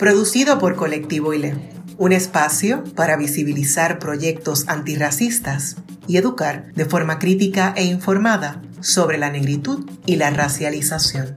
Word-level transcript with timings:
producido 0.00 0.58
por 0.58 0.76
Colectivo 0.76 1.34
ILE, 1.34 1.52
un 1.98 2.12
espacio 2.12 2.84
para 2.96 3.18
visibilizar 3.18 3.98
proyectos 3.98 4.66
antirracistas 4.66 5.76
y 6.08 6.16
educar 6.16 6.72
de 6.72 6.86
forma 6.86 7.18
crítica 7.18 7.74
e 7.76 7.84
informada 7.84 8.62
sobre 8.80 9.18
la 9.18 9.28
negritud 9.28 9.86
y 10.06 10.16
la 10.16 10.30
racialización. 10.30 11.36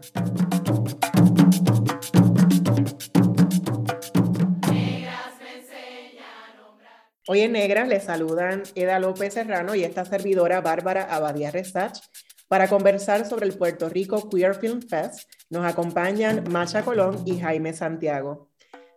Hoy 7.28 7.42
en 7.42 7.52
Negras 7.52 7.90
les 7.90 8.06
saludan 8.06 8.64
Eda 8.76 8.98
López 9.00 9.34
Serrano 9.34 9.76
y 9.76 9.84
esta 9.84 10.06
servidora 10.06 10.62
Bárbara 10.62 11.04
Abadía 11.14 11.52
Resach 11.52 12.00
para 12.48 12.70
conversar 12.70 13.28
sobre 13.28 13.48
el 13.48 13.58
Puerto 13.58 13.90
Rico 13.90 14.30
Queer 14.30 14.56
Film 14.56 14.82
Fest 14.82 15.28
nos 15.50 15.66
acompañan 15.66 16.44
Macha 16.50 16.84
Colón 16.84 17.24
y 17.26 17.40
Jaime 17.40 17.74
Santiago. 17.74 18.53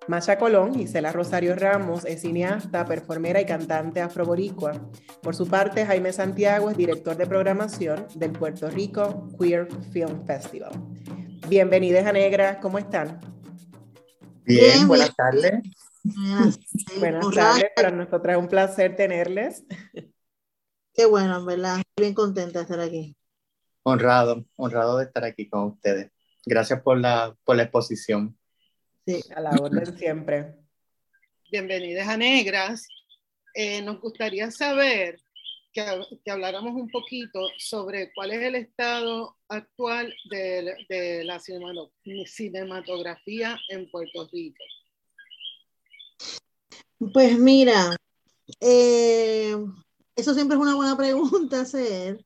Masha 0.09 0.38
Colón, 0.38 0.74
Gisela 0.74 1.10
Rosario 1.10 1.56
Ramos, 1.56 2.05
es 2.05 2.20
cineasta, 2.20 2.84
performera 2.84 3.41
y 3.41 3.46
cantante 3.46 4.01
afroboricua. 4.01 4.73
Por 5.21 5.35
su 5.35 5.48
parte, 5.48 5.85
Jaime 5.85 6.13
Santiago 6.13 6.71
es 6.71 6.76
director 6.76 7.16
de 7.16 7.26
programación 7.26 8.07
del 8.15 8.30
Puerto 8.30 8.71
Rico 8.71 9.29
Queer 9.38 9.68
Film 9.93 10.24
Festival. 10.24 10.73
Bienvenidos 11.48 12.04
a 12.07 12.13
Negra, 12.13 12.60
¿cómo 12.60 12.79
están? 12.79 13.21
Bien, 14.45 14.87
buenas 14.87 15.15
tardes. 15.16 15.60
Buenas, 17.01 17.29
tardes, 17.35 17.70
para 17.74 17.91
nosotros 17.91 18.37
es 18.37 18.38
un 18.38 18.48
placer 18.48 18.95
tenerles. 18.95 19.65
Qué 20.95 21.04
bueno, 21.04 21.45
¿verdad? 21.45 21.82
Bien 21.96 22.15
contenta 22.15 22.60
de 22.60 22.63
estar 22.63 22.79
aquí. 22.79 23.16
Honrado, 23.82 24.45
honrado 24.57 24.98
de 24.98 25.04
estar 25.04 25.24
aquí 25.24 25.48
con 25.48 25.65
ustedes. 25.65 26.13
Gracias 26.45 26.80
por 26.80 26.98
la, 26.98 27.37
por 27.45 27.57
la 27.57 27.65
exposición. 27.65 28.37
Sí, 29.07 29.23
a 29.37 29.40
la 29.40 29.51
orden 29.51 29.96
siempre. 29.96 30.57
Bienvenidas 31.52 32.09
a 32.09 32.16
Negras. 32.16 32.88
Eh, 33.54 33.80
nos 33.80 34.01
gustaría 34.01 34.51
saber 34.51 35.21
que, 35.73 35.85
que, 36.24 36.30
habláramos 36.32 36.74
un 36.74 36.90
poquito 36.90 37.38
sobre 37.57 38.13
cuál 38.15 38.32
es 38.32 38.43
el 38.43 38.57
estado 38.57 39.37
actual 39.48 40.13
de, 40.29 40.74
de 40.88 41.23
la 41.23 41.38
cinematografía 41.38 43.57
en 43.68 43.88
Puerto 43.93 44.29
Rico. 44.32 44.65
Pues 47.15 47.38
mira, 47.38 47.95
eh, 48.59 49.54
eso 50.16 50.35
siempre 50.35 50.57
es 50.57 50.60
una 50.60 50.74
buena 50.74 50.96
pregunta 50.96 51.60
hacer, 51.60 52.26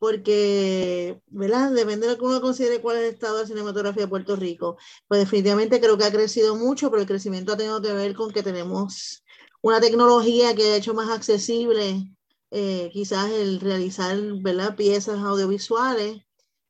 porque, 0.00 1.20
¿verdad? 1.28 1.72
Depende 1.72 2.08
de 2.08 2.14
uno 2.20 2.40
considere 2.40 2.80
cuál 2.80 2.96
es 2.96 3.02
el 3.04 3.14
estado 3.14 3.38
de 3.38 3.46
cinematografía 3.46 4.04
de 4.04 4.08
Puerto 4.08 4.34
Rico. 4.34 4.78
Pues 5.06 5.20
definitivamente 5.20 5.78
creo 5.80 5.98
que 5.98 6.04
ha 6.04 6.10
crecido 6.12 6.56
mucho, 6.56 6.90
pero 6.90 7.02
el 7.02 7.08
crecimiento 7.08 7.52
ha 7.52 7.56
tenido 7.58 7.82
que 7.82 7.92
ver 7.92 8.14
con 8.14 8.32
que 8.32 8.42
tenemos 8.42 9.22
una 9.62 9.80
tecnología 9.80 10.54
que 10.54 10.72
ha 10.72 10.76
hecho 10.76 10.94
más 10.94 11.10
accesible 11.10 12.10
eh, 12.50 12.90
quizás 12.92 13.30
el 13.30 13.60
realizar, 13.60 14.16
¿verdad? 14.40 14.74
Piezas 14.74 15.18
audiovisuales, 15.18 16.22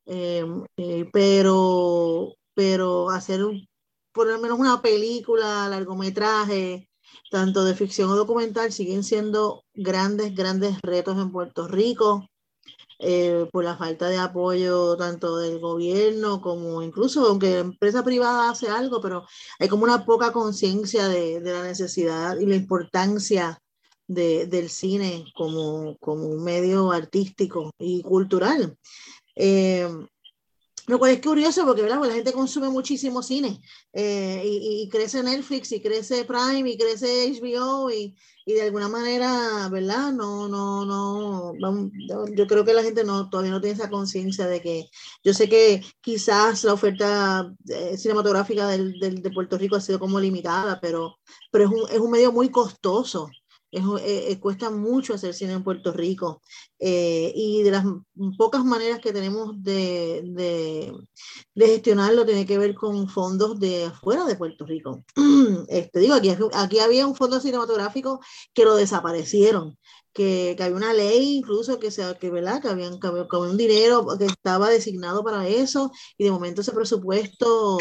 eh, 0.07 0.45
eh, 0.77 1.09
pero, 1.13 2.35
pero 2.55 3.11
hacer 3.11 3.43
por 4.13 4.27
lo 4.27 4.41
menos 4.41 4.59
una 4.59 4.83
película, 4.83 5.69
largometraje, 5.69 6.91
tanto 7.31 7.65
de 7.65 7.75
ficción 7.75 8.11
o 8.11 8.17
documental, 8.17 8.73
siguen 8.73 9.05
siendo 9.05 9.65
grandes, 9.73 10.35
grandes 10.35 10.81
retos 10.83 11.17
en 11.19 11.31
Puerto 11.31 11.69
Rico. 11.69 12.30
Eh, 13.03 13.49
por 13.51 13.65
la 13.65 13.79
falta 13.79 14.09
de 14.09 14.19
apoyo 14.19 14.95
tanto 14.95 15.39
del 15.39 15.59
gobierno 15.59 16.43
como 16.43 16.83
incluso 16.83 17.27
aunque 17.27 17.49
la 17.55 17.61
empresa 17.61 18.05
privada 18.05 18.51
hace 18.51 18.69
algo, 18.69 19.01
pero 19.01 19.25
hay 19.59 19.69
como 19.69 19.85
una 19.85 20.05
poca 20.05 20.33
conciencia 20.33 21.09
de, 21.09 21.41
la 21.41 21.63
necesidad 21.63 22.39
y 22.39 22.45
la 22.45 22.57
importancia 22.57 23.59
del 24.07 24.69
cine 24.69 25.25
como, 25.35 25.97
como 25.99 26.27
un 26.27 26.45
medio 26.45 26.91
artístico 26.93 27.71
y 27.79 28.03
cultural. 28.03 28.77
Eh, 29.35 29.89
lo 30.91 30.99
cual 30.99 31.13
es 31.13 31.21
curioso 31.21 31.65
porque 31.65 31.83
¿verdad? 31.83 32.01
la 32.05 32.13
gente 32.13 32.33
consume 32.33 32.69
muchísimo 32.69 33.23
cine 33.23 33.61
eh, 33.93 34.43
y, 34.45 34.89
crece 34.89 35.23
Netflix 35.23 35.71
y 35.73 35.81
crece 35.81 36.25
Prime 36.25 36.69
y 36.69 36.77
crece 36.77 37.31
HBO 37.41 37.91
y, 37.91 38.17
y, 38.45 38.53
de 38.55 38.63
alguna 38.63 38.89
manera, 38.89 39.69
¿verdad? 39.71 40.13
No, 40.13 40.49
no, 40.49 40.85
no, 40.85 41.55
yo 42.35 42.47
creo 42.47 42.65
que 42.65 42.75
la 42.75 42.83
gente 42.83 43.05
no, 43.05 43.31
todavía 43.31 43.53
no 43.53 43.61
tiene 43.61 43.75
esa 43.77 43.89
conciencia 43.89 44.47
de 44.47 44.61
que 44.61 44.91
yo 45.23 45.33
sé 45.33 45.49
que 45.49 45.83
quizás 46.01 46.65
la 46.65 46.73
oferta 46.73 47.53
eh, 47.69 47.97
cinematográfica 47.97 48.67
del, 48.69 48.99
del, 48.99 49.23
de 49.23 49.31
Puerto 49.31 49.59
Rico 49.59 49.77
ha 49.77 49.81
sido 49.81 50.01
como 50.01 50.19
limitada, 50.19 50.81
pero, 50.81 51.19
pero 51.53 51.65
es, 51.67 51.71
un, 51.71 51.91
es 51.91 51.99
un 52.01 52.11
medio 52.11 52.33
muy 52.33 52.51
costoso 52.51 53.31
es, 53.71 53.85
eh, 53.85 54.33
eh, 54.33 54.41
cuesta 54.41 54.71
mucho 54.71 55.15
hacer 55.15 55.35
cine 55.35 55.53
en 55.53 55.63
Puerto 55.63 55.93
Rico 55.93 56.43
eh, 56.79 57.33
y 57.35 57.63
de 57.63 57.71
las 57.71 57.85
pocas 58.37 58.65
maneras 58.65 59.01
que 59.01 59.13
tenemos 59.13 59.63
de, 59.63 60.23
de, 60.25 60.93
de, 61.55 61.67
gestionarlo 61.67 62.27
tiene 62.27 62.47
que 62.47 62.59
ver 62.59 62.75
con 62.75 63.09
fondos 63.09 63.61
de 63.61 63.85
afuera 63.85 64.25
de 64.25 64.37
Puerto 64.37 64.65
Rico. 64.67 65.05
Este, 65.69 66.01
digo, 66.01 66.15
aquí, 66.15 66.31
aquí 66.55 66.79
había 66.81 67.07
un 67.07 67.15
fondo 67.15 67.41
cinematográfico 67.41 68.21
que 68.55 68.65
lo 68.65 68.77
desaparecieron. 68.77 69.79
Que, 70.13 70.55
que, 70.57 70.65
había 70.65 70.77
una 70.77 70.93
ley 70.93 71.37
incluso 71.37 71.79
que 71.79 71.93
se 71.93 72.03
que 72.19 72.31
verdad 72.31 72.61
que 72.61 72.69
habían 72.69 72.99
que 72.99 73.07
había, 73.07 73.29
un 73.31 73.57
dinero 73.57 74.05
que 74.19 74.25
estaba 74.25 74.69
designado 74.69 75.23
para 75.23 75.47
eso 75.47 75.93
y 76.19 76.25
de 76.25 76.33
momento 76.33 76.63
ese 76.63 76.73
presupuesto 76.73 77.79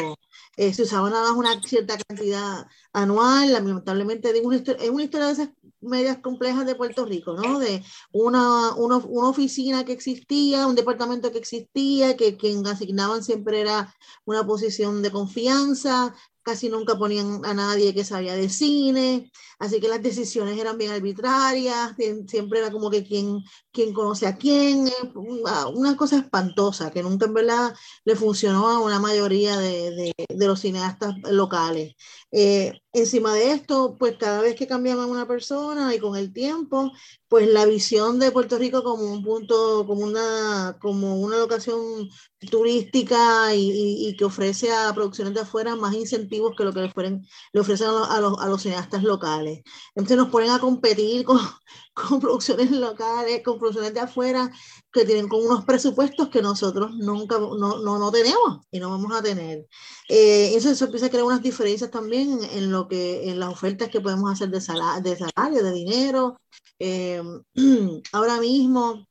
se 0.55 0.83
usaba 0.83 1.09
nada 1.09 1.29
más 1.29 1.37
una 1.39 1.59
cierta 1.63 1.97
cantidad 1.97 2.67
anual 2.93 3.51
lamentablemente 3.53 4.29
es 4.29 4.89
una 4.91 5.03
historia 5.03 5.27
de 5.27 5.33
esas 5.33 5.49
medias 5.81 6.19
complejas 6.19 6.65
de 6.65 6.75
Puerto 6.75 7.05
Rico, 7.05 7.33
¿no? 7.33 7.59
De 7.59 7.83
una, 8.11 8.73
una, 8.75 8.97
una, 8.97 9.29
oficina 9.29 9.85
que 9.85 9.93
existía, 9.93 10.67
un 10.67 10.75
departamento 10.75 11.31
que 11.31 11.37
existía, 11.39 12.17
que 12.17 12.37
quien 12.37 12.65
asignaban 12.67 13.23
siempre 13.23 13.61
era 13.61 13.93
una 14.25 14.45
posición 14.45 15.01
de 15.01 15.11
confianza, 15.11 16.13
casi 16.49 16.69
nunca 16.69 16.97
ponían 16.97 17.45
a 17.45 17.53
nadie 17.53 17.93
que 17.93 18.03
sabía 18.03 18.35
de 18.35 18.49
cine, 18.49 19.31
así 19.59 19.79
que 19.79 19.87
las 19.87 20.01
decisiones 20.01 20.57
eran 20.57 20.77
bien 20.77 20.91
arbitrarias, 20.91 21.93
siempre 22.27 22.59
era 22.59 22.71
como 22.71 22.89
que 22.89 23.03
quien, 23.03 23.43
quien 23.71 23.93
conoce 23.93 24.25
a 24.25 24.35
quién, 24.37 24.89
una 25.15 25.95
cosa 25.95 26.17
espantosa 26.17 26.91
que 26.91 27.03
nunca 27.03 27.25
en 27.27 27.33
verdad 27.35 27.75
le 28.03 28.15
funcionó 28.15 28.67
a 28.69 28.79
una 28.79 28.99
mayoría 28.99 29.57
de, 29.57 29.91
de, 29.91 30.13
de 30.27 30.47
los 30.47 30.59
cineastas 30.61 31.15
locales. 31.29 31.95
Eh, 32.31 32.81
encima 32.93 33.33
de 33.33 33.51
esto, 33.51 33.97
pues 33.99 34.17
cada 34.17 34.41
vez 34.41 34.55
que 34.55 34.67
cambiaban 34.67 35.09
una 35.09 35.27
persona 35.27 35.93
y 35.93 35.99
con 35.99 36.15
el 36.15 36.33
tiempo, 36.33 36.91
pues 37.27 37.47
la 37.47 37.65
visión 37.65 38.19
de 38.19 38.31
Puerto 38.31 38.57
Rico 38.57 38.83
como 38.83 39.03
un 39.03 39.23
punto, 39.23 39.85
como 39.85 40.01
una, 40.01 40.77
como 40.81 41.19
una 41.19 41.37
locación 41.37 42.09
turística 42.49 43.53
y, 43.53 44.15
que 44.17 44.25
ofrece 44.25 44.71
a 44.71 44.93
producciones 44.93 45.33
de 45.33 45.41
afuera 45.41 45.75
más 45.75 45.93
incentivos 45.93 46.55
que 46.57 46.63
lo 46.63 46.73
que 46.73 46.81
le, 46.81 46.91
fueren, 46.91 47.25
le 47.53 47.59
ofrecen 47.59 47.87
a 47.89 48.19
los, 48.19 48.39
a 48.39 48.47
los, 48.47 48.61
cineastas 48.61 49.03
locales. 49.03 49.61
Entonces 49.95 50.17
nos 50.17 50.29
ponen 50.29 50.49
a 50.51 50.59
competir 50.59 51.25
con, 51.25 51.39
con 51.93 52.19
producciones 52.19 52.71
locales, 52.71 53.41
con 53.43 53.59
producciones 53.59 53.93
de 53.93 53.99
afuera, 53.99 54.51
que 54.91 55.05
tienen 55.05 55.27
con 55.27 55.45
unos 55.45 55.65
presupuestos 55.65 56.29
que 56.29 56.41
nosotros 56.41 56.91
nunca, 56.95 57.37
no, 57.37 57.79
no, 57.79 57.99
no 57.99 58.11
tenemos 58.11 58.65
y 58.71 58.79
no 58.79 58.89
vamos 58.89 59.15
a 59.15 59.21
tener. 59.21 59.67
Eh, 60.07 60.55
eso, 60.55 60.71
eso, 60.71 60.85
empieza 60.85 61.05
a 61.05 61.09
crear 61.09 61.25
unas 61.25 61.43
diferencias 61.43 61.91
también 61.91 62.39
en, 62.51 62.71
lo 62.71 62.78
que, 62.87 63.29
en 63.29 63.39
las 63.39 63.49
ofertas 63.49 63.89
que 63.89 64.01
podemos 64.01 64.31
hacer 64.31 64.49
de, 64.49 64.61
salario, 64.61 65.01
de, 65.01 65.17
salario, 65.17 65.63
de 65.63 65.71
dinero. 65.71 66.39
Eh, 66.79 67.21
ahora 68.13 68.39
mismo, 68.39 69.05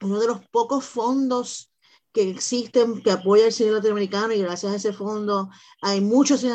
uno 0.00 0.20
de 0.20 0.26
los 0.26 0.40
pocos 0.50 0.84
fondos 0.84 1.72
que 2.12 2.28
existen, 2.28 3.02
que 3.02 3.10
apoya 3.10 3.46
el 3.46 3.52
cine 3.52 3.70
latinoamericano 3.72 4.34
y 4.34 4.42
gracias 4.42 4.72
a 4.72 4.76
ese 4.76 4.92
fondo 4.92 5.48
hay 5.80 6.00
muchos 6.00 6.40
cine 6.40 6.54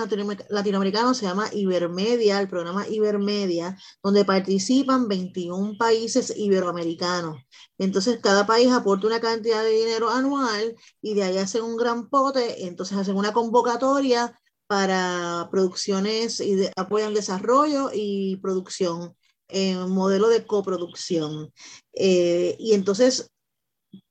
latinoamericanos, 0.49 1.17
se 1.17 1.25
llama 1.25 1.49
Ibermedia, 1.51 2.39
el 2.39 2.47
programa 2.47 2.87
Ibermedia, 2.87 3.75
donde 4.03 4.23
participan 4.23 5.07
21 5.07 5.77
países 5.77 6.31
iberoamericanos. 6.37 7.41
Entonces 7.79 8.19
cada 8.21 8.45
país 8.45 8.71
aporta 8.71 9.07
una 9.07 9.19
cantidad 9.19 9.63
de 9.63 9.71
dinero 9.71 10.09
anual 10.09 10.75
y 11.01 11.15
de 11.15 11.23
ahí 11.23 11.37
hacen 11.37 11.63
un 11.63 11.75
gran 11.75 12.07
pote, 12.07 12.67
entonces 12.67 12.97
hacen 12.97 13.15
una 13.15 13.33
convocatoria 13.33 14.39
para 14.67 15.47
producciones 15.51 16.39
y 16.41 16.69
apoyan 16.75 17.13
desarrollo 17.13 17.89
y 17.93 18.37
producción, 18.37 19.15
en 19.47 19.89
modelo 19.89 20.29
de 20.29 20.45
coproducción. 20.45 21.53
Eh, 21.93 22.55
y 22.59 22.73
entonces 22.73 23.31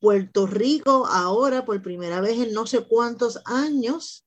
Puerto 0.01 0.47
Rico 0.47 1.07
ahora, 1.07 1.65
por 1.65 1.83
primera 1.83 2.21
vez 2.21 2.39
en 2.39 2.53
no 2.53 2.67
sé 2.67 2.87
cuántos 2.87 3.41
años, 3.45 4.25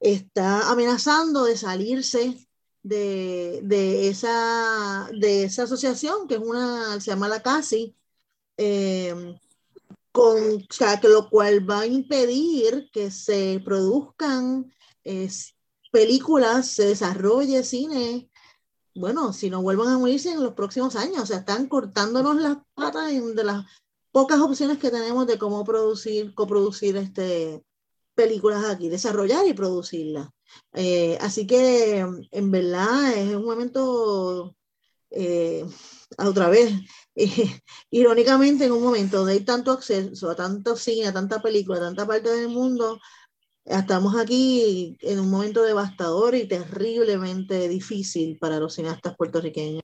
está 0.00 0.70
amenazando 0.70 1.44
de 1.44 1.56
salirse 1.56 2.48
de, 2.82 4.08
esa, 4.08 5.08
de 5.12 5.44
esa 5.44 5.64
asociación, 5.64 6.28
que 6.28 6.34
es 6.34 6.40
una, 6.40 7.00
se 7.00 7.10
llama 7.10 7.28
la 7.28 7.42
CASI, 7.42 7.94
eh, 8.56 9.38
con, 10.10 10.66
que 10.68 11.08
lo 11.08 11.30
cual 11.30 11.68
va 11.68 11.80
a 11.80 11.86
impedir 11.86 12.90
que 12.92 13.10
se 13.10 13.62
produzcan 13.64 14.72
películas, 15.92 16.66
se 16.68 16.86
desarrolle 16.86 17.62
cine, 17.62 18.28
bueno, 18.94 19.32
si 19.32 19.50
no 19.50 19.62
vuelvan 19.62 19.88
a 19.88 19.98
morirse 19.98 20.30
en 20.32 20.42
los 20.42 20.54
próximos 20.54 20.96
años, 20.96 21.20
o 21.20 21.26
sea, 21.26 21.38
están 21.38 21.68
cortándonos 21.68 22.36
las 22.36 22.58
patas 22.74 23.10
de 23.10 23.44
las 23.44 23.64
pocas 24.10 24.40
opciones 24.40 24.78
que 24.78 24.90
tenemos 24.90 25.26
de 25.26 25.38
cómo 25.38 25.64
producir, 25.64 26.34
coproducir 26.34 26.96
este, 26.96 27.62
películas 28.14 28.64
aquí, 28.64 28.88
desarrollar 28.88 29.46
y 29.46 29.54
producirlas. 29.54 30.28
Eh, 30.74 31.16
así 31.20 31.46
que 31.46 31.98
en 32.30 32.50
verdad 32.50 33.12
es 33.14 33.34
un 33.34 33.44
momento, 33.44 34.54
eh, 35.10 35.64
otra 36.18 36.48
vez, 36.50 36.72
eh, 37.14 37.60
irónicamente 37.90 38.66
en 38.66 38.72
un 38.72 38.82
momento 38.82 39.18
donde 39.18 39.32
hay 39.32 39.40
tanto 39.40 39.72
acceso 39.72 40.30
a 40.30 40.36
tanto 40.36 40.76
cine, 40.76 41.08
a 41.08 41.12
tanta 41.12 41.40
película, 41.40 41.78
a 41.78 41.82
tanta 41.82 42.06
parte 42.06 42.30
del 42.30 42.48
mundo, 42.48 43.00
estamos 43.64 44.16
aquí 44.16 44.96
en 45.00 45.20
un 45.20 45.30
momento 45.30 45.62
devastador 45.62 46.34
y 46.34 46.46
terriblemente 46.46 47.68
difícil 47.68 48.38
para 48.38 48.58
los 48.58 48.74
cineastas 48.74 49.16
puertorriqueños. 49.16 49.82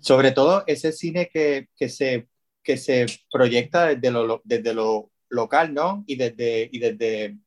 Sobre 0.00 0.32
todo 0.32 0.64
ese 0.66 0.92
cine 0.92 1.30
que, 1.32 1.68
que, 1.76 1.88
se, 1.88 2.28
que 2.62 2.76
se 2.76 3.06
proyecta 3.30 3.86
desde 3.86 4.10
lo, 4.10 4.40
desde 4.44 4.74
lo 4.74 5.10
local, 5.28 5.72
¿no? 5.72 6.04
Y 6.06 6.16
desde, 6.16 6.68
y 6.70 6.78
desde 6.78 7.38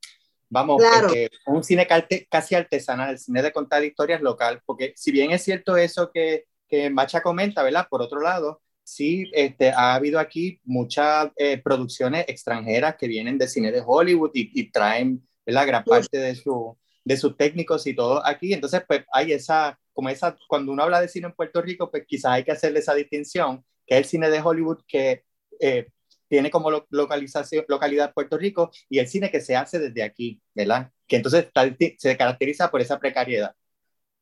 vamos, 0.50 0.82
este, 0.84 1.30
un 1.48 1.64
cine 1.64 1.88
casi 2.30 2.56
artesanal, 2.56 3.12
el 3.12 3.20
cine 3.20 3.42
de 3.42 3.52
contar 3.52 3.84
historias 3.84 4.22
local, 4.22 4.62
porque 4.66 4.94
si 4.96 5.12
bien 5.12 5.32
es 5.32 5.44
cierto 5.44 5.76
eso 5.78 6.12
que, 6.12 6.46
que 6.68 6.90
Macha 6.90 7.22
comenta, 7.22 7.62
¿verdad? 7.62 7.88
Por 7.90 8.02
otro 8.02 8.22
lado, 8.22 8.62
sí 8.86 9.30
este, 9.34 9.72
ha 9.72 9.96
habido 9.96 10.20
aquí 10.20 10.62
muchas 10.64 11.32
eh, 11.36 11.58
producciones 11.58 12.26
extranjeras 12.28 12.96
que 12.98 13.08
vienen 13.08 13.38
de 13.38 13.48
cine 13.48 13.72
de 13.72 13.84
Hollywood 13.86 14.32
y, 14.34 14.72
traen 14.72 15.28
la 15.46 15.66
gran 15.66 15.84
parte 15.84 16.18
de, 16.18 16.36
su, 16.36 16.78
de 17.04 17.18
sus 17.18 17.36
técnicos 17.36 17.86
y 17.88 17.96
todo 17.96 18.26
aquí. 18.26 18.54
Entonces, 18.54 18.84
pues 18.88 19.04
hay 19.12 19.34
esa, 19.34 19.78
como 19.92 20.10
esa, 20.10 20.38
cuando 20.48 20.72
uno 20.72 20.84
habla 20.84 21.02
de 21.02 21.08
cine 21.08 21.28
en 21.28 21.34
Puerto 21.34 21.62
Rico, 21.62 21.90
pues 21.90 22.06
quizás 22.08 22.34
hay 22.34 22.44
que 22.44 22.52
hacerle 22.52 22.80
esa 22.80 22.94
distinción, 22.94 23.66
que 23.86 23.96
es 23.96 24.02
el 24.02 24.06
cine 24.06 24.30
de 24.30 24.42
Hollywood 24.42 24.82
que 24.88 25.24
eh, 25.60 25.88
tiene 26.28 26.52
como 26.52 26.72
localización, 26.90 27.66
localidad 27.68 28.14
Puerto 28.14 28.38
Rico 28.38 28.72
y 28.90 29.00
el 29.00 29.08
cine 29.08 29.32
que 29.32 29.42
se 29.42 29.56
hace 29.56 29.80
desde 29.80 30.04
aquí, 30.04 30.42
¿verdad? 30.54 30.92
Que 31.08 31.18
entonces 31.18 31.48
se 31.98 32.18
caracteriza 32.18 32.70
por 32.70 32.82
esa 32.82 33.00
precariedad. 33.00 33.56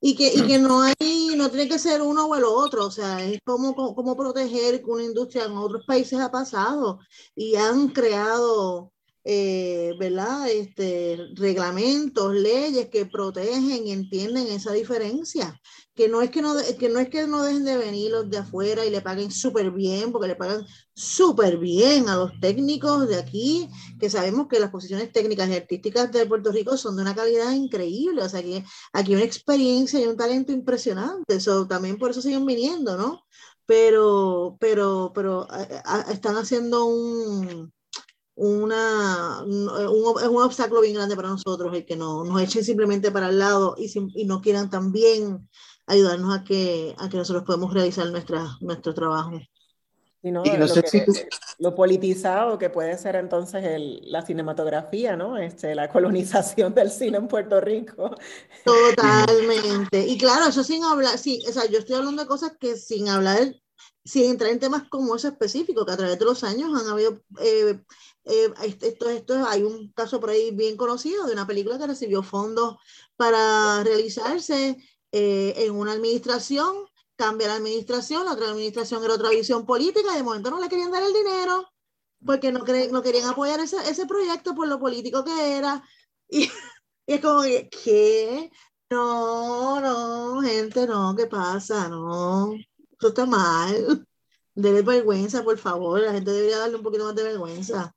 Y 0.06 0.16
que, 0.18 0.34
y 0.34 0.46
que 0.46 0.60
no 0.60 0.82
hay, 0.82 1.36
no 1.38 1.50
tiene 1.50 1.70
que 1.70 1.80
ser 1.80 2.02
uno 2.02 2.26
o 2.26 2.36
el 2.36 2.44
otro, 2.44 2.88
o 2.88 2.92
sea, 2.92 3.24
es 3.24 3.40
como, 3.46 3.74
como, 3.74 4.18
proteger 4.18 4.84
que 4.84 4.92
una 4.92 5.04
industria 5.04 5.46
en 5.46 5.54
otros 5.54 5.86
países 5.86 6.20
ha 6.20 6.30
pasado 6.30 7.00
y 7.34 7.56
han 7.56 7.88
creado 7.88 8.92
eh, 9.26 9.94
¿verdad? 9.98 10.50
Este, 10.50 11.18
reglamentos, 11.36 12.34
leyes 12.34 12.90
que 12.90 13.06
protegen 13.06 13.88
y 13.88 13.92
entienden 13.92 14.48
esa 14.48 14.74
diferencia. 14.74 15.60
Que 15.96 16.10
no, 16.10 16.22
es 16.22 16.32
que, 16.32 16.42
no, 16.42 16.56
que 16.80 16.90
no 16.90 17.00
es 17.00 17.10
que 17.10 17.28
no 17.28 17.44
dejen 17.44 17.64
de 17.66 17.78
venir 17.78 18.12
los 18.12 18.30
de 18.30 18.40
afuera 18.40 18.86
y 18.86 18.90
le 18.90 19.02
paguen 19.02 19.32
súper 19.32 19.72
bien, 19.72 20.12
porque 20.12 20.28
le 20.28 20.36
pagan 20.36 20.66
súper 20.94 21.58
bien 21.58 22.10
a 22.10 22.18
los 22.18 22.32
técnicos 22.42 23.08
de 23.08 23.16
aquí, 23.16 23.70
que 24.00 24.10
sabemos 24.10 24.48
que 24.48 24.60
las 24.60 24.72
posiciones 24.72 25.12
técnicas 25.12 25.50
y 25.50 25.54
artísticas 25.56 26.12
de 26.12 26.26
Puerto 26.26 26.52
Rico 26.52 26.76
son 26.78 26.96
de 26.96 27.04
una 27.04 27.16
calidad 27.16 27.52
increíble. 27.54 28.24
O 28.24 28.30
sea, 28.30 28.42
que 28.42 28.64
aquí 28.92 29.12
hay 29.12 29.16
una 29.16 29.26
experiencia 29.26 30.00
y 30.02 30.08
un 30.08 30.18
talento 30.18 30.52
impresionante. 30.52 31.36
Eso, 31.36 31.68
también 31.68 31.98
por 31.98 32.12
eso 32.12 32.22
siguen 32.22 32.46
viniendo, 32.46 32.98
¿no? 32.98 33.24
Pero, 33.66 34.58
pero, 34.60 35.12
pero 35.16 35.48
están 36.12 36.36
haciendo 36.36 36.86
un 36.86 37.72
una, 38.36 39.44
un, 39.44 39.70
es 40.22 40.28
un 40.28 40.42
obstáculo 40.42 40.82
bien 40.82 40.96
grande 40.96 41.16
para 41.16 41.30
nosotros 41.30 41.74
el 41.74 41.86
que 41.86 41.96
no, 41.96 42.24
nos 42.24 42.42
echen 42.42 42.64
simplemente 42.64 43.12
para 43.12 43.30
el 43.30 43.40
lado 43.40 43.76
y, 43.78 43.92
y 44.16 44.26
no 44.26 44.42
quieran 44.42 44.70
también 44.70 45.48
ayudarnos 45.86 46.40
a 46.40 46.44
que, 46.44 46.96
a 46.98 47.10
que 47.10 47.18
nosotros 47.18 47.44
podamos 47.44 47.74
realizar 47.74 48.10
nuestra, 48.10 48.58
nuestro 48.62 48.94
trabajo. 48.94 49.40
y 50.22 50.32
no 50.32 50.44
sé 50.68 50.84
lo 51.60 51.76
politizado 51.76 52.58
que 52.58 52.70
puede 52.70 52.98
ser 52.98 53.16
entonces 53.16 53.64
el, 53.64 54.02
la 54.06 54.26
cinematografía, 54.26 55.16
¿no? 55.16 55.38
Este, 55.38 55.76
la 55.76 55.90
colonización 55.90 56.74
del 56.74 56.90
cine 56.90 57.18
en 57.18 57.28
Puerto 57.28 57.62
Rico. 57.62 58.16
Totalmente. 58.64 60.08
Y 60.08 60.18
claro, 60.18 60.48
eso 60.48 60.64
sin 60.64 60.84
hablar, 60.84 61.18
sí, 61.18 61.44
o 61.48 61.52
sea, 61.52 61.66
yo 61.70 61.80
estoy 61.80 61.96
hablando 61.96 62.24
de 62.24 62.28
cosas 62.28 62.54
que 62.60 62.76
sin 62.76 63.10
hablar, 63.10 63.56
sin 64.04 64.32
entrar 64.32 64.52
en 64.52 64.60
temas 64.60 64.84
como 64.90 65.16
ese 65.16 65.28
específico, 65.28 65.86
que 65.86 65.92
a 65.92 65.98
través 65.98 66.18
de 66.18 66.26
los 66.26 66.44
años 66.44 66.72
han 66.80 66.90
habido 66.90 67.22
eh, 67.42 67.80
eh, 68.26 68.54
esto, 68.82 69.10
esto, 69.10 69.46
hay 69.48 69.64
un 69.64 69.92
caso 69.94 70.20
por 70.20 70.30
ahí 70.30 70.52
bien 70.52 70.78
conocido 70.78 71.26
de 71.26 71.34
una 71.34 71.48
película 71.48 71.78
que 71.78 71.88
recibió 71.88 72.24
fondos 72.24 72.78
para 73.16 73.84
realizarse 73.84 74.78
eh, 75.12 75.54
en 75.58 75.76
una 75.76 75.94
administración, 75.94 76.76
cambia 77.16 77.48
la 77.48 77.56
administración, 77.56 78.26
la 78.26 78.34
otra 78.34 78.50
administración 78.50 79.04
era 79.04 79.14
otra 79.14 79.30
visión 79.30 79.66
política, 79.66 80.14
y 80.14 80.18
de 80.18 80.24
momento 80.24 80.52
no 80.52 80.60
le 80.60 80.70
querían 80.70 80.92
dar 80.92 81.04
el 81.04 81.14
dinero 81.14 81.68
porque 82.26 82.52
no, 82.52 82.60
no 82.92 83.04
querían 83.04 83.30
apoyar 83.30 83.60
ese, 83.60 83.78
ese, 83.90 84.06
proyecto 84.06 84.56
por 84.56 84.68
lo 84.68 84.80
político 84.80 85.24
que 85.24 85.58
era. 85.58 85.84
Y, 86.30 86.50
y 87.08 87.14
es 87.14 87.22
como 87.22 87.44
que, 87.44 87.70
¿qué? 87.70 88.52
No, 88.90 89.80
no, 89.82 90.42
gente, 90.42 90.88
no, 90.88 91.16
¿qué 91.16 91.28
pasa? 91.28 91.90
No, 91.90 92.54
eso 92.54 93.08
está 93.10 93.26
mal. 93.26 94.08
Debe 94.56 94.82
vergüenza, 94.84 95.44
por 95.44 95.58
favor. 95.58 96.00
La 96.02 96.14
gente 96.14 96.32
debería 96.32 96.60
darle 96.60 96.78
un 96.78 96.84
poquito 96.84 97.06
más 97.06 97.16
de 97.16 97.24
vergüenza. 97.24 97.96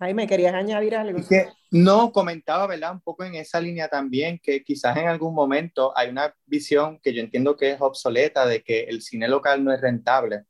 Jaime, 0.00 0.26
¿querías 0.26 0.54
añadir 0.54 0.96
algo? 0.96 1.20
Que 1.28 1.48
no, 1.70 2.10
comentaba, 2.10 2.66
¿verdad? 2.66 2.92
Un 2.92 3.02
poco 3.02 3.22
en 3.22 3.34
esa 3.34 3.60
línea 3.60 3.86
también, 3.86 4.40
que 4.42 4.64
quizás 4.64 4.96
en 4.96 5.06
algún 5.06 5.34
momento 5.34 5.92
hay 5.94 6.08
una 6.08 6.34
visión 6.46 6.98
que 7.02 7.12
yo 7.12 7.20
entiendo 7.20 7.54
que 7.54 7.72
es 7.72 7.80
obsoleta 7.82 8.46
de 8.46 8.62
que 8.62 8.84
el 8.84 9.02
cine 9.02 9.28
local 9.28 9.62
no 9.62 9.74
es 9.74 9.80
rentable 9.82 10.44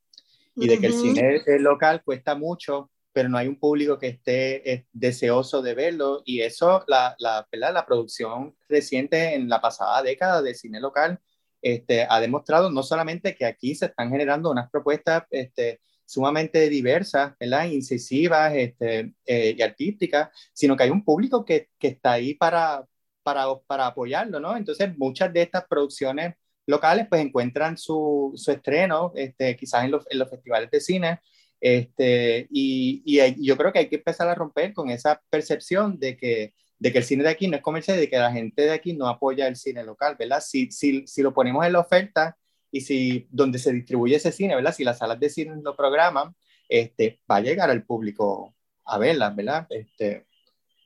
y 0.55 0.69
de 0.69 0.79
que 0.79 0.87
el 0.87 0.93
cine 0.93 1.43
local 1.59 2.03
cuesta 2.05 2.37
mucho, 2.37 2.93
pero 3.13 3.29
no 3.29 3.39
hay 3.39 3.49
un 3.49 3.59
público 3.59 3.99
que 3.99 4.07
esté 4.07 4.73
eh, 4.73 4.87
deseoso 4.93 5.63
de 5.63 5.75
verlo. 5.75 6.23
Y 6.25 6.43
eso, 6.43 6.85
la, 6.87 7.17
la, 7.19 7.45
la 7.51 7.87
producción 7.87 8.55
reciente 8.69 9.35
en 9.35 9.49
la 9.49 9.61
pasada 9.61 10.01
década 10.05 10.43
de 10.43 10.55
cine 10.55 10.79
local 10.79 11.19
este, 11.61 12.07
ha 12.09 12.21
demostrado 12.21 12.71
no 12.71 12.85
solamente 12.85 13.35
que 13.35 13.47
aquí 13.47 13.75
se 13.75 13.87
están 13.87 14.11
generando 14.11 14.49
unas 14.53 14.71
propuestas 14.71 15.25
este, 15.31 15.81
sumamente 16.11 16.69
diversas, 16.69 17.35
¿verdad? 17.39 17.67
incisivas 17.67 18.53
este, 18.57 19.15
eh, 19.25 19.55
y 19.57 19.63
artísticas, 19.63 20.31
sino 20.53 20.77
que 20.77 20.83
hay 20.83 20.91
un 20.91 21.05
público 21.05 21.45
que, 21.45 21.69
que 21.79 21.89
está 21.89 22.13
ahí 22.13 22.35
para, 22.35 22.85
para, 23.23 23.47
para, 23.67 23.87
apoyarlo, 23.87 24.41
¿no? 24.41 24.57
Entonces, 24.57 24.97
muchas 24.99 25.33
de 25.33 25.43
estas 25.43 25.67
producciones 25.69 26.35
locales 26.67 27.07
pues 27.09 27.23
encuentran 27.23 27.79
su, 27.79 28.33
su 28.35 28.51
estreno 28.51 29.13
este, 29.15 29.57
quizás 29.57 29.85
en 29.85 29.93
los, 29.93 30.05
en 30.11 30.19
los, 30.19 30.29
festivales 30.29 30.71
de 30.71 30.81
cine, 30.81 31.21
este, 31.61 32.49
y, 32.51 33.03
y, 33.05 33.47
yo 33.47 33.57
creo 33.57 33.73
que 33.73 33.81
hay 33.81 33.89
que 33.89 33.97
empezar 33.97 34.27
a 34.29 34.35
romper 34.35 34.73
con 34.75 34.91
esa 34.91 35.23
percepción 35.31 35.99
de 36.01 36.17
que, 36.17 36.55
de 36.79 36.93
que 36.93 36.99
el 36.99 37.05
cine 37.05 37.23
de 37.23 37.31
aquí 37.31 37.47
no 37.47 37.57
es 37.57 37.63
comercial 37.63 37.99
de 37.99 38.11
que 38.11 38.19
la 38.19 38.33
gente 38.33 38.63
de 38.63 38.73
aquí 38.73 38.95
no 38.95 39.07
apoya 39.07 39.47
el 39.47 39.55
cine 39.55 39.85
local, 39.85 40.17
¿verdad? 40.19 40.41
Si, 40.45 40.73
si, 40.73 41.07
si 41.07 41.23
lo 41.23 41.33
ponemos 41.33 41.65
en 41.65 41.75
la 41.75 41.81
oferta, 41.81 42.37
y 42.71 42.81
si 42.83 43.27
donde 43.31 43.59
se 43.59 43.73
distribuye 43.73 44.17
ese 44.17 44.33
cine, 44.33 44.55
¿verdad? 44.55 44.75
Si 44.75 44.85
las 44.85 44.99
salas 44.99 45.19
de 45.19 45.31
cine 45.31 45.57
lo 45.63 45.77
programan, 45.77 46.35
este, 46.69 47.21
va 47.31 47.37
a 47.37 47.41
llegar 47.41 47.71
al 47.71 47.85
público 47.85 48.55
a 48.85 48.99
verlas, 48.99 49.35
¿verdad? 49.35 49.67
Este, 49.71 50.27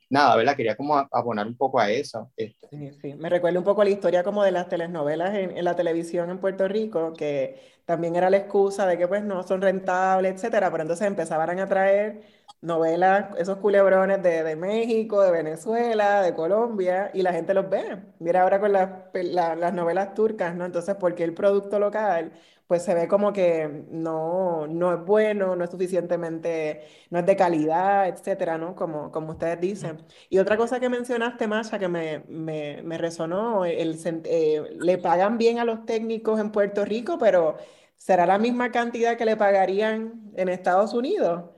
nada, 0.09 0.35
¿verdad? 0.35 0.55
Quería 0.55 0.75
como 0.75 0.97
abonar 1.11 1.47
un 1.47 1.55
poco 1.55 1.79
a 1.79 1.91
eso. 1.91 2.31
Este. 2.35 2.67
Sí, 2.69 2.91
sí. 3.01 3.13
Me 3.13 3.29
recuerda 3.29 3.59
un 3.59 3.65
poco 3.65 3.83
la 3.83 3.89
historia 3.89 4.23
como 4.23 4.43
de 4.43 4.51
las 4.51 4.67
telenovelas 4.67 5.35
en, 5.35 5.55
en, 5.57 5.63
la 5.63 5.75
televisión 5.75 6.29
en 6.29 6.39
Puerto 6.39 6.67
Rico, 6.67 7.13
que 7.13 7.59
también 7.85 8.15
era 8.15 8.29
la 8.29 8.37
excusa 8.37 8.87
de 8.87 8.97
que 8.97 9.07
pues 9.07 9.23
no 9.23 9.43
son 9.43 9.61
rentables, 9.61 10.33
etcétera, 10.33 10.71
pero 10.71 10.83
entonces 10.83 11.05
empezaban 11.07 11.59
a 11.59 11.67
traer 11.67 12.21
novelas, 12.65 13.35
esos 13.37 13.57
culebrones 13.57 14.21
de, 14.23 14.43
de, 14.43 14.55
México, 14.55 15.21
de 15.21 15.31
Venezuela, 15.31 16.21
de 16.21 16.33
Colombia, 16.33 17.11
y 17.13 17.21
la 17.21 17.31
gente 17.33 17.53
los 17.53 17.69
ve. 17.69 18.01
Mira 18.19 18.41
ahora 18.43 18.59
con 18.59 18.73
las 18.73 19.73
novelas 19.73 20.13
turcas, 20.13 20.55
¿no? 20.55 20.65
Entonces, 20.65 20.95
porque 20.99 21.23
el 21.23 21.33
producto 21.33 21.79
local, 21.79 22.31
pues 22.67 22.83
se 22.83 22.93
ve 22.95 23.07
como 23.07 23.31
que 23.31 23.85
no, 23.91 24.65
no 24.67 24.93
es 24.93 25.05
bueno, 25.05 25.55
no 25.55 25.63
es 25.63 25.69
suficientemente, 25.69 26.83
no 27.11 27.19
es 27.19 27.25
de 27.25 27.35
calidad, 27.35 28.07
etcétera, 28.07 28.57
¿no? 28.57 28.75
Como, 28.75 29.11
como 29.11 29.31
ustedes 29.33 29.59
dicen. 29.61 30.03
Y 30.29 30.39
otra 30.39 30.57
cosa 30.57 30.79
que 30.79 30.89
mencionaste, 30.89 31.47
Masha, 31.47 31.77
que 31.79 31.87
me, 31.87 32.23
me, 32.27 32.81
me 32.83 32.97
resonó, 32.97 33.65
el, 33.65 33.99
eh, 34.25 34.63
le 34.79 34.97
pagan 34.97 35.37
bien 35.37 35.59
a 35.59 35.65
los 35.65 35.85
técnicos 35.85 36.39
en 36.39 36.51
Puerto 36.51 36.85
Rico, 36.85 37.17
pero 37.19 37.57
¿será 37.97 38.25
la 38.25 38.39
misma 38.39 38.71
cantidad 38.71 39.17
que 39.17 39.25
le 39.25 39.37
pagarían 39.37 40.31
en 40.35 40.49
Estados 40.49 40.93
Unidos? 40.93 41.54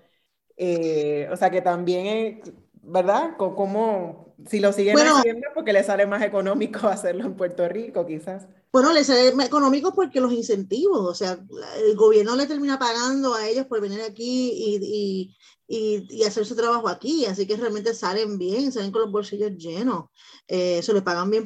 Eh, 0.58 1.30
o 1.32 1.38
sea 1.38 1.50
que 1.52 1.62
también, 1.62 2.42
¿verdad? 2.82 3.38
Como 3.38 4.27
si 4.46 4.60
lo 4.60 4.72
siguen 4.72 4.98
haciendo 4.98 5.48
porque 5.54 5.74
le 5.74 5.84
sale 5.84 6.06
más 6.06 6.22
económico 6.22 6.80
hacerlo 6.88 7.26
en 7.26 7.36
Puerto 7.36 7.68
Rico, 7.68 8.06
quizás. 8.06 8.48
Bueno, 8.72 8.94
les 8.94 9.08
sale 9.08 9.34
más 9.34 9.48
económico 9.48 9.94
porque 9.96 10.22
los 10.22 10.32
incentivos, 10.32 11.00
o 11.00 11.16
sea, 11.16 11.40
el 11.84 11.96
gobierno 11.96 12.36
le 12.36 12.46
termina 12.46 12.78
pagando 12.78 13.34
a 13.34 13.48
ellos 13.48 13.66
por 13.66 13.82
venir 13.82 14.02
aquí 14.02 14.52
y, 14.54 15.36
y, 15.68 16.08
y, 16.10 16.24
hacer 16.24 16.46
su 16.46 16.56
trabajo 16.56 16.88
aquí, 16.88 17.26
así 17.26 17.48
que 17.48 17.58
realmente 17.58 17.94
salen 17.94 18.38
bien, 18.38 18.72
salen 18.72 18.92
con 18.92 19.02
los 19.02 19.12
bolsillos 19.12 19.52
llenos. 19.58 20.06
Eh, 20.48 20.78
eso 20.80 20.94
le 20.94 21.02
pagan 21.02 21.32
bien 21.32 21.46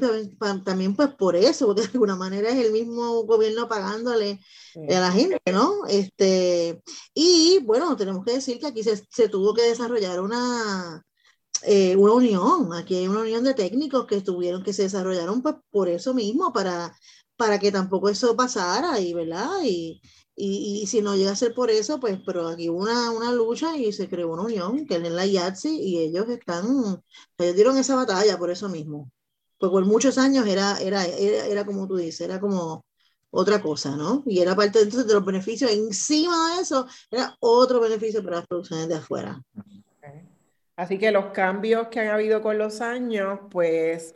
también 0.63 0.95
pues 0.95 1.09
por 1.15 1.35
eso, 1.35 1.67
porque 1.67 1.83
de 1.83 1.89
alguna 1.93 2.15
manera 2.15 2.49
es 2.49 2.65
el 2.65 2.71
mismo 2.71 3.23
gobierno 3.23 3.67
pagándole 3.67 4.39
a 4.75 4.99
la 4.99 5.11
gente, 5.11 5.39
¿no? 5.51 5.85
Este, 5.87 6.81
y 7.13 7.59
bueno, 7.63 7.95
tenemos 7.95 8.25
que 8.25 8.33
decir 8.33 8.59
que 8.59 8.67
aquí 8.67 8.83
se, 8.83 8.97
se 9.09 9.29
tuvo 9.29 9.53
que 9.53 9.63
desarrollar 9.63 10.21
una, 10.21 11.03
eh, 11.63 11.95
una 11.95 12.13
unión, 12.13 12.73
aquí 12.73 12.95
hay 12.95 13.07
una 13.07 13.21
unión 13.21 13.43
de 13.43 13.53
técnicos 13.53 14.05
que 14.05 14.21
tuvieron 14.21 14.63
que 14.63 14.73
se 14.73 14.83
desarrollaron 14.83 15.41
pues, 15.41 15.55
por 15.69 15.89
eso 15.89 16.13
mismo, 16.13 16.51
para, 16.53 16.95
para 17.35 17.59
que 17.59 17.71
tampoco 17.71 18.09
eso 18.09 18.35
pasara, 18.35 18.99
y, 18.99 19.13
¿verdad? 19.13 19.49
Y, 19.63 20.01
y, 20.35 20.81
y, 20.83 20.87
si 20.87 21.01
no 21.01 21.15
llega 21.15 21.31
a 21.31 21.35
ser 21.35 21.53
por 21.53 21.69
eso, 21.69 21.99
pues, 21.99 22.19
pero 22.25 22.47
aquí 22.47 22.69
hubo 22.69 22.79
una, 22.79 23.11
una 23.11 23.31
lucha 23.31 23.77
y 23.77 23.91
se 23.93 24.09
creó 24.09 24.31
una 24.33 24.43
unión, 24.43 24.85
que 24.85 24.95
es 24.95 25.11
la 25.11 25.25
IATSE, 25.25 25.69
y 25.69 25.99
ellos 25.99 26.27
están, 26.29 27.01
ellos 27.37 27.55
dieron 27.55 27.77
esa 27.77 27.95
batalla 27.95 28.37
por 28.37 28.51
eso 28.51 28.69
mismo. 28.69 29.11
Pues 29.59 29.71
por 29.71 29.85
muchos 29.85 30.17
años 30.17 30.47
era, 30.47 30.79
era, 30.79 31.05
era, 31.05 31.45
era 31.47 31.65
como 31.65 31.87
tú 31.87 31.97
dices, 31.97 32.21
era 32.21 32.39
como 32.39 32.85
otra 33.31 33.61
cosa, 33.61 33.95
¿no? 33.95 34.23
Y 34.25 34.39
era 34.39 34.55
parte 34.55 34.79
entonces 34.81 35.07
de 35.07 35.13
los 35.13 35.25
beneficios, 35.25 35.71
encima 35.71 36.55
de 36.55 36.61
eso, 36.63 36.87
era 37.09 37.35
otro 37.39 37.79
beneficio 37.79 38.23
para 38.23 38.37
las 38.37 38.47
producciones 38.47 38.87
de 38.87 38.95
afuera. 38.95 39.41
Así 40.81 40.97
que 40.97 41.11
los 41.11 41.27
cambios 41.27 41.87
que 41.89 41.99
han 41.99 42.07
habido 42.07 42.41
con 42.41 42.57
los 42.57 42.81
años, 42.81 43.39
pues 43.51 44.15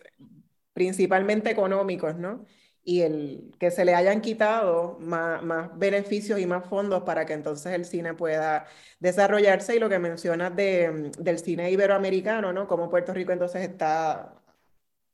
principalmente 0.74 1.52
económicos, 1.52 2.16
¿no? 2.18 2.46
y 2.84 3.02
el 3.02 3.56
que 3.60 3.72
se 3.72 3.84
le 3.86 3.96
hayan 3.96 4.22
quitado 4.22 4.98
más, 5.02 5.44
beneficios 5.78 6.40
y 6.40 6.46
más 6.46 6.66
fondos 6.68 7.04
para 7.04 7.26
que 7.26 7.34
entonces 7.34 7.74
el 7.74 7.86
cine 7.86 8.14
pueda 8.14 8.68
desarrollarse 9.00 9.76
y 9.76 9.80
lo 9.80 9.90
que 9.90 10.00
mencionas 10.00 10.56
de, 10.56 11.12
del 11.20 11.40
cine 11.40 11.72
iberoamericano, 11.72 12.54
¿no? 12.54 12.68
Como 12.68 12.90
Puerto 12.90 13.14
Rico 13.14 13.32
entonces 13.32 13.64
está 13.68 14.36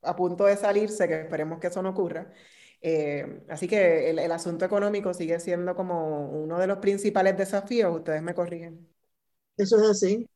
a 0.03 0.15
punto 0.15 0.45
de 0.45 0.57
salirse, 0.57 1.07
que 1.07 1.21
esperemos 1.21 1.59
que 1.59 1.67
eso 1.67 1.81
no 1.83 1.89
ocurra. 1.91 2.31
Eh, 2.81 3.43
así 3.49 3.67
que 3.67 4.09
el, 4.09 4.19
el 4.19 4.31
asunto 4.31 4.65
económico 4.65 5.13
sigue 5.13 5.39
siendo 5.39 5.75
como 5.75 6.29
uno 6.29 6.59
de 6.59 6.67
los 6.67 6.79
principales 6.79 7.37
desafíos, 7.37 7.95
ustedes 7.95 8.21
me 8.23 8.33
corrigen. 8.35 8.89
Eso 9.57 9.77
es 9.77 9.89
así. 9.89 10.27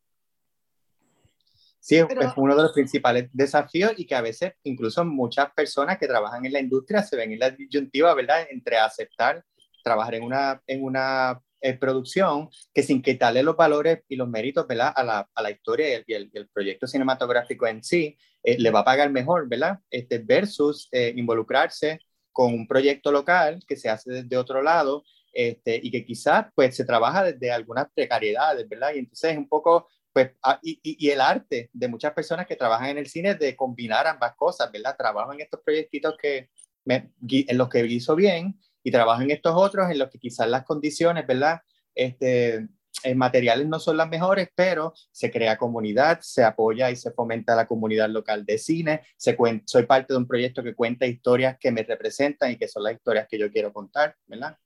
Sí, 1.86 1.98
es 1.98 2.08
uno 2.36 2.56
de 2.56 2.64
los 2.64 2.74
principales 2.74 3.30
desafíos 3.32 3.94
y 3.96 4.08
que 4.08 4.16
a 4.16 4.22
veces 4.22 4.54
incluso 4.64 5.06
muchas 5.06 5.54
personas 5.54 6.00
que 6.00 6.08
trabajan 6.08 6.44
en 6.44 6.54
la 6.54 6.60
industria 6.60 7.04
se 7.04 7.16
ven 7.16 7.32
en 7.32 7.38
la 7.38 7.52
disyuntiva, 7.52 8.12
¿verdad?, 8.16 8.48
entre 8.50 8.78
aceptar 8.78 9.46
trabajar 9.84 10.16
en 10.16 10.24
una, 10.24 10.64
en 10.66 10.84
una 10.84 11.40
eh, 11.62 11.76
producción 11.76 12.50
que 12.74 12.82
sin 12.82 13.04
quitarle 13.04 13.44
los 13.44 13.56
valores 13.56 14.00
y 14.08 14.16
los 14.16 14.28
méritos, 14.28 14.66
¿verdad?, 14.66 14.94
a 14.96 15.04
la, 15.04 15.30
a 15.32 15.42
la 15.44 15.52
historia 15.52 16.04
y 16.08 16.14
el, 16.14 16.32
el, 16.34 16.48
proyecto 16.48 16.88
cinematográfico 16.88 17.68
en 17.68 17.84
sí, 17.84 18.18
eh, 18.42 18.58
le 18.58 18.72
va 18.72 18.80
a 18.80 18.86
pagar 18.86 19.12
mejor, 19.12 19.48
¿verdad?, 19.48 19.78
este, 19.92 20.18
versus 20.18 20.90
eh, 20.92 21.14
involucrarse 21.16 22.00
con 22.32 22.52
un 22.52 22.68
proyecto 22.68 23.12
local 23.12 23.60
que 23.68 23.76
se 23.76 23.90
hace 23.90 24.12
desde 24.12 24.38
otro 24.38 24.64
lado 24.64 25.04
este, 25.32 25.80
y 25.84 25.92
que 25.92 26.04
quizás 26.04 26.48
pues 26.56 26.76
se 26.76 26.84
trabaja 26.84 27.24
desde 27.24 27.52
algunas 27.52 27.88
precariedades, 27.94 28.68
¿verdad? 28.68 28.96
Y 28.96 29.00
entonces 29.00 29.34
es 29.34 29.38
un 29.38 29.48
poco 29.48 29.88
pues, 30.16 30.32
ah, 30.44 30.58
y, 30.64 30.80
y, 30.82 31.10
el 31.10 31.20
arte 31.20 31.70
de 31.74 31.88
muchas 31.90 32.14
personas 32.14 32.48
que 32.48 32.56
trabajan 32.56 32.92
en 32.92 33.00
el 33.00 33.08
cine 33.08 33.36
de 33.36 33.54
combinar 33.54 34.08
ambas 34.08 34.34
cosas, 34.38 34.72
¿verdad? 34.72 34.96
Trabajo 34.98 35.34
en 35.34 35.42
estos 35.42 35.60
proyectitos 35.60 36.16
que 36.18 36.50
me, 36.86 37.12
en 37.30 37.58
los 37.58 37.68
que 37.68 37.86
hizo 37.86 38.16
bien 38.16 38.58
y 38.82 38.92
trabajo 38.92 39.24
en 39.24 39.32
estos 39.32 39.54
otros 39.58 39.92
en 39.92 40.00
los 40.00 40.10
que 40.10 40.18
quizás 40.18 40.48
las 40.48 40.64
condiciones, 40.64 41.28
¿verdad? 41.28 41.60
Este, 41.94 42.66
materiales 43.14 43.68
no 43.68 43.78
son 43.78 43.98
las 43.98 44.08
mejores, 44.08 44.48
pero 44.56 44.94
se 45.12 45.30
crea 45.30 45.58
comunidad, 45.58 46.22
se 46.22 46.46
apoya 46.46 46.90
y 46.90 46.96
se 46.96 47.12
fomenta 47.12 47.54
la 47.54 47.68
comunidad 47.68 48.08
local 48.08 48.46
de 48.46 48.58
cine. 48.58 49.02
Se 49.18 49.36
soy 49.66 49.86
parte 49.86 50.14
de 50.14 50.18
un 50.18 50.28
proyecto 50.28 50.64
que 50.64 50.76
cuenta 50.76 51.06
historias 51.06 51.58
que 51.60 51.74
me 51.74 51.84
representan 51.84 52.52
y 52.52 52.56
que 52.56 52.70
son 52.70 52.84
las 52.84 52.94
historias 52.94 53.28
que 53.30 53.38
yo 53.38 53.52
quiero 53.52 53.74
contar, 53.74 54.16
¿verdad? 54.28 54.58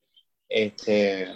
Este, 0.48 1.28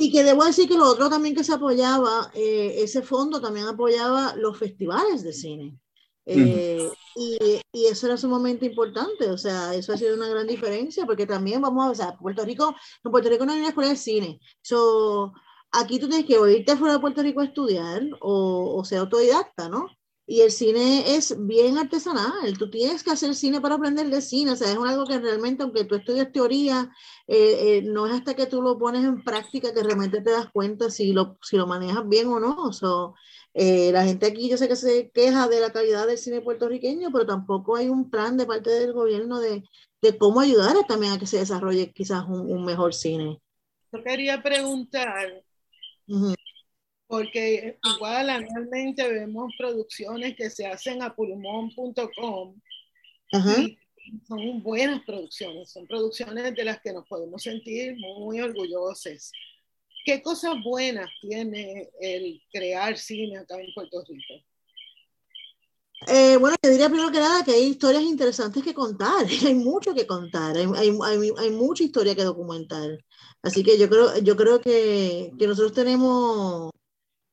y 0.00 0.12
que 0.12 0.22
debo 0.22 0.44
decir 0.44 0.68
que 0.68 0.76
lo 0.76 0.88
otro 0.88 1.10
también 1.10 1.34
que 1.34 1.42
se 1.42 1.52
apoyaba, 1.52 2.30
eh, 2.32 2.76
ese 2.78 3.02
fondo 3.02 3.40
también 3.40 3.66
apoyaba 3.66 4.36
los 4.36 4.56
festivales 4.56 5.24
de 5.24 5.32
cine. 5.32 5.76
Eh, 6.24 6.88
y, 7.16 7.60
y, 7.72 7.86
eso 7.86 8.06
era 8.06 8.16
sumamente 8.16 8.66
importante, 8.66 9.30
o 9.30 9.38
sea, 9.38 9.74
eso 9.74 9.92
ha 9.92 9.96
sido 9.96 10.14
una 10.14 10.28
gran 10.28 10.46
diferencia, 10.46 11.04
porque 11.06 11.26
también 11.26 11.62
vamos 11.62 11.86
a 11.86 11.90
o 11.90 11.94
sea, 11.94 12.16
Puerto 12.16 12.44
Rico, 12.44 12.76
en 13.02 13.10
Puerto 13.10 13.28
Rico 13.30 13.44
no 13.44 13.52
hay 13.52 13.60
una 13.60 13.70
escuela 13.70 13.90
de 13.90 13.96
cine. 13.96 14.38
So, 14.60 15.32
aquí 15.72 15.98
tú 15.98 16.08
tienes 16.08 16.26
que 16.26 16.38
o 16.38 16.46
irte 16.46 16.76
fuera 16.76 16.94
de 16.94 17.00
Puerto 17.00 17.22
Rico 17.22 17.40
a 17.40 17.46
estudiar 17.46 18.02
o, 18.20 18.76
o 18.78 18.84
ser 18.84 18.98
autodidacta, 18.98 19.68
¿no? 19.68 19.86
Y 20.30 20.42
el 20.42 20.50
cine 20.50 21.16
es 21.16 21.34
bien 21.46 21.78
artesanal, 21.78 22.58
tú 22.58 22.68
tienes 22.68 23.02
que 23.02 23.12
hacer 23.12 23.34
cine 23.34 23.62
para 23.62 23.76
aprender 23.76 24.10
de 24.10 24.20
cine, 24.20 24.50
o 24.50 24.56
sea, 24.56 24.70
es 24.70 24.76
algo 24.76 25.06
que 25.06 25.18
realmente, 25.18 25.62
aunque 25.62 25.84
tú 25.84 25.94
estudias 25.94 26.30
teoría, 26.30 26.92
eh, 27.26 27.78
eh, 27.78 27.82
no 27.82 28.06
es 28.06 28.12
hasta 28.12 28.34
que 28.34 28.44
tú 28.44 28.60
lo 28.60 28.78
pones 28.78 29.06
en 29.06 29.24
práctica 29.24 29.72
que 29.72 29.82
realmente 29.82 30.20
te 30.20 30.30
das 30.30 30.50
cuenta 30.52 30.90
si 30.90 31.14
lo, 31.14 31.38
si 31.40 31.56
lo 31.56 31.66
manejas 31.66 32.06
bien 32.06 32.28
o 32.28 32.40
no. 32.40 32.74
So, 32.74 33.14
eh, 33.54 33.90
la 33.90 34.04
gente 34.04 34.26
aquí 34.26 34.50
yo 34.50 34.58
sé 34.58 34.68
que 34.68 34.76
se 34.76 35.10
queja 35.12 35.48
de 35.48 35.60
la 35.60 35.72
calidad 35.72 36.06
del 36.06 36.18
cine 36.18 36.42
puertorriqueño, 36.42 37.08
pero 37.10 37.24
tampoco 37.24 37.76
hay 37.76 37.88
un 37.88 38.10
plan 38.10 38.36
de 38.36 38.44
parte 38.44 38.68
del 38.68 38.92
gobierno 38.92 39.40
de, 39.40 39.64
de 40.02 40.18
cómo 40.18 40.40
ayudar 40.40 40.76
también 40.86 41.14
a 41.14 41.18
que 41.18 41.26
se 41.26 41.38
desarrolle 41.38 41.90
quizás 41.94 42.26
un, 42.28 42.52
un 42.52 42.66
mejor 42.66 42.92
cine. 42.92 43.40
Yo 43.90 44.04
quería 44.04 44.42
preguntar, 44.42 45.42
porque 47.08 47.78
igual 47.94 48.30
anualmente 48.30 49.10
vemos 49.10 49.52
producciones 49.58 50.36
que 50.36 50.50
se 50.50 50.66
hacen 50.66 51.02
a 51.02 51.14
pulmón.com 51.14 52.54
son 54.26 54.62
buenas 54.62 55.02
producciones, 55.04 55.70
son 55.70 55.86
producciones 55.86 56.54
de 56.54 56.64
las 56.64 56.80
que 56.80 56.92
nos 56.92 57.06
podemos 57.06 57.42
sentir 57.42 57.96
muy 57.96 58.40
orgullosos. 58.40 59.32
¿Qué 60.04 60.22
cosas 60.22 60.54
buenas 60.64 61.10
tiene 61.20 61.90
el 62.00 62.40
crear 62.52 62.96
cine 62.96 63.38
acá 63.38 63.60
en 63.60 63.72
Puerto 63.74 64.02
Rico? 64.08 64.44
Eh, 66.06 66.36
bueno, 66.36 66.56
yo 66.62 66.70
diría 66.70 66.88
primero 66.88 67.10
que 67.10 67.18
nada 67.18 67.44
que 67.44 67.50
hay 67.50 67.64
historias 67.64 68.04
interesantes 68.04 68.62
que 68.62 68.72
contar, 68.72 69.26
hay 69.46 69.54
mucho 69.54 69.94
que 69.94 70.06
contar, 70.06 70.56
hay, 70.56 70.66
hay, 70.76 70.96
hay, 71.04 71.30
hay 71.36 71.50
mucha 71.50 71.82
historia 71.82 72.14
que 72.14 72.24
documentar. 72.24 72.98
Así 73.42 73.62
que 73.62 73.78
yo 73.78 73.88
creo, 73.88 74.18
yo 74.20 74.36
creo 74.36 74.60
que, 74.60 75.32
que 75.38 75.46
nosotros 75.46 75.72
tenemos 75.72 76.70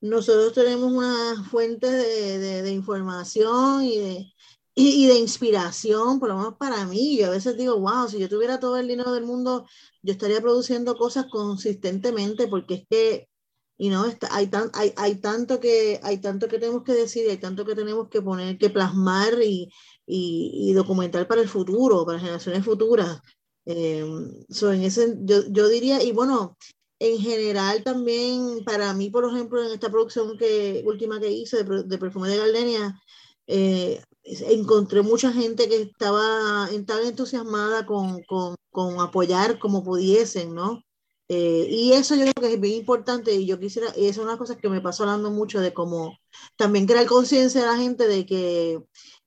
nosotros 0.10 0.54
tenemos 0.54 0.92
una 0.92 1.44
fuente 1.50 1.90
de, 1.90 2.40
de, 2.40 2.62
de 2.62 2.72
información 2.72 3.84
y 3.84 3.98
de, 3.98 4.34
y, 4.76 5.08
de 5.08 5.18
inspiración, 5.18 6.20
por 6.20 6.30
lo 6.30 6.38
menos 6.38 6.56
para 6.58 6.86
mí. 6.86 7.18
Yo 7.18 7.28
a 7.28 7.30
veces 7.32 7.58
digo, 7.58 7.80
wow, 7.80 8.08
si 8.10 8.20
yo 8.20 8.30
tuviera 8.30 8.60
todo 8.60 8.78
el 8.78 8.88
dinero 8.88 9.14
del 9.14 9.26
mundo, 9.26 9.66
yo 10.02 10.14
estaría 10.14 10.42
produciendo 10.42 10.96
cosas 10.98 11.26
consistentemente 11.32 12.48
porque 12.48 12.74
es 12.76 12.88
que, 12.90 13.30
y 13.78 13.90
no, 13.90 14.06
está, 14.06 14.28
hay, 14.36 14.48
tan, 14.48 14.70
hay, 14.74 14.94
hay, 14.98 15.16
tanto 15.16 15.60
que, 15.60 16.00
hay 16.04 16.20
tanto 16.20 16.48
que 16.48 16.60
tenemos 16.60 16.84
que 16.84 16.94
decir, 16.94 17.30
hay 17.30 17.38
tanto 17.38 17.66
que 17.66 17.76
tenemos 17.76 18.10
que 18.10 18.22
poner, 18.22 18.58
que 18.58 18.70
plasmar 18.70 19.42
y, 19.42 19.72
y, 20.06 20.70
y 20.70 20.74
documentar 20.74 21.28
para 21.28 21.42
el 21.42 21.50
futuro, 21.50 22.06
para 22.06 22.20
generaciones 22.20 22.64
futuras. 22.66 23.20
Eh, 23.66 24.06
so 24.50 24.72
en 24.72 24.84
ese, 24.84 25.16
yo, 25.22 25.48
yo 25.50 25.68
diría, 25.70 26.04
y 26.04 26.12
bueno, 26.12 26.58
en 27.00 27.20
general 27.20 27.84
también 27.84 28.64
para 28.66 28.94
mí, 28.94 29.10
por 29.10 29.26
ejemplo, 29.26 29.64
en 29.64 29.74
esta 29.74 29.90
producción 29.90 30.38
que, 30.38 30.84
última 30.86 31.20
que 31.20 31.32
hice 31.32 31.64
de, 31.64 31.84
de 31.84 31.98
Perfume 31.98 32.30
de 32.30 32.38
Gardenia, 32.38 33.02
eh, 33.48 34.02
encontré 34.24 35.02
mucha 35.02 35.32
gente 35.32 35.70
que 35.70 35.82
estaba 35.82 36.68
tan 36.88 37.06
entusiasmada 37.06 37.86
con, 37.86 38.24
con, 38.24 38.56
con, 38.72 39.00
apoyar 39.00 39.60
como 39.60 39.84
pudiesen, 39.84 40.56
¿no? 40.56 40.82
Eh, 41.28 41.68
y 41.70 41.94
eso 41.94 42.16
yo 42.16 42.24
creo 42.24 42.34
que 42.50 42.54
es 42.56 42.62
bien 42.62 42.76
importante 42.76 43.34
y 43.34 43.46
yo 43.48 43.60
quisiera, 43.60 43.92
y 43.96 44.08
es 44.08 44.18
una 44.18 44.38
cosa 44.38 44.58
que 44.58 44.70
me 44.70 44.82
pasó 44.82 45.04
hablando 45.04 45.32
mucho 45.32 45.60
de 45.60 45.74
cómo 45.74 46.18
también 46.56 46.86
crear 46.86 47.06
conciencia 47.08 47.62
de 47.62 47.68
la 47.68 47.78
gente 47.78 48.08
de 48.08 48.26
que 48.26 48.80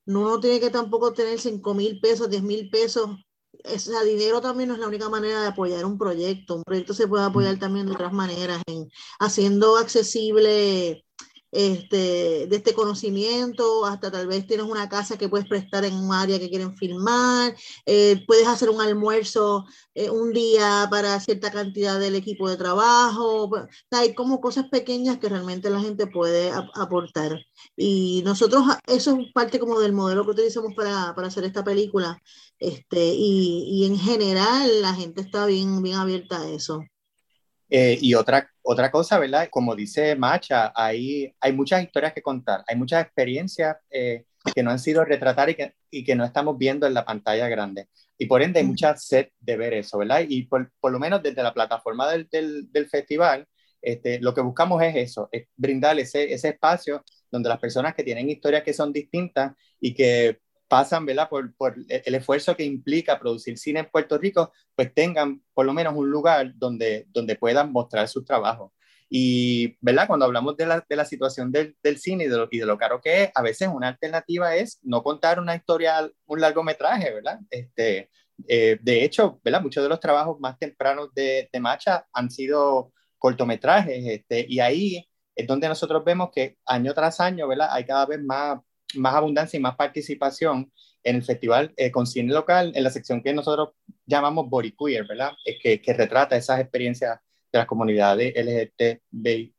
no 0.05 0.39
tiene 0.39 0.59
que 0.59 0.69
tampoco 0.69 1.13
tener 1.13 1.39
5 1.39 1.73
mil 1.73 1.99
pesos, 1.99 2.29
10 2.29 2.43
mil 2.43 2.69
pesos. 2.69 3.09
Ese 3.71 3.91
dinero 4.05 4.41
también 4.41 4.69
no 4.69 4.75
es 4.75 4.79
la 4.79 4.87
única 4.87 5.09
manera 5.09 5.41
de 5.41 5.47
apoyar 5.47 5.85
un 5.85 5.97
proyecto. 5.97 6.55
Un 6.55 6.63
proyecto 6.63 6.93
se 6.93 7.07
puede 7.07 7.25
apoyar 7.25 7.55
mm. 7.55 7.59
también 7.59 7.85
de 7.85 7.93
otras 7.93 8.13
maneras, 8.13 8.61
en 8.67 8.89
haciendo 9.19 9.77
accesible 9.77 11.05
este, 11.51 12.47
de 12.47 12.55
este 12.55 12.73
conocimiento, 12.73 13.85
hasta 13.85 14.11
tal 14.11 14.27
vez 14.27 14.45
tienes 14.47 14.65
una 14.65 14.89
casa 14.89 15.17
que 15.17 15.29
puedes 15.29 15.47
prestar 15.47 15.85
en 15.85 15.95
un 15.95 16.13
área 16.13 16.39
que 16.39 16.49
quieren 16.49 16.75
filmar, 16.75 17.55
eh, 17.85 18.23
puedes 18.27 18.47
hacer 18.47 18.69
un 18.69 18.81
almuerzo 18.81 19.65
eh, 19.93 20.09
un 20.09 20.31
día 20.33 20.87
para 20.89 21.19
cierta 21.19 21.51
cantidad 21.51 21.99
del 21.99 22.15
equipo 22.15 22.49
de 22.49 22.57
trabajo, 22.57 23.51
hay 23.91 24.13
como 24.13 24.41
cosas 24.41 24.65
pequeñas 24.69 25.17
que 25.19 25.29
realmente 25.29 25.69
la 25.69 25.79
gente 25.79 26.07
puede 26.07 26.51
aportar. 26.75 27.39
Y 27.75 28.21
nosotros, 28.25 28.63
eso 28.87 29.17
es 29.19 29.31
parte 29.33 29.59
como 29.59 29.79
del 29.79 29.93
modelo 29.93 30.23
que 30.25 30.31
utilizamos 30.31 30.73
para, 30.75 31.13
para 31.15 31.27
hacer 31.27 31.43
esta 31.45 31.63
película, 31.63 32.21
este, 32.59 33.13
y, 33.15 33.63
y, 33.83 33.85
en 33.85 33.97
general 33.97 34.81
la 34.81 34.93
gente 34.93 35.21
está 35.21 35.45
bien, 35.45 35.81
bien 35.81 35.95
abierta 35.97 36.41
a 36.41 36.49
eso. 36.49 36.81
Eh, 37.69 37.97
y 38.01 38.15
otra, 38.15 38.49
otra 38.61 38.89
cosa, 38.91 39.19
¿verdad? 39.19 39.47
Como 39.51 39.75
dice 39.75 40.15
Macha, 40.15 40.71
hay, 40.75 41.33
hay 41.39 41.53
muchas 41.53 41.83
historias 41.83 42.13
que 42.13 42.21
contar, 42.21 42.63
hay 42.67 42.75
muchas 42.75 43.03
experiencias 43.03 43.77
eh, 43.91 44.25
que 44.55 44.63
no 44.63 44.71
han 44.71 44.79
sido 44.79 45.05
retratadas 45.05 45.51
y 45.51 45.55
que, 45.55 45.73
y 45.91 46.03
que 46.03 46.15
no 46.15 46.25
estamos 46.25 46.57
viendo 46.57 46.87
en 46.87 46.93
la 46.93 47.05
pantalla 47.05 47.47
grande. 47.47 47.87
Y 48.17 48.25
por 48.25 48.41
ende 48.41 48.59
hay 48.59 48.65
mucha 48.65 48.95
sed 48.97 49.27
de 49.39 49.57
ver 49.57 49.73
eso, 49.73 49.97
¿verdad? 49.99 50.21
Y 50.27 50.43
por, 50.43 50.71
por 50.79 50.91
lo 50.91 50.99
menos 50.99 51.21
desde 51.21 51.43
la 51.43 51.53
plataforma 51.53 52.09
del, 52.11 52.27
del, 52.31 52.71
del, 52.71 52.89
festival, 52.89 53.47
este, 53.81 54.19
lo 54.19 54.33
que 54.33 54.41
buscamos 54.41 54.81
es 54.83 54.95
eso, 54.95 55.29
es 55.31 55.47
brindar 55.55 55.97
ese, 55.99 56.33
ese 56.33 56.49
espacio 56.49 57.03
donde 57.31 57.49
las 57.49 57.59
personas 57.59 57.93
que 57.93 58.03
tienen 58.03 58.29
historias 58.29 58.63
que 58.63 58.73
son 58.73 58.91
distintas 58.91 59.53
y 59.79 59.93
que 59.93 60.39
pasan 60.69 61.05
¿verdad? 61.05 61.27
Por, 61.27 61.53
por, 61.55 61.75
el 61.89 62.15
esfuerzo 62.15 62.55
que 62.55 62.63
implica 62.63 63.19
producir 63.19 63.57
cine 63.57 63.81
en 63.81 63.89
Puerto 63.89 64.17
Rico, 64.17 64.53
pues 64.75 64.93
tengan 64.93 65.41
por 65.53 65.65
lo 65.65 65.73
menos 65.73 65.93
un 65.95 66.09
lugar 66.09 66.53
donde, 66.55 67.07
donde 67.09 67.35
puedan 67.35 67.73
mostrar 67.73 68.07
sus 68.07 68.23
trabajos. 68.23 68.71
Y 69.09 69.75
¿verdad? 69.81 70.05
cuando 70.05 70.25
hablamos 70.25 70.55
de 70.55 70.67
la, 70.67 70.85
de 70.87 70.95
la 70.95 71.03
situación 71.03 71.51
del, 71.51 71.75
del 71.81 71.97
cine 71.97 72.25
y 72.25 72.27
de, 72.27 72.37
lo, 72.37 72.47
y 72.51 72.59
de, 72.59 72.65
lo, 72.65 72.77
caro 72.77 73.01
que 73.01 73.23
es, 73.23 73.31
a 73.33 73.41
veces 73.41 73.67
una 73.67 73.87
alternativa 73.87 74.55
es 74.55 74.79
no 74.83 75.01
contar 75.01 75.39
una 75.39 75.55
historia, 75.55 76.09
un 76.27 76.39
largometraje, 76.39 77.15
¿verdad? 77.15 77.39
Este, 77.49 78.11
eh, 78.47 78.77
de 78.79 79.03
hecho, 79.03 79.41
¿verdad? 79.43 79.61
muchos 79.63 79.83
de 79.83 79.89
los 79.89 79.99
trabajos 79.99 80.39
más 80.39 80.59
tempranos 80.59 81.11
de, 81.15 81.49
de 81.51 81.59
Macha 81.59 82.05
han 82.13 82.29
sido 82.29 82.93
cortometrajes, 83.17 84.05
este, 84.05 84.45
y 84.47 84.59
ahí 84.59 85.09
es 85.35 85.47
donde 85.47 85.67
nosotros 85.67 86.03
vemos 86.05 86.29
que 86.31 86.57
año 86.65 86.93
tras 86.93 87.19
año, 87.19 87.47
¿verdad? 87.47 87.69
Hay 87.71 87.85
cada 87.85 88.05
vez 88.05 88.21
más 88.21 88.59
más 88.95 89.15
abundancia 89.15 89.57
y 89.57 89.61
más 89.61 89.75
participación 89.75 90.71
en 91.03 91.17
el 91.17 91.23
festival 91.23 91.73
eh, 91.77 91.91
con 91.91 92.07
cine 92.07 92.33
local, 92.33 92.71
en 92.75 92.83
la 92.83 92.89
sección 92.89 93.21
que 93.21 93.33
nosotros 93.33 93.69
llamamos 94.05 94.49
Body 94.49 94.75
Queer, 94.77 95.07
¿verdad? 95.07 95.33
Es 95.45 95.57
que, 95.61 95.81
que, 95.81 95.93
retrata 95.93 96.35
esas 96.35 96.59
experiencias 96.59 97.19
de 97.51 97.59
las 97.59 97.67
comunidades 97.67 98.33
LGTBIQ. 98.35 99.51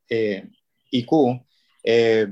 Eh, 1.82 2.26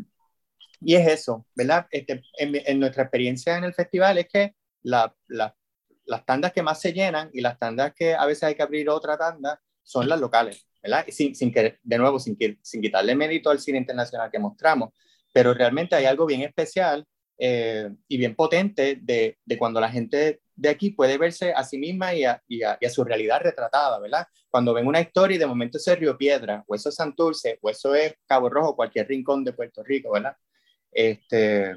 y 0.80 0.94
es 0.94 1.08
eso, 1.08 1.46
¿verdad? 1.54 1.86
Este, 1.90 2.22
en, 2.38 2.54
en, 2.54 2.80
nuestra 2.80 3.04
experiencia 3.04 3.56
en 3.56 3.64
el 3.64 3.74
festival 3.74 4.18
es 4.18 4.28
que 4.28 4.54
la, 4.82 5.14
la, 5.26 5.56
las 6.04 6.24
tandas 6.24 6.52
que 6.52 6.62
más 6.62 6.80
se 6.80 6.92
llenan 6.92 7.30
y 7.32 7.40
las 7.40 7.58
tandas 7.58 7.94
que 7.94 8.14
a 8.14 8.26
veces 8.26 8.44
hay 8.44 8.54
que 8.54 8.62
abrir 8.62 8.88
otra 8.88 9.16
tanda 9.16 9.60
son 9.82 10.08
las 10.08 10.20
locales, 10.20 10.66
¿verdad? 10.82 11.04
Y 11.06 11.12
sin, 11.12 11.34
sin 11.34 11.52
que, 11.52 11.78
de 11.82 11.98
nuevo, 11.98 12.18
sin, 12.18 12.36
sin 12.62 12.82
quitarle 12.82 13.14
mérito 13.14 13.50
al 13.50 13.58
cine 13.58 13.78
internacional 13.78 14.30
que 14.30 14.38
mostramos, 14.38 14.90
pero 15.38 15.54
realmente 15.54 15.94
hay 15.94 16.04
algo 16.04 16.26
bien 16.26 16.42
especial 16.42 17.06
eh, 17.38 17.88
y 18.08 18.16
bien 18.16 18.34
potente 18.34 18.98
de, 19.00 19.38
de, 19.44 19.56
cuando 19.56 19.80
la 19.80 19.88
gente 19.88 20.40
de 20.56 20.68
aquí 20.68 20.90
puede 20.90 21.16
verse 21.16 21.52
a 21.52 21.62
sí 21.62 21.78
misma 21.78 22.12
y 22.12 22.24
a, 22.24 22.42
y, 22.48 22.64
a, 22.64 22.76
y 22.80 22.86
a, 22.86 22.90
su 22.90 23.04
realidad 23.04 23.40
retratada, 23.40 24.00
¿verdad? 24.00 24.26
Cuando 24.50 24.74
ven 24.74 24.88
una 24.88 25.00
historia 25.00 25.36
y 25.36 25.38
de 25.38 25.46
momento 25.46 25.78
es 25.78 25.96
Río 25.96 26.18
Piedra, 26.18 26.64
o 26.66 26.74
eso 26.74 26.88
es 26.88 26.96
Santurce, 26.96 27.56
o 27.62 27.70
eso 27.70 27.94
es 27.94 28.14
Cabo 28.26 28.50
Rojo, 28.50 28.74
cualquier 28.74 29.06
rincón 29.06 29.44
de 29.44 29.52
Puerto 29.52 29.84
Rico, 29.84 30.10
¿verdad? 30.10 30.36
Este, 30.90 31.76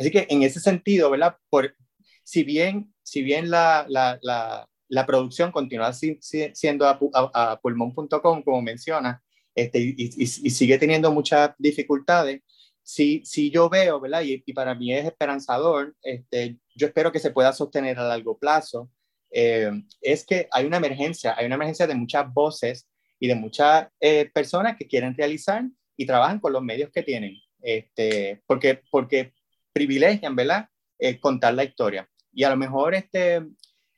así 0.00 0.10
que 0.10 0.26
en 0.30 0.42
ese 0.42 0.58
sentido, 0.58 1.10
¿verdad? 1.10 1.36
Por, 1.50 1.76
si 2.24 2.42
bien, 2.42 2.94
si 3.02 3.22
bien 3.22 3.50
la, 3.50 3.84
la, 3.86 4.18
la, 4.22 4.66
la 4.88 5.04
producción 5.04 5.52
continúa 5.52 5.92
si, 5.92 6.16
si, 6.22 6.50
siendo 6.54 6.86
a, 6.86 6.98
a, 7.34 7.60
pulmón.com, 7.60 8.42
como 8.42 8.62
menciona, 8.62 9.22
este, 9.54 9.78
y, 9.78 9.94
y, 9.98 10.26
sigue 10.26 10.78
teniendo 10.78 11.12
muchas 11.12 11.50
dificultades, 11.58 12.40
si, 12.82 13.24
si 13.24 13.50
yo 13.50 13.68
veo, 13.68 14.00
¿verdad? 14.00 14.22
Y, 14.22 14.42
y, 14.44 14.52
para 14.52 14.74
mí 14.74 14.92
es 14.92 15.04
esperanzador, 15.06 15.94
este, 16.02 16.58
yo 16.74 16.86
espero 16.86 17.12
que 17.12 17.18
se 17.18 17.30
pueda 17.30 17.52
sostener 17.52 17.98
a 17.98 18.08
largo 18.08 18.38
plazo, 18.38 18.90
eh, 19.30 19.70
es 20.00 20.26
que 20.26 20.48
hay 20.50 20.66
una 20.66 20.76
emergencia, 20.76 21.34
hay 21.36 21.46
una 21.46 21.54
emergencia 21.54 21.86
de 21.86 21.94
muchas 21.94 22.32
voces 22.32 22.88
y 23.18 23.28
de 23.28 23.34
muchas 23.34 23.88
eh, 24.00 24.30
personas 24.32 24.76
que 24.76 24.86
quieren 24.86 25.16
realizar 25.16 25.64
y 25.96 26.06
trabajan 26.06 26.38
con 26.38 26.52
los 26.52 26.62
medios 26.62 26.90
que 26.90 27.02
tienen, 27.02 27.36
este, 27.62 28.42
porque, 28.46 28.82
porque 28.90 29.32
privilegian, 29.72 30.36
¿verdad? 30.36 30.68
Eh, 30.98 31.18
contar 31.18 31.54
la 31.54 31.64
historia. 31.64 32.08
Y 32.32 32.44
a 32.44 32.50
lo 32.50 32.56
mejor 32.56 32.94
este, 32.94 33.36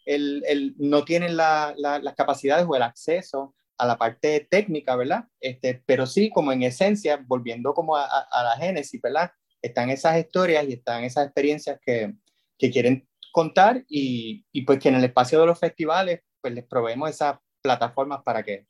el, 0.06 0.42
el 0.46 0.74
no 0.78 1.04
tienen 1.04 1.36
la, 1.36 1.74
la, 1.76 1.98
las 1.98 2.14
capacidades 2.14 2.66
o 2.68 2.76
el 2.76 2.82
acceso 2.82 3.54
a 3.78 3.86
la 3.86 3.98
parte 3.98 4.46
técnica, 4.50 4.96
¿verdad? 4.96 5.24
Este, 5.40 5.82
pero 5.86 6.06
sí, 6.06 6.30
como 6.30 6.52
en 6.52 6.62
esencia, 6.62 7.24
volviendo 7.26 7.74
como 7.74 7.96
a, 7.96 8.04
a, 8.04 8.44
la 8.44 8.56
génesis, 8.56 9.00
¿verdad? 9.00 9.32
Están 9.62 9.90
esas 9.90 10.18
historias 10.18 10.66
y 10.68 10.74
están 10.74 11.04
esas 11.04 11.26
experiencias 11.26 11.78
que, 11.84 12.14
que 12.58 12.70
quieren 12.70 13.08
contar 13.32 13.84
y, 13.88 14.44
y, 14.52 14.62
pues 14.62 14.78
que 14.78 14.88
en 14.88 14.96
el 14.96 15.04
espacio 15.04 15.40
de 15.40 15.46
los 15.46 15.58
festivales, 15.58 16.20
pues 16.40 16.54
les 16.54 16.64
proveemos 16.64 17.10
esas 17.10 17.38
plataformas 17.62 18.22
para 18.22 18.42
que, 18.42 18.66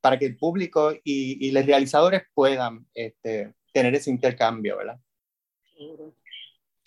para 0.00 0.18
que 0.18 0.26
el 0.26 0.36
público 0.36 0.92
y, 1.04 1.46
y 1.46 1.52
los 1.52 1.64
realizadores 1.66 2.22
puedan 2.34 2.86
este, 2.94 3.54
tener 3.72 3.94
ese 3.94 4.10
intercambio, 4.10 4.78
¿verdad? 4.78 4.98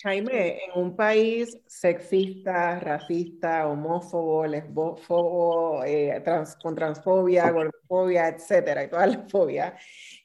Jaime, 0.04 0.58
en 0.66 0.78
un 0.78 0.94
país 0.94 1.56
sexista, 1.66 2.78
racista, 2.78 3.66
homófobo, 3.66 4.46
lesbófobo, 4.46 5.82
eh, 5.82 6.20
trans, 6.22 6.56
con 6.56 6.74
transfobia, 6.74 7.50
gordofobia, 7.50 8.28
etcétera, 8.28 8.84
y 8.84 8.90
todas 8.90 9.16
las 9.16 9.32
fobias, 9.32 9.72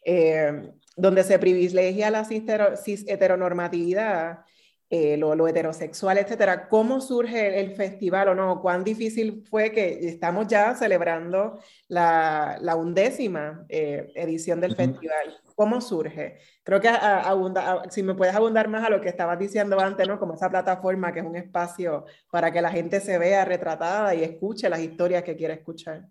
eh, 0.04 0.74
donde 0.98 1.24
se 1.24 1.40
privilegia 1.40 2.12
la 2.12 2.26
cis 2.26 3.06
heteronormatividad, 3.08 4.40
eh, 4.92 5.18
lo, 5.18 5.36
lo, 5.36 5.48
heterosexual, 5.48 6.18
etcétera, 6.18 6.68
¿cómo 6.68 7.00
surge 7.00 7.60
el 7.60 7.76
festival 7.76 8.30
o 8.30 8.36
no? 8.36 8.60
¿Cuán 8.60 8.84
difícil 8.84 9.44
fue 9.48 9.72
que 9.72 10.08
estamos 10.08 10.48
ya 10.48 10.74
celebrando 10.74 11.60
la, 11.88 12.58
la 12.60 12.76
undécima 12.76 13.66
eh, 13.70 14.12
edición 14.16 14.60
del 14.60 14.72
uh 14.72 14.74
-huh. 14.74 14.78
festival? 14.78 15.42
¿Cómo 15.54 15.80
surge? 15.80 16.40
Creo 16.64 16.82
que 16.82 16.88
abunda, 16.88 17.84
si 17.90 18.02
me 18.02 18.16
puedes 18.16 18.34
abundar 18.34 18.68
más 18.68 18.84
a 18.84 18.90
lo 18.90 19.00
que 19.00 19.10
estabas 19.10 19.38
diciendo 19.38 19.80
antes, 19.80 20.08
¿no? 20.08 20.18
Como 20.18 20.34
esa 20.34 20.50
plataforma 20.50 21.14
que 21.14 21.20
es 21.20 21.26
un 21.26 21.36
espacio 21.36 22.06
para 22.32 22.52
que 22.52 22.62
la 22.62 22.72
gente 22.72 23.00
se 23.00 23.18
vea 23.18 23.46
retratada 23.46 24.16
y 24.16 24.24
escuche 24.24 24.70
las 24.70 24.80
historias 24.80 25.24
que 25.24 25.36
quiere 25.36 25.54
escuchar. 25.54 26.08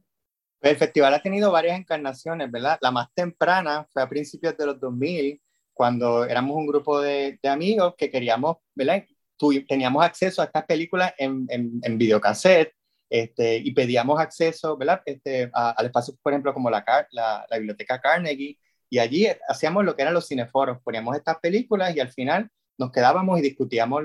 El 0.60 0.76
festival 0.76 1.14
ha 1.14 1.22
tenido 1.22 1.50
varias 1.50 1.78
encarnaciones, 1.78 2.50
¿verdad? 2.50 2.78
La 2.80 2.90
más 2.90 3.08
temprana 3.14 3.86
fue 3.90 4.02
a 4.02 4.08
principios 4.08 4.56
de 4.56 4.66
los 4.66 4.78
2000, 4.80 5.40
cuando 5.78 6.24
éramos 6.24 6.56
un 6.56 6.66
grupo 6.66 7.00
de, 7.00 7.38
de 7.40 7.48
amigos 7.48 7.94
que 7.96 8.10
queríamos, 8.10 8.56
¿verdad? 8.74 9.04
Tu, 9.36 9.64
teníamos 9.64 10.04
acceso 10.04 10.42
a 10.42 10.46
estas 10.46 10.64
películas 10.64 11.14
en, 11.16 11.46
en, 11.50 11.78
en 11.84 11.96
videocassette 11.96 12.74
este, 13.08 13.58
y 13.58 13.70
pedíamos 13.70 14.18
acceso, 14.18 14.76
¿verdad? 14.76 15.02
Este, 15.06 15.48
a, 15.54 15.70
al 15.70 15.86
espacio, 15.86 16.16
por 16.20 16.32
ejemplo, 16.32 16.52
como 16.52 16.68
la, 16.68 16.84
la, 17.12 17.46
la 17.48 17.58
biblioteca 17.58 18.00
Carnegie, 18.00 18.58
y 18.90 18.98
allí 18.98 19.28
hacíamos 19.48 19.84
lo 19.84 19.94
que 19.94 20.02
eran 20.02 20.14
los 20.14 20.26
cineforos, 20.26 20.82
poníamos 20.82 21.16
estas 21.16 21.38
películas 21.38 21.94
y 21.94 22.00
al 22.00 22.10
final 22.10 22.50
nos 22.76 22.90
quedábamos 22.90 23.38
y 23.38 23.42
discutíamos 23.42 24.02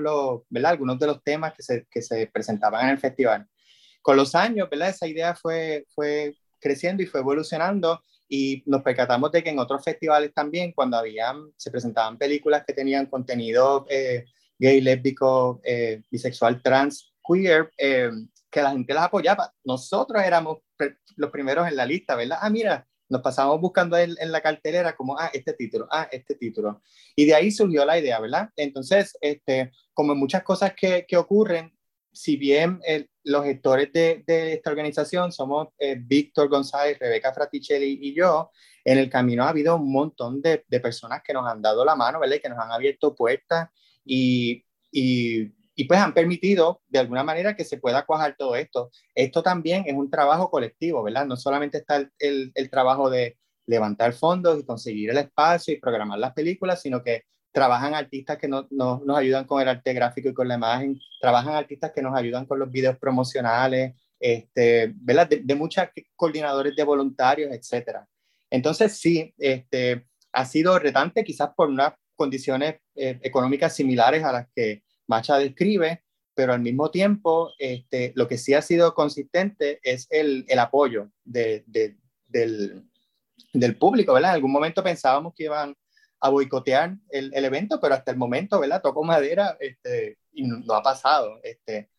¿verdad? 0.48 0.70
algunos 0.70 1.00
de 1.00 1.08
los 1.08 1.24
temas 1.24 1.54
que 1.54 1.64
se, 1.64 1.88
que 1.90 2.02
se 2.02 2.28
presentaban 2.28 2.84
en 2.84 2.90
el 2.90 2.98
festival. 2.98 3.48
Con 4.00 4.16
los 4.16 4.36
años, 4.36 4.70
¿verdad? 4.70 4.90
esa 4.90 5.08
idea 5.08 5.34
fue, 5.34 5.86
fue 5.92 6.36
creciendo 6.60 7.02
y 7.02 7.06
fue 7.06 7.18
evolucionando 7.18 8.04
y 8.28 8.62
nos 8.66 8.82
percatamos 8.82 9.30
de 9.32 9.42
que 9.42 9.50
en 9.50 9.58
otros 9.58 9.84
festivales 9.84 10.32
también, 10.34 10.72
cuando 10.72 10.96
habían, 10.96 11.52
se 11.56 11.70
presentaban 11.70 12.18
películas 12.18 12.64
que 12.66 12.72
tenían 12.72 13.06
contenido 13.06 13.86
eh, 13.88 14.24
gay, 14.58 14.80
lésbico, 14.80 15.60
eh, 15.64 16.02
bisexual, 16.10 16.62
trans, 16.62 17.12
queer, 17.26 17.70
eh, 17.78 18.10
que 18.50 18.62
la 18.62 18.70
gente 18.70 18.94
las 18.94 19.04
apoyaba. 19.04 19.52
Nosotros 19.64 20.22
éramos 20.22 20.58
los 21.16 21.30
primeros 21.30 21.68
en 21.68 21.76
la 21.76 21.86
lista, 21.86 22.14
¿verdad? 22.16 22.38
Ah, 22.40 22.50
mira, 22.50 22.86
nos 23.08 23.20
pasamos 23.20 23.60
buscando 23.60 23.96
en, 23.96 24.14
en, 24.18 24.32
la 24.32 24.40
cartelera 24.40 24.96
como, 24.96 25.18
ah, 25.18 25.30
este 25.32 25.52
título, 25.52 25.86
ah, 25.90 26.08
este 26.10 26.34
título. 26.34 26.80
Y 27.16 27.26
de 27.26 27.34
ahí 27.34 27.50
surgió 27.50 27.84
la 27.84 27.98
idea, 27.98 28.20
¿verdad? 28.20 28.50
Entonces, 28.56 29.16
este, 29.20 29.72
como 29.92 30.12
en 30.12 30.18
muchas 30.18 30.42
cosas 30.42 30.72
que, 30.74 31.04
que 31.06 31.16
ocurren, 31.16 31.73
si 32.14 32.36
bien 32.36 32.80
los 33.24 33.44
gestores 33.44 33.92
de, 33.92 34.22
esta 34.26 34.70
organización 34.70 35.32
somos 35.32 35.68
eh, 35.78 35.96
Víctor 35.98 36.48
González, 36.48 36.98
Rebeca 36.98 37.34
Fraticelli 37.34 37.98
y 38.00 38.14
yo, 38.14 38.50
en 38.84 38.98
el 38.98 39.10
camino 39.10 39.44
ha 39.44 39.48
habido 39.48 39.76
un 39.76 39.90
montón 39.90 40.40
de, 40.40 40.64
personas 40.80 41.22
que 41.24 41.32
nos 41.32 41.46
han 41.46 41.60
dado 41.60 41.84
la 41.84 41.96
mano, 41.96 42.20
¿verdad? 42.20 42.38
Que 42.40 42.48
nos 42.48 42.58
han 42.58 42.70
abierto 42.70 43.14
puertas 43.14 43.68
y, 44.04 44.64
y, 44.92 45.52
y, 45.74 45.84
pues 45.84 45.98
han 45.98 46.14
permitido 46.14 46.82
de 46.88 47.00
alguna 47.00 47.24
manera 47.24 47.56
que 47.56 47.64
se 47.64 47.78
pueda 47.78 48.04
cuajar 48.06 48.36
todo 48.38 48.54
esto. 48.54 48.90
Esto 49.14 49.42
también 49.42 49.84
es 49.86 49.94
un 49.94 50.10
trabajo 50.10 50.50
colectivo, 50.50 51.02
¿verdad? 51.02 51.26
No 51.26 51.36
solamente 51.36 51.78
está 51.78 52.08
el, 52.18 52.52
el 52.54 52.70
trabajo 52.70 53.10
de 53.10 53.38
levantar 53.66 54.12
fondos 54.12 54.60
y 54.60 54.66
conseguir 54.66 55.10
el 55.10 55.18
espacio 55.18 55.74
y 55.74 55.80
programar 55.80 56.18
las 56.18 56.34
películas, 56.34 56.82
sino 56.82 57.02
que 57.02 57.24
trabajan 57.54 57.94
artistas 57.94 58.36
que 58.36 58.48
no, 58.48 58.66
nos 58.70 59.16
ayudan 59.16 59.44
con 59.44 59.62
el 59.62 59.68
arte 59.68 59.92
gráfico 59.92 60.28
y 60.28 60.34
con 60.34 60.48
la 60.48 60.56
imagen, 60.56 61.00
trabajan 61.20 61.54
artistas 61.54 61.92
que 61.92 62.02
nos 62.02 62.12
ayudan 62.16 62.46
con 62.46 62.58
los 62.58 62.68
videos 62.68 62.98
promocionales, 62.98 63.94
este, 64.18 64.92
¿verdad? 64.96 65.28
De, 65.28 65.36
de 65.36 65.54
muchos 65.54 65.84
coordinadores 66.16 66.74
de 66.74 66.82
voluntarios, 66.82 67.52
etcétera. 67.52 68.08
Entonces, 68.50 68.98
sí, 68.98 69.32
este, 69.38 70.04
ha 70.32 70.44
sido 70.46 70.76
retante 70.80 71.22
quizás 71.22 71.50
por 71.56 71.68
unas 71.68 71.92
condiciones 72.16 72.80
eh, 72.96 73.20
económicas 73.22 73.76
similares 73.76 74.24
a 74.24 74.32
las 74.32 74.48
que 74.52 74.82
Macha 75.06 75.38
describe, 75.38 76.02
pero 76.34 76.54
al 76.54 76.60
mismo 76.60 76.90
tiempo, 76.90 77.52
este, 77.60 78.12
lo 78.16 78.26
que 78.26 78.36
sí 78.36 78.52
ha 78.54 78.62
sido 78.62 78.94
consistente 78.94 79.78
es 79.84 80.08
el, 80.10 80.44
el 80.48 80.58
apoyo 80.58 81.12
de, 81.22 81.62
de, 81.68 81.96
del, 82.26 82.82
del 83.52 83.76
público, 83.76 84.12
¿verdad? 84.12 84.32
En 84.32 84.36
algún 84.36 84.50
momento 84.50 84.82
pensábamos 84.82 85.34
que 85.36 85.44
iban 85.44 85.76
a 86.24 86.30
boicotear 86.30 86.96
el, 87.10 87.34
el, 87.34 87.44
evento, 87.44 87.78
pero 87.78 87.94
hasta 87.94 88.10
el 88.10 88.16
momento, 88.16 88.58
¿verdad? 88.58 88.80
Tocó 88.80 89.04
madera 89.04 89.58
este, 89.60 90.16
y 90.32 90.44
no, 90.44 90.72
ha 90.72 90.82
pasado. 90.82 91.38
Este, 91.42 91.90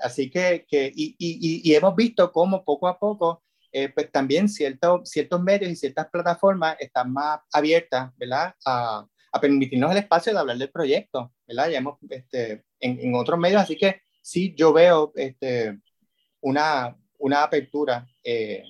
así 0.00 0.30
que, 0.30 0.64
que 0.68 0.92
y, 0.94 1.16
y, 1.18 1.68
y, 1.68 1.74
hemos 1.74 1.96
visto 1.96 2.30
cómo 2.30 2.64
poco 2.64 2.86
a 2.86 2.96
poco, 2.96 3.42
eh, 3.72 3.88
pues 3.88 4.12
también 4.12 4.48
ciertos 4.48 5.10
ciertos 5.10 5.42
medios 5.42 5.72
y 5.72 5.74
ciertas 5.74 6.06
plataformas 6.08 6.76
están 6.78 7.12
más 7.12 7.40
abiertas, 7.52 8.12
¿verdad? 8.16 8.54
A, 8.64 9.04
a, 9.32 9.40
permitirnos 9.40 9.90
el 9.90 9.98
espacio 9.98 10.32
de 10.32 10.38
hablar 10.38 10.56
del 10.56 10.70
proyecto, 10.70 11.32
¿verdad? 11.44 11.70
Ya 11.70 11.78
hemos, 11.78 11.98
este, 12.10 12.62
en, 12.78 13.00
en 13.00 13.14
otros 13.16 13.40
medios, 13.40 13.60
así 13.60 13.76
que 13.76 14.02
sí, 14.22 14.54
yo 14.56 14.72
veo 14.72 15.12
este, 15.16 15.80
una, 16.40 16.96
una 17.18 17.42
apertura 17.42 18.06
eh, 18.22 18.62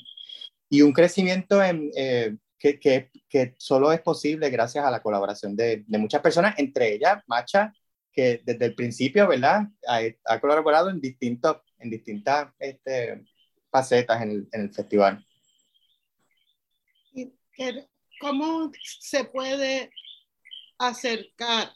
y 0.70 0.80
un 0.80 0.94
crecimiento 0.94 1.62
en, 1.62 1.90
eh, 1.94 2.36
que, 2.64 2.80
que, 2.80 3.10
que, 3.28 3.54
solo 3.58 3.92
es 3.92 4.00
posible 4.00 4.48
gracias 4.48 4.86
a 4.86 4.90
la 4.90 5.02
colaboración 5.02 5.54
de, 5.54 5.84
de, 5.86 5.98
muchas 5.98 6.22
personas, 6.22 6.58
entre 6.58 6.94
ellas 6.94 7.22
Macha, 7.26 7.74
que 8.10 8.40
desde 8.42 8.64
el 8.64 8.74
principio, 8.74 9.28
¿verdad? 9.28 9.68
Ha, 9.86 10.00
ha 10.24 10.40
colaborado 10.40 10.88
en, 10.88 10.98
distintos, 10.98 11.58
en 11.78 11.90
distintas 11.90 12.48
este, 12.58 13.22
facetas 13.70 14.22
en 14.22 14.30
el, 14.30 14.48
en 14.52 14.60
el 14.62 14.72
festival. 14.72 15.26
¿Cómo 18.18 18.72
se 18.82 19.24
puede 19.24 19.90
acercar 20.78 21.70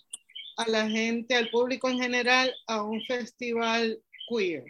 a 0.56 0.68
la 0.68 0.88
gente, 0.88 1.34
al 1.34 1.50
público 1.50 1.90
en 1.90 2.00
general, 2.00 2.50
a 2.66 2.82
un 2.82 3.02
festival 3.02 4.00
queer? 4.30 4.64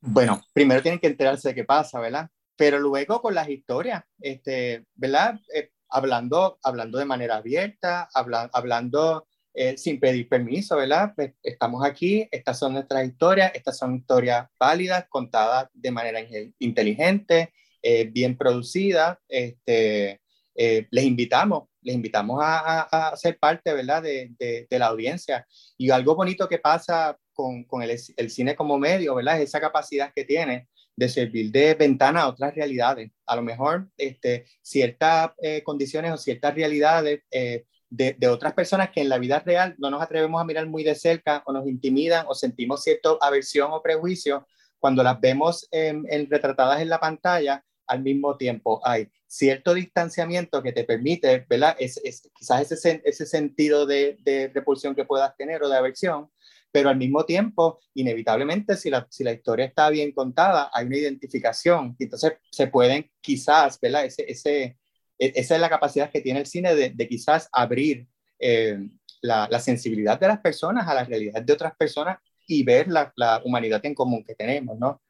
Bueno, 0.00 0.42
primero 0.52 0.82
tienen 0.82 1.00
que 1.00 1.08
enterarse 1.08 1.48
de 1.48 1.54
qué 1.54 1.64
pasa, 1.64 1.98
¿verdad? 2.00 2.30
Pero 2.56 2.78
luego 2.78 3.20
con 3.20 3.34
las 3.34 3.48
historias, 3.48 4.04
este, 4.20 4.84
¿verdad? 4.94 5.40
Eh, 5.54 5.70
hablando, 5.88 6.58
hablando 6.62 6.98
de 6.98 7.04
manera 7.04 7.36
abierta, 7.36 8.08
habla, 8.14 8.48
hablando 8.52 9.26
eh, 9.54 9.76
sin 9.76 9.98
pedir 9.98 10.28
permiso, 10.28 10.76
¿verdad? 10.76 11.12
Pues, 11.16 11.32
estamos 11.42 11.84
aquí, 11.84 12.28
estas 12.30 12.58
son 12.58 12.74
nuestras 12.74 13.06
historias, 13.06 13.52
estas 13.54 13.76
son 13.76 13.96
historias 13.96 14.48
válidas, 14.58 15.06
contadas 15.08 15.68
de 15.72 15.90
manera 15.90 16.20
inteligente, 16.58 17.52
eh, 17.82 18.04
bien 18.04 18.36
producidas. 18.36 19.18
Este, 19.28 20.20
les 20.54 21.04
invitamos, 21.04 21.68
les 21.88 21.96
invitamos 21.96 22.38
a, 22.42 22.82
a, 22.82 23.08
a 23.08 23.16
ser 23.16 23.38
parte, 23.38 23.72
¿verdad? 23.72 24.02
De, 24.02 24.30
de, 24.38 24.66
de, 24.70 24.78
la 24.78 24.86
audiencia. 24.86 25.46
Y 25.78 25.88
algo 25.90 26.14
bonito 26.14 26.46
que 26.46 26.58
pasa 26.58 27.18
con, 27.32 27.82
el, 27.82 28.30
cine 28.30 28.54
como 28.54 28.78
medio, 28.78 29.14
¿verdad? 29.14 29.40
Es 29.40 29.48
esa 29.48 29.60
capacidad 29.60 30.12
que 30.14 30.24
tiene 30.24 30.68
de 30.96 31.08
servir 31.08 31.52
de 31.52 31.74
ventana 31.74 32.22
a 32.22 32.28
otras 32.28 32.54
realidades. 32.54 33.10
A 33.26 33.36
lo 33.36 33.42
mejor 33.42 33.88
este, 33.96 34.44
ciertas 34.60 35.30
eh, 35.40 35.62
condiciones 35.62 36.12
o 36.12 36.16
ciertas 36.16 36.54
realidades 36.54 37.20
eh, 37.30 37.64
de, 37.88 38.28
otras 38.28 38.52
personas 38.52 38.90
que 38.90 39.00
en 39.00 39.08
la 39.08 39.18
vida 39.18 39.38
real 39.38 39.76
no 39.78 39.88
nos 39.88 40.02
atrevemos 40.02 40.40
a 40.40 40.44
mirar 40.44 40.66
muy 40.66 40.82
de 40.82 40.94
cerca 40.94 41.42
o 41.46 41.52
nos 41.52 41.66
intimidan 41.66 42.26
o 42.28 42.34
sentimos 42.34 42.82
cierta 42.82 43.10
aversión 43.20 43.70
o 43.72 43.82
prejuicio, 43.82 44.46
cuando 44.78 45.02
las 45.02 45.20
vemos 45.20 45.66
en, 45.70 46.28
retratadas 46.28 46.80
en 46.82 46.88
la 46.88 47.00
pantalla, 47.00 47.64
al 47.88 48.02
mismo 48.02 48.36
tiempo 48.36 48.80
hay 48.84 49.08
cierto 49.26 49.74
distanciamiento 49.74 50.62
que 50.62 50.72
te 50.72 50.84
permite, 50.84 51.44
¿verdad? 51.48 51.76
Es, 51.78 52.00
quizás 52.38 52.70
ese, 52.70 53.02
ese 53.04 53.26
sentido 53.26 53.86
de, 53.86 54.18
de 54.22 54.50
repulsión 54.54 54.94
que 54.94 55.04
puedas 55.04 55.36
tener 55.36 55.62
o 55.62 55.68
de 55.68 55.76
aversión, 55.76 56.30
pero 56.70 56.90
al 56.90 56.96
mismo 56.96 57.24
tiempo, 57.24 57.80
inevitablemente, 57.94 58.76
si 58.76 58.90
la, 58.90 59.06
si 59.10 59.24
la 59.24 59.32
historia 59.32 59.66
está 59.66 59.88
bien 59.90 60.12
contada, 60.12 60.70
hay 60.72 60.86
una 60.86 60.98
identificación 60.98 61.96
y 61.98 62.04
entonces 62.04 62.34
se 62.50 62.66
pueden 62.66 63.10
quizás, 63.20 63.80
¿verdad? 63.80 64.04
Ese, 64.04 64.30
ese, 64.30 64.78
e, 65.18 65.32
esa 65.34 65.54
es 65.54 65.60
la 65.60 65.68
capacidad 65.68 66.10
que 66.10 66.20
tiene 66.20 66.40
el 66.40 66.46
cine 66.46 66.74
de, 66.74 67.08
quizás 67.08 67.48
abrir 67.52 68.06
eh, 68.38 68.78
la, 69.22 69.48
la, 69.50 69.60
sensibilidad 69.60 70.20
de 70.20 70.28
las 70.28 70.40
personas 70.40 70.86
a 70.86 70.94
la 70.94 71.04
realidad 71.04 71.42
de 71.42 71.52
otras 71.52 71.74
personas 71.76 72.18
y 72.46 72.62
ver 72.62 72.88
la, 72.88 73.12
la 73.16 73.42
humanidad 73.44 73.84
en 73.84 73.94
común 73.94 74.24
que 74.24 74.34
tenemos, 74.34 74.78
¿no? 74.78 75.02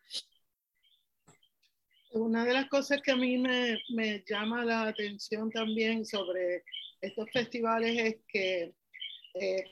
Una 2.12 2.44
de 2.44 2.54
las 2.54 2.68
cosas 2.68 3.00
que 3.02 3.10
a 3.10 3.16
mí 3.16 3.38
me, 3.38 3.78
me 3.90 4.24
llama 4.26 4.64
la 4.64 4.84
atención 4.84 5.50
también 5.50 6.04
sobre 6.06 6.64
estos 7.00 7.30
festivales 7.32 7.98
es 7.98 8.16
que 8.28 8.72
eh, 9.34 9.64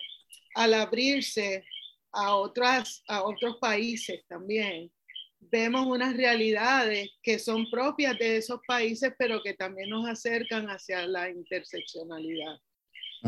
al 0.55 0.75
abrirse 0.75 1.65
a, 2.13 2.35
otras, 2.37 3.03
a 3.09 3.23
otros 3.23 3.57
países 3.59 4.25
también. 4.27 4.91
Vemos 5.39 5.87
unas 5.87 6.17
realidades 6.17 7.11
que 7.23 7.39
son 7.39 7.71
propias 7.71 8.19
de 8.19 8.39
esos 8.39 8.61
países, 8.67 9.13
pero 9.19 9.43
que 9.43 9.55
también 9.55 9.91
nos 9.91 10.09
acercan 10.09 10.67
hacia 10.69 11.07
la 11.07 11.31
interseccionalidad. 11.31 12.59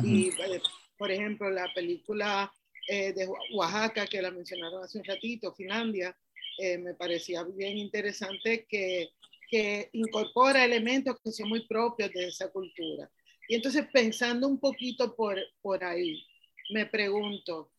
Y, 0.02 0.28
eh, 0.28 0.60
por 0.96 1.10
ejemplo, 1.10 1.50
la 1.50 1.70
película 1.74 2.50
eh, 2.88 3.12
de 3.12 3.28
Oaxaca, 3.54 4.06
que 4.06 4.22
la 4.22 4.30
mencionaron 4.30 4.82
hace 4.82 4.98
un 4.98 5.04
ratito, 5.04 5.54
Finlandia, 5.54 6.16
eh, 6.58 6.78
me 6.78 6.94
parecía 6.94 7.44
bien 7.44 7.78
interesante 7.78 8.66
que, 8.68 9.10
que 9.50 9.90
incorpora 9.92 10.64
elementos 10.64 11.16
que 11.22 11.32
son 11.32 11.48
muy 11.48 11.66
propios 11.66 12.10
de 12.12 12.28
esa 12.28 12.50
cultura. 12.50 13.10
Y 13.48 13.54
entonces, 13.54 13.86
pensando 13.92 14.46
un 14.46 14.60
poquito 14.60 15.14
por, 15.14 15.38
por 15.62 15.82
ahí, 15.82 16.22
me 16.70 16.86
pregunto, 16.86 17.70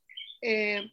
eh, 0.41 0.89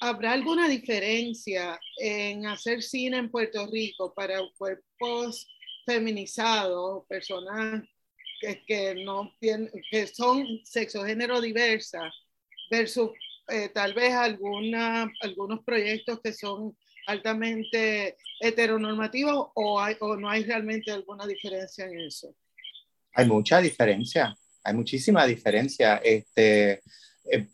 ¿Habrá 0.00 0.32
alguna 0.32 0.68
diferencia 0.68 1.80
en 1.98 2.46
hacer 2.46 2.82
cine 2.82 3.16
en 3.16 3.30
Puerto 3.30 3.66
Rico 3.66 4.12
para 4.12 4.40
cuerpos 4.58 5.48
feminizados, 5.86 7.06
personas 7.08 7.82
que, 8.40 8.62
que 8.66 8.94
no 8.94 9.32
tienen, 9.40 9.70
que 9.90 10.06
son 10.06 10.46
sexo 10.64 11.02
género 11.02 11.40
diversa, 11.40 12.12
versus 12.70 13.10
eh, 13.48 13.70
tal 13.70 13.94
vez 13.94 14.12
alguna, 14.12 15.10
algunos 15.22 15.64
proyectos 15.64 16.20
que 16.22 16.34
son 16.34 16.76
altamente 17.06 18.16
heteronormativos 18.40 19.48
o, 19.54 19.80
hay, 19.80 19.96
o 20.00 20.16
no 20.16 20.28
hay 20.28 20.44
realmente 20.44 20.90
alguna 20.90 21.26
diferencia 21.26 21.86
en 21.86 22.00
eso? 22.00 22.34
Hay 23.14 23.26
mucha 23.26 23.60
diferencia, 23.60 24.34
hay 24.62 24.74
muchísima 24.74 25.26
diferencia. 25.26 25.96
Este, 26.04 26.82
eh, 27.30 27.48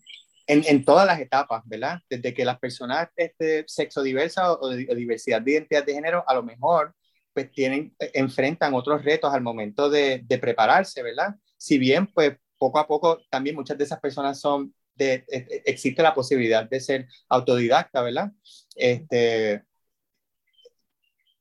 en, 0.47 0.65
en, 0.67 0.85
todas 0.85 1.07
las 1.07 1.21
etapas, 1.21 1.63
¿verdad? 1.67 2.01
Desde 2.11 2.35
que 2.35 2.45
las 2.45 2.59
personas 2.59 3.09
este, 3.17 3.65
sexo 3.67 4.03
diversas 4.03 4.49
o, 4.49 4.61
o, 4.61 4.71
diversidad 4.71 5.41
de 5.41 5.53
identidad 5.53 5.85
de 5.85 5.95
género 5.95 6.25
a 6.27 6.35
lo 6.35 6.43
mejor 6.43 6.95
pues 7.33 7.51
tienen, 7.51 7.95
eh, 7.99 8.11
enfrentan 8.15 8.75
otros 8.75 9.05
retos 9.05 9.33
al 9.33 9.41
momento 9.41 9.89
de, 9.89 10.23
de, 10.25 10.39
prepararse, 10.39 11.03
¿verdad? 11.03 11.35
Si 11.57 11.79
bien 11.79 12.07
pues 12.09 12.37
poco 12.59 12.79
a 12.79 12.87
poco 12.87 13.23
también 13.31 13.57
muchas 13.57 13.79
de 13.79 13.85
esas 13.85 14.01
personas 14.01 14.41
son, 14.41 14.75
de, 14.95 15.25
existe 15.65 16.03
la 16.03 16.15
posibilidad 16.15 16.69
de 16.69 16.81
ser 16.81 17.09
autodidacta, 17.29 18.03
¿verdad? 18.03 18.33
Este, 18.77 19.65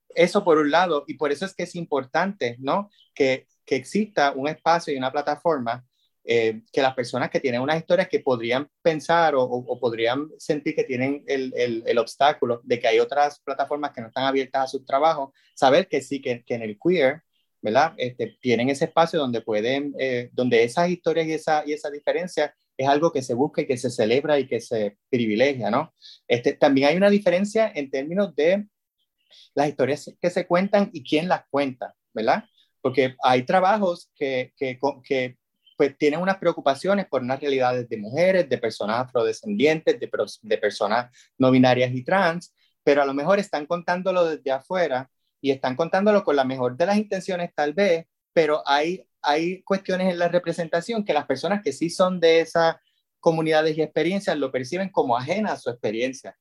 eso 0.09 0.43
por 0.43 0.57
un 0.57 0.71
lado, 0.71 1.03
y 1.07 1.15
por 1.15 1.31
eso 1.31 1.45
es 1.45 1.53
que 1.53 1.63
es 1.63 1.75
importante, 1.75 2.57
¿no? 2.59 2.89
Que, 3.13 3.47
que 3.65 3.75
exista 3.75 4.31
un 4.31 4.47
espacio 4.47 4.93
y 4.93 4.97
una 4.97 5.11
plataforma 5.11 5.85
eh, 6.23 6.61
que 6.71 6.81
las 6.83 6.93
personas 6.93 7.31
que 7.31 7.39
tienen 7.39 7.61
unas 7.61 7.79
historias 7.79 8.07
que 8.07 8.19
podrían 8.19 8.69
pensar 8.83 9.33
o, 9.35 9.79
podrían 9.79 10.29
sentir 10.37 10.75
que 10.75 10.83
tienen 10.83 11.23
el, 11.27 11.51
el, 11.55 11.83
el, 11.87 11.97
obstáculo 11.97 12.61
de 12.63 12.79
que 12.79 12.87
hay 12.87 12.99
otras 12.99 13.39
plataformas 13.39 13.91
que 13.91 14.01
no 14.01 14.07
están 14.07 14.25
abiertas 14.25 14.65
a 14.65 14.67
sus 14.67 14.85
trabajos, 14.85 15.31
saber 15.55 15.87
que 15.87 16.01
sí, 16.01 16.21
que, 16.21 16.43
que 16.43 16.53
en 16.53 16.61
el 16.61 16.77
queer, 16.79 17.23
¿verdad? 17.59 17.93
Este, 17.97 18.37
tienen 18.39 18.69
ese 18.69 18.85
espacio 18.85 19.19
donde 19.19 19.41
pueden, 19.41 19.95
eh, 19.97 20.29
donde 20.33 20.63
esas 20.63 20.89
historias 20.89 21.25
y 21.25 21.33
esa, 21.33 21.63
y 21.65 21.73
esa 21.73 21.89
diferencia 21.89 22.55
es 22.81 22.87
algo 22.87 23.11
que 23.11 23.21
se 23.21 23.33
busca 23.33 23.61
y 23.61 23.67
que 23.67 23.77
se 23.77 23.89
celebra 23.89 24.39
y 24.39 24.47
que 24.47 24.59
se 24.59 24.97
privilegia, 25.09 25.69
¿no? 25.69 25.93
Este, 26.27 26.53
también 26.53 26.89
hay 26.89 26.97
una 26.97 27.09
diferencia 27.09 27.71
en 27.73 27.89
términos 27.89 28.35
de 28.35 28.67
las 29.53 29.69
historias 29.69 30.13
que 30.21 30.29
se 30.29 30.47
cuentan 30.47 30.89
y 30.93 31.03
quién 31.03 31.27
las 31.27 31.43
cuenta, 31.49 31.95
¿verdad? 32.13 32.45
Porque 32.81 33.15
hay 33.23 33.43
trabajos 33.43 34.09
que, 34.15 34.53
que, 34.57 34.79
que 35.03 35.37
pues, 35.77 35.97
tienen 35.97 36.19
unas 36.19 36.37
preocupaciones 36.37 37.07
por 37.07 37.21
unas 37.21 37.39
realidades 37.39 37.87
de 37.89 37.97
mujeres, 37.97 38.49
de 38.49 38.57
personas 38.57 38.99
afrodescendientes, 38.99 39.99
de, 39.99 40.09
de 40.41 40.57
personas 40.57 41.11
no 41.37 41.51
binarias 41.51 41.91
y 41.93 42.03
trans, 42.03 42.53
pero 42.83 43.01
a 43.01 43.05
lo 43.05 43.13
mejor 43.13 43.39
están 43.39 43.65
contándolo 43.65 44.25
desde 44.25 44.51
afuera 44.51 45.09
y 45.41 45.51
están 45.51 45.75
contándolo 45.75 46.23
con 46.23 46.35
la 46.35 46.43
mejor 46.43 46.77
de 46.77 46.85
las 46.85 46.97
intenciones 46.97 47.51
tal 47.55 47.73
vez, 47.73 48.05
pero 48.33 48.63
hay, 48.65 49.07
hay 49.21 49.61
cuestiones 49.63 50.11
en 50.11 50.19
la 50.19 50.27
representación 50.27 51.05
que 51.05 51.13
las 51.13 51.25
personas 51.25 51.61
que 51.63 51.73
sí 51.73 51.89
son 51.89 52.19
de 52.19 52.41
esas 52.41 52.75
comunidades 53.19 53.77
y 53.77 53.81
experiencias 53.81 54.37
lo 54.37 54.51
perciben 54.51 54.89
como 54.89 55.15
ajena 55.15 55.53
a 55.53 55.57
su 55.57 55.69
experiencia. 55.69 56.37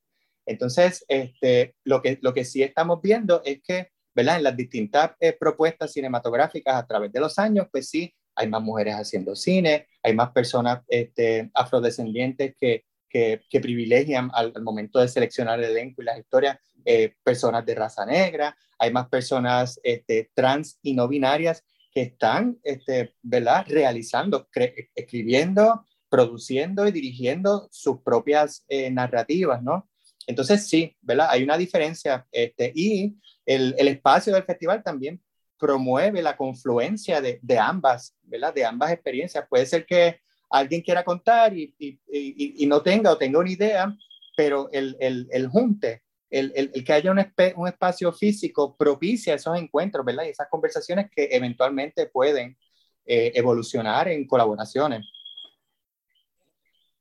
Entonces, 0.47 1.05
este, 1.09 1.77
lo, 1.85 2.03
que, 2.03 2.19
lo 2.23 2.35
que 2.35 2.45
sí 2.45 2.63
estamos 2.63 3.01
viendo 3.03 3.43
es 3.45 3.61
que, 3.63 3.91
¿verdad? 4.15 4.39
En 4.39 4.45
las 4.45 4.57
distintas 4.57 5.13
eh, 5.21 5.37
propuestas 5.39 5.93
cinematográficas 5.93 6.75
a 6.75 6.87
través 6.87 7.13
de 7.13 7.21
los 7.21 7.39
años, 7.39 7.67
pues 7.71 7.89
sí, 7.89 8.13
hay 8.35 8.49
más 8.49 8.63
mujeres 8.63 8.95
haciendo 8.95 9.37
cine, 9.37 9.87
hay 10.03 10.15
más 10.15 10.31
personas 10.31 10.81
este, 10.89 11.51
afrodescendientes 11.55 12.55
que, 12.59 12.85
que, 13.09 13.61
privilegian 13.61 14.31
al, 14.33 14.53
momento 14.63 14.99
de 15.01 15.09
seleccionar 15.09 15.59
el 15.59 15.71
elenco 15.71 16.01
y 16.01 16.07
las 16.07 16.19
historias 16.19 16.59
eh, 16.85 17.15
personas 17.23 17.67
de 17.67 17.75
raza 17.75 18.07
negra, 18.07 18.57
hay 18.79 18.93
más 18.93 19.09
personas 19.09 19.79
este, 19.83 20.31
trans 20.33 20.79
y 20.83 20.95
no 20.95 21.07
binarias 21.07 21.65
que 21.91 22.03
están, 22.03 22.59
este, 22.63 23.15
¿verdad?, 23.23 23.67
realizando, 23.69 24.49
escribiendo, 24.95 25.85
produciendo 26.09 26.87
y 26.87 26.93
dirigiendo 26.93 27.69
sus 27.71 28.01
propias 28.03 28.65
eh, 28.69 28.91
narrativas, 28.91 29.63
¿no? 29.63 29.89
Entonces, 30.27 30.69
sí, 30.69 30.97
¿verdad? 31.01 31.29
Hay 31.31 31.43
una 31.43 31.57
diferencia 31.57 32.27
este, 32.31 32.73
y 32.75 33.17
el, 33.47 33.75
el, 33.79 33.89
espacio 33.89 34.33
del 34.33 34.45
festival 34.45 34.83
también 34.83 35.21
promueve 35.59 36.23
la 36.23 36.37
confluencia 36.37 37.21
de, 37.21 37.39
de, 37.43 37.59
ambas, 37.59 38.17
¿verdad? 38.23 38.55
De 38.55 38.65
ambas 38.65 38.93
experiencias. 38.93 39.47
Puede 39.49 39.67
ser 39.67 39.87
que 39.87 40.21
alguien 40.51 40.83
quiera 40.83 41.05
contar 41.05 41.57
y, 41.57 41.75
y, 41.79 42.01
y, 42.09 42.65
y 42.65 42.67
no 42.67 42.83
tenga 42.83 43.13
o 43.13 43.19
tenga 43.19 43.39
una 43.39 43.51
idea, 43.51 43.97
pero 44.37 44.69
el, 44.73 44.97
el, 45.01 45.29
el 45.31 45.49
junte 45.49 46.03
el, 46.31 46.53
el, 46.55 46.85
que 46.85 46.93
haya 46.93 47.11
un, 47.11 47.19
un, 47.57 47.69
espacio 47.69 48.13
físico 48.13 48.77
propicia 48.77 49.35
esos 49.35 49.57
encuentros, 49.59 50.05
¿verdad? 50.05 50.25
Y 50.25 50.29
esas 50.29 50.49
conversaciones 50.49 51.11
que 51.11 51.29
eventualmente 51.33 52.07
pueden 52.07 52.57
eh, 53.05 53.33
evolucionar 53.35 54.09
en 54.09 54.27
colaboraciones. 54.27 55.07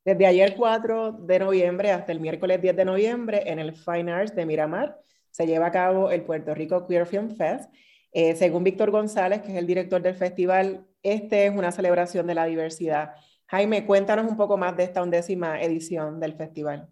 Desde 0.04 0.26
ayer 0.26 0.56
4 0.56 1.12
de 1.12 1.40
noviembre 1.40 1.92
hasta 1.92 2.12
el 2.12 2.20
miércoles 2.20 2.62
10 2.62 2.76
de 2.76 2.86
noviembre 2.86 3.44
en 3.46 3.60
el 3.60 3.74
Fine 3.74 4.12
Arts 4.12 4.36
de 4.36 4.46
Miramar 4.46 5.00
se 5.30 5.46
lleva 5.46 5.68
a 5.68 5.72
cabo 5.72 6.10
el 6.10 6.24
Puerto 6.24 6.56
Rico 6.56 6.88
Queer 6.88 7.06
Film 7.06 7.36
Fest. 7.36 7.72
Eh, 8.12 8.36
según 8.36 8.64
Víctor 8.64 8.90
González, 8.90 9.42
que 9.42 9.52
es 9.52 9.58
el 9.58 9.68
director 9.68 10.02
del 10.02 10.16
festival, 10.16 10.88
este 11.04 11.46
es 11.46 11.56
una 11.56 11.72
celebración 11.72 12.26
de 12.26 12.34
la 12.34 12.46
diversidad. 12.46 13.14
Jaime, 13.46 13.86
cuéntanos 13.86 14.30
un 14.30 14.38
poco 14.38 14.58
más 14.58 14.76
de 14.76 14.84
esta 14.84 15.04
undécima 15.04 15.62
edición 15.62 16.20
del 16.20 16.34
festival. 16.34 16.90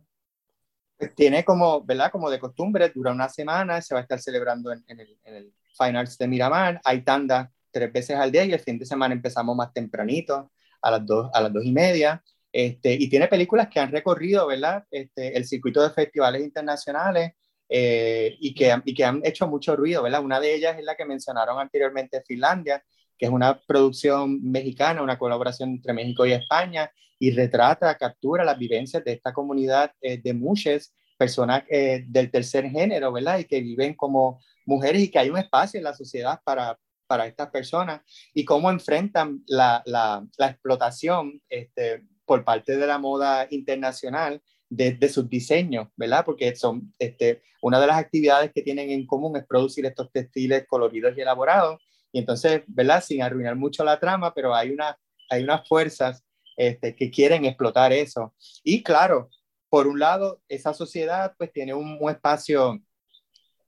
Tiene 1.16 1.44
como, 1.44 1.84
¿verdad? 1.84 2.12
Como 2.12 2.30
de 2.30 2.40
costumbre, 2.40 2.90
dura 2.90 3.12
una 3.12 3.30
semana, 3.30 3.82
se 3.82 3.94
va 3.94 4.00
a 4.00 4.04
estar 4.04 4.20
celebrando 4.20 4.72
en, 4.72 4.84
en, 4.88 5.00
el, 5.00 5.18
en 5.24 5.36
el, 5.36 5.54
Fine 5.78 6.00
Arts 6.00 6.18
de 6.18 6.28
Miramar. 6.28 6.82
Hay 6.84 7.04
tanda 7.04 7.52
tres 7.72 7.94
veces 7.94 8.18
al 8.18 8.32
día 8.32 8.46
y 8.46 8.54
el 8.54 8.60
fin 8.60 8.80
de 8.80 8.86
semana 8.86 9.14
empezamos 9.14 9.56
más 9.56 9.72
tempranito, 9.72 10.52
a 10.82 10.92
las 10.92 11.06
dos, 11.06 11.30
a 11.34 11.42
las 11.42 11.54
dos 11.54 11.64
y 11.64 11.72
media. 11.72 12.24
Este, 12.52 12.94
y 12.94 13.10
tiene 13.10 13.28
películas 13.28 13.68
que 13.68 13.80
han 13.80 13.92
recorrido, 13.92 14.48
¿verdad? 14.48 14.84
Este, 14.90 15.38
el 15.38 15.46
circuito 15.46 15.84
de 15.84 15.92
festivales 15.92 16.42
internacionales 16.42 17.34
eh, 17.70 18.36
y, 18.40 18.56
que, 18.56 18.76
y 18.86 18.94
que 18.96 19.06
han 19.06 19.22
hecho 19.24 19.48
mucho 19.48 19.76
ruido, 19.76 20.02
¿verdad? 20.02 20.24
Una 20.24 20.40
de 20.40 20.56
ellas 20.56 20.78
es 20.78 20.84
la 20.84 20.96
que 20.96 21.06
mencionaron 21.06 21.60
anteriormente, 21.60 22.24
Finlandia, 22.26 22.84
que 23.18 23.26
es 23.26 23.32
una 23.32 23.60
producción 23.60 24.42
mexicana, 24.44 25.02
una 25.02 25.18
colaboración 25.18 25.70
entre 25.72 25.94
México 25.94 26.26
y 26.26 26.34
España, 26.34 26.92
y 27.20 27.32
retrata, 27.32 27.98
captura 27.98 28.44
las 28.44 28.58
vivencias 28.58 29.04
de 29.04 29.14
esta 29.14 29.34
comunidad 29.34 29.92
eh, 30.02 30.18
de 30.18 30.34
mujeres, 30.34 30.94
personas 31.18 31.64
eh, 31.70 32.04
del 32.08 32.30
tercer 32.30 32.70
género, 32.70 33.12
¿verdad? 33.12 33.40
Y 33.40 33.46
que 33.46 33.60
viven 33.60 33.96
como 33.96 34.40
mujeres 34.66 35.02
y 35.02 35.10
que 35.10 35.20
hay 35.20 35.30
un 35.30 35.38
espacio 35.38 35.80
en 35.80 35.84
la 35.84 35.94
sociedad 35.94 36.40
para, 36.44 36.78
para 37.08 37.26
estas 37.26 37.50
personas 37.50 38.02
y 38.34 38.46
cómo 38.46 38.70
enfrentan 38.70 39.42
la, 39.48 39.82
la, 39.86 40.28
explotación 40.40 41.42
este, 41.50 42.04
por 42.26 42.44
parte 42.44 42.78
de 42.78 42.86
la 42.86 43.00
moda 43.00 43.48
internacional 43.50 44.42
de, 44.70 44.92
de, 44.92 45.10
sus 45.10 45.30
diseños, 45.30 45.88
¿verdad? 45.96 46.24
Porque 46.26 46.56
son, 46.56 46.94
este, 47.00 47.42
una 47.62 47.80
de 47.80 47.88
las 47.88 47.98
actividades 47.98 48.52
que 48.54 48.62
tienen 48.62 48.92
en 48.92 49.08
común 49.08 49.38
es 49.38 49.46
producir 49.46 49.86
estos 49.86 50.12
textiles 50.12 50.66
coloridos 50.68 51.18
y 51.18 51.22
elaborados. 51.22 51.82
Y 52.12 52.20
entonces, 52.20 52.64
¿verdad? 52.68 53.04
Sin 53.04 53.22
arruinar 53.22 53.56
mucho 53.56 53.84
la 53.84 54.00
trama, 54.00 54.34
pero 54.34 54.56
hay, 54.56 54.72
una, 54.72 54.98
hay 55.30 55.44
unas 55.44 55.68
fuerzas 55.68 56.24
este, 56.56 56.96
que 56.96 57.12
quieren 57.12 57.46
explotar 57.46 57.94
eso. 57.94 58.34
Y 58.64 58.84
claro, 58.84 59.30
por 59.70 59.88
un 59.88 60.00
lado, 60.00 60.42
esa 60.48 60.74
sociedad 60.74 61.34
pues 61.38 61.52
tiene 61.52 61.74
un, 61.74 62.00
espacio 62.10 62.82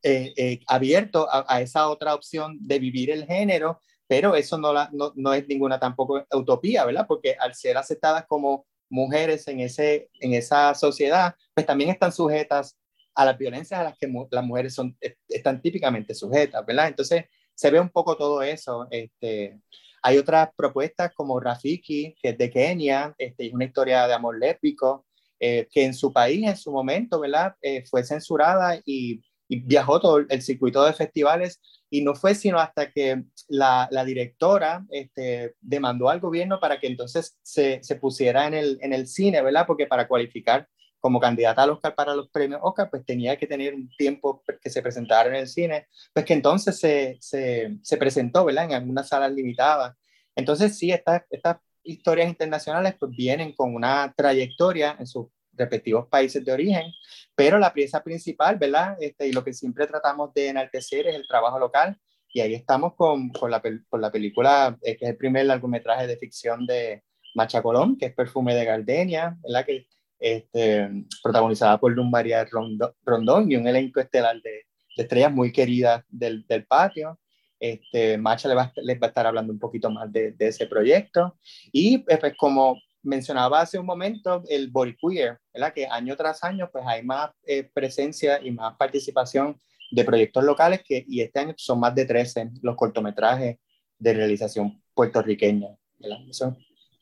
eh, 0.02 0.34
eh, 0.38 0.60
abierto 0.68 1.28
a, 1.30 1.62
esa 1.62 1.90
otra 1.90 2.16
opción 2.16 2.58
de 2.62 2.80
vivir 2.80 3.12
el 3.12 3.26
género, 3.26 3.82
pero 4.08 4.36
eso 4.36 4.58
no, 4.58 4.74
la, 4.74 4.90
no, 4.92 5.14
no, 5.16 5.34
es 5.34 5.48
ninguna 5.48 5.80
tampoco 5.80 6.26
utopía, 6.34 6.86
¿verdad? 6.86 7.06
Porque 7.08 7.36
al 7.40 7.54
ser 7.54 7.78
aceptadas 7.78 8.26
como 8.28 8.66
mujeres 8.90 9.48
en, 9.48 9.60
ese, 9.60 10.10
en 10.20 10.34
esa 10.34 10.74
sociedad, 10.74 11.36
pues 11.54 11.68
también 11.68 11.92
están 11.92 12.12
sujetas 12.12 12.76
a 13.14 13.26
las 13.26 13.38
violencias 13.38 13.80
a 13.80 13.84
las 13.84 13.98
que 13.98 14.12
las 14.32 14.44
mujeres 14.44 14.74
son, 14.74 14.98
están 15.28 15.62
típicamente 15.62 16.14
sujetas, 16.16 16.66
¿verdad? 16.66 16.88
Entonces, 16.88 17.26
se 17.60 17.72
ve 17.72 17.80
un 17.82 17.90
poco 17.90 18.16
todo 18.16 18.42
eso. 18.42 18.88
Este, 18.90 19.60
hay 20.02 20.18
otras 20.18 20.50
propuestas 20.56 21.12
como 21.14 21.42
Rafiki, 21.42 22.16
que 22.22 22.30
es 22.30 22.38
de 22.38 22.50
Kenia, 22.50 23.14
este, 23.18 23.48
es 23.48 23.54
una 23.54 23.66
historia 23.66 24.08
de 24.08 24.14
amor 24.14 24.40
lésbico, 24.40 25.06
eh, 25.42 25.68
que 25.70 25.84
en 25.84 25.94
su 25.94 26.14
país, 26.14 26.48
en 26.48 26.56
su 26.56 26.72
momento, 26.72 27.20
¿verdad? 27.20 27.56
Eh, 27.62 27.84
fue 27.86 28.06
censurada 28.06 28.80
y, 28.86 29.22
viajó 29.52 30.00
todo 30.00 30.20
el 30.20 30.42
circuito 30.44 30.86
de 30.86 30.94
festivales 30.94 31.60
y 31.90 32.04
no 32.04 32.14
fue 32.14 32.36
sino 32.36 32.60
hasta 32.60 32.92
que 32.92 33.24
la, 33.48 33.90
directora 34.06 34.86
este, 34.92 35.56
demandó 35.60 36.08
al 36.08 36.20
gobierno 36.20 36.60
para 36.60 36.80
que 36.80 36.86
entonces 36.86 37.36
se, 37.42 37.84
se 37.84 37.96
pusiera 37.96 38.46
en 38.46 38.54
el, 38.54 38.78
en 38.82 38.94
el 38.94 39.08
cine, 39.08 39.42
¿verdad? 39.42 39.66
Porque 39.66 39.88
para 39.88 40.08
cualificar 40.08 40.68
como 41.00 41.20
candidata 41.20 41.64
al 41.64 41.72
Oscar 41.72 41.96
para 41.96 42.16
los 42.16 42.30
premios 42.30 42.60
Oscar, 42.64 42.90
pues 42.90 43.06
tenía 43.06 43.38
que 43.38 43.48
tener 43.48 43.74
un 43.74 43.90
tiempo 43.98 44.44
que 44.62 44.70
se 44.70 44.82
presentara 44.82 45.30
en 45.30 45.36
el 45.36 45.48
cine, 45.48 45.88
pues 46.14 46.26
que 46.26 46.34
entonces 46.34 46.80
se, 46.80 47.18
se, 47.20 47.78
se 47.82 47.98
presentó, 47.98 48.46
¿verdad? 48.46 48.66
En 48.66 48.74
algunas 48.74 49.08
salas 49.08 49.32
limitadas. 49.32 49.96
Entonces, 50.36 50.78
sí, 50.78 50.92
estas, 50.92 51.24
estas 51.30 51.58
historias 51.84 52.30
internacionales 52.30 52.96
pues 53.00 53.12
vienen 53.12 53.54
con 53.54 53.74
una 53.76 54.14
trayectoria 54.16 54.96
en 55.00 55.08
sus 55.08 55.28
respectivos 55.54 56.08
países 56.08 56.44
de 56.44 56.52
origen, 56.52 56.92
pero 57.36 57.60
la 57.60 57.74
pieza 57.74 58.04
principal, 58.04 58.58
¿verdad? 58.58 58.98
Este, 59.00 59.28
y 59.28 59.34
lo 59.34 59.44
que 59.44 59.54
siempre 59.54 59.88
tratamos 59.88 60.34
de 60.34 60.48
enaltecer 60.50 61.08
es 61.08 61.16
el 61.16 61.28
trabajo 61.28 61.60
local, 61.60 62.00
y 62.32 62.42
ahí 62.42 62.54
estamos 62.54 62.94
con, 62.96 63.30
con, 63.30 63.52
la, 63.52 63.62
con 63.62 64.02
la, 64.02 64.12
película, 64.12 64.78
eh, 64.82 64.98
que 64.98 65.06
es 65.06 65.12
el 65.12 65.18
primer 65.18 65.46
largometraje 65.46 66.06
de 66.06 66.18
ficción 66.18 66.66
de 66.66 67.04
Macha 67.34 67.62
Colón, 67.62 67.98
que 67.98 68.08
es 68.08 68.14
Perfume 68.14 68.54
de 68.56 68.66
Gardenia, 68.66 69.38
¿verdad? 69.42 69.66
Que 69.66 69.88
este, 70.20 70.90
protagonizada 71.24 71.80
por 71.80 71.92
Luz 71.92 72.10
María 72.10 72.46
Rondón 72.46 73.52
y 73.52 73.56
un 73.56 73.68
elenco 73.68 74.00
estelar 74.00 74.42
de, 74.42 74.66
estrellas 74.98 75.32
muy 75.32 75.54
queridas 75.54 76.04
del, 76.10 76.46
del 76.46 76.66
patio. 76.66 77.18
Este, 77.58 78.18
Macha 78.18 78.50
les 78.50 78.58
va, 78.58 78.72
les 78.76 79.02
va, 79.02 79.06
a 79.06 79.10
estar 79.10 79.26
hablando 79.26 79.54
un 79.54 79.60
poquito 79.60 79.90
más 79.90 80.12
de, 80.12 80.34
de 80.34 80.48
ese 80.48 80.68
proyecto. 80.68 81.38
Y 81.72 82.00
pues, 82.00 82.20
pues 82.20 82.34
como 82.38 82.78
mencionaba 83.04 83.62
hace 83.62 83.80
un 83.80 83.86
momento, 83.86 84.44
el 84.50 84.70
body 84.70 84.96
queer, 84.96 85.40
¿verdad? 85.54 85.74
que 85.74 85.88
año 85.88 86.16
tras 86.16 86.44
año 86.44 86.70
pues 86.72 86.84
hay 86.86 87.04
más 87.04 87.32
eh, 87.46 87.64
presencia 87.64 88.40
y 88.44 88.52
más 88.52 88.76
participación 88.76 89.58
de 89.92 90.04
proyectos 90.04 90.44
locales 90.44 90.82
que, 90.86 91.04
y 91.08 91.22
este 91.22 91.40
año 91.40 91.54
son 91.58 91.80
más 91.80 91.96
de 91.96 92.06
13 92.06 92.52
los 92.62 92.76
cortometrajes 92.76 93.58
de 93.98 94.14
realización 94.14 94.82
puertorriqueña. 94.94 95.70
¿verdad? 95.98 96.18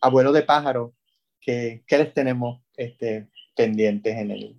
abuelo 0.02 0.32
de 0.32 0.44
pájaro, 0.44 0.94
¿qué, 1.40 1.84
¿qué 1.88 1.98
les 1.98 2.14
tenemos 2.14 2.62
este, 2.78 3.28
pendientes 3.56 4.16
en 4.16 4.32
el... 4.32 4.56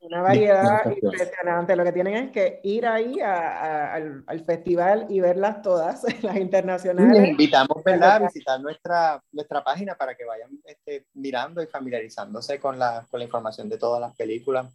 Una 0.00 0.22
variedad 0.22 0.84
impresionante. 1.02 1.74
Lo 1.74 1.82
que 1.82 1.92
tienen 1.92 2.14
es 2.14 2.30
que 2.30 2.60
ir 2.62 2.86
ahí 2.86 3.18
a, 3.20 3.94
al, 3.94 4.22
al, 4.28 4.44
festival 4.44 5.06
y 5.08 5.18
verlas 5.18 5.60
todas, 5.60 6.04
las 6.22 6.36
internacionales. 6.36 7.20
Les 7.20 7.30
invitamos 7.30 7.82
¿verdad? 7.84 8.16
a 8.16 8.18
visitar 8.26 8.60
nuestra, 8.60 9.20
nuestra 9.32 9.64
página 9.64 9.96
para 9.96 10.14
que 10.14 10.24
vayan 10.24 10.50
este, 10.64 11.06
mirando 11.14 11.60
y 11.62 11.66
familiarizándose 11.66 12.60
con 12.60 12.78
la, 12.78 13.06
con 13.10 13.18
la 13.18 13.24
información 13.24 13.68
de 13.68 13.76
todas 13.76 14.00
las 14.00 14.14
películas. 14.14 14.72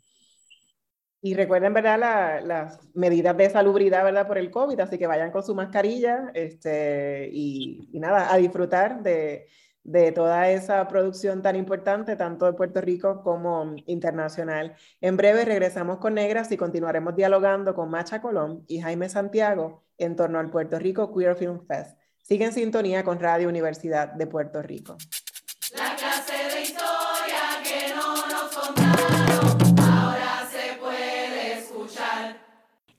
Y 1.21 1.35
recuerden, 1.35 1.73
¿verdad?, 1.73 1.97
la, 1.97 2.41
las 2.41 2.79
medidas 2.93 3.37
de 3.37 3.49
salubridad, 3.49 4.03
¿verdad?, 4.03 4.27
por 4.27 4.37
el 4.37 4.51
COVID, 4.51 4.77
así 4.81 4.97
que 4.97 5.07
vayan 5.07 5.31
con 5.31 5.41
su 5.41 5.55
mascarilla 5.55 6.31
este, 6.33 7.29
y, 7.31 7.87
y 7.93 7.99
nada, 8.01 8.33
a 8.33 8.35
disfrutar 8.35 9.01
de, 9.01 9.47
de 9.83 10.11
toda 10.11 10.49
esa 10.49 10.87
producción 10.87 11.41
tan 11.41 11.55
importante, 11.55 12.15
tanto 12.15 12.45
de 12.45 12.53
Puerto 12.53 12.81
Rico 12.81 13.21
como 13.21 13.75
internacional. 13.85 14.75
En 15.01 15.17
breve 15.17 15.45
regresamos 15.45 15.97
con 15.97 16.13
Negras 16.13 16.51
y 16.51 16.57
continuaremos 16.57 17.15
dialogando 17.15 17.75
con 17.75 17.89
Macha 17.89 18.21
Colón 18.21 18.63
y 18.67 18.79
Jaime 18.79 19.09
Santiago 19.09 19.83
en 19.97 20.15
torno 20.15 20.39
al 20.39 20.49
Puerto 20.49 20.79
Rico 20.79 21.13
Queer 21.13 21.35
Film 21.35 21.65
Fest. 21.65 21.97
Sigue 22.21 22.45
en 22.45 22.53
sintonía 22.53 23.03
con 23.03 23.19
Radio 23.19 23.49
Universidad 23.49 24.13
de 24.13 24.27
Puerto 24.27 24.61
Rico. 24.61 24.97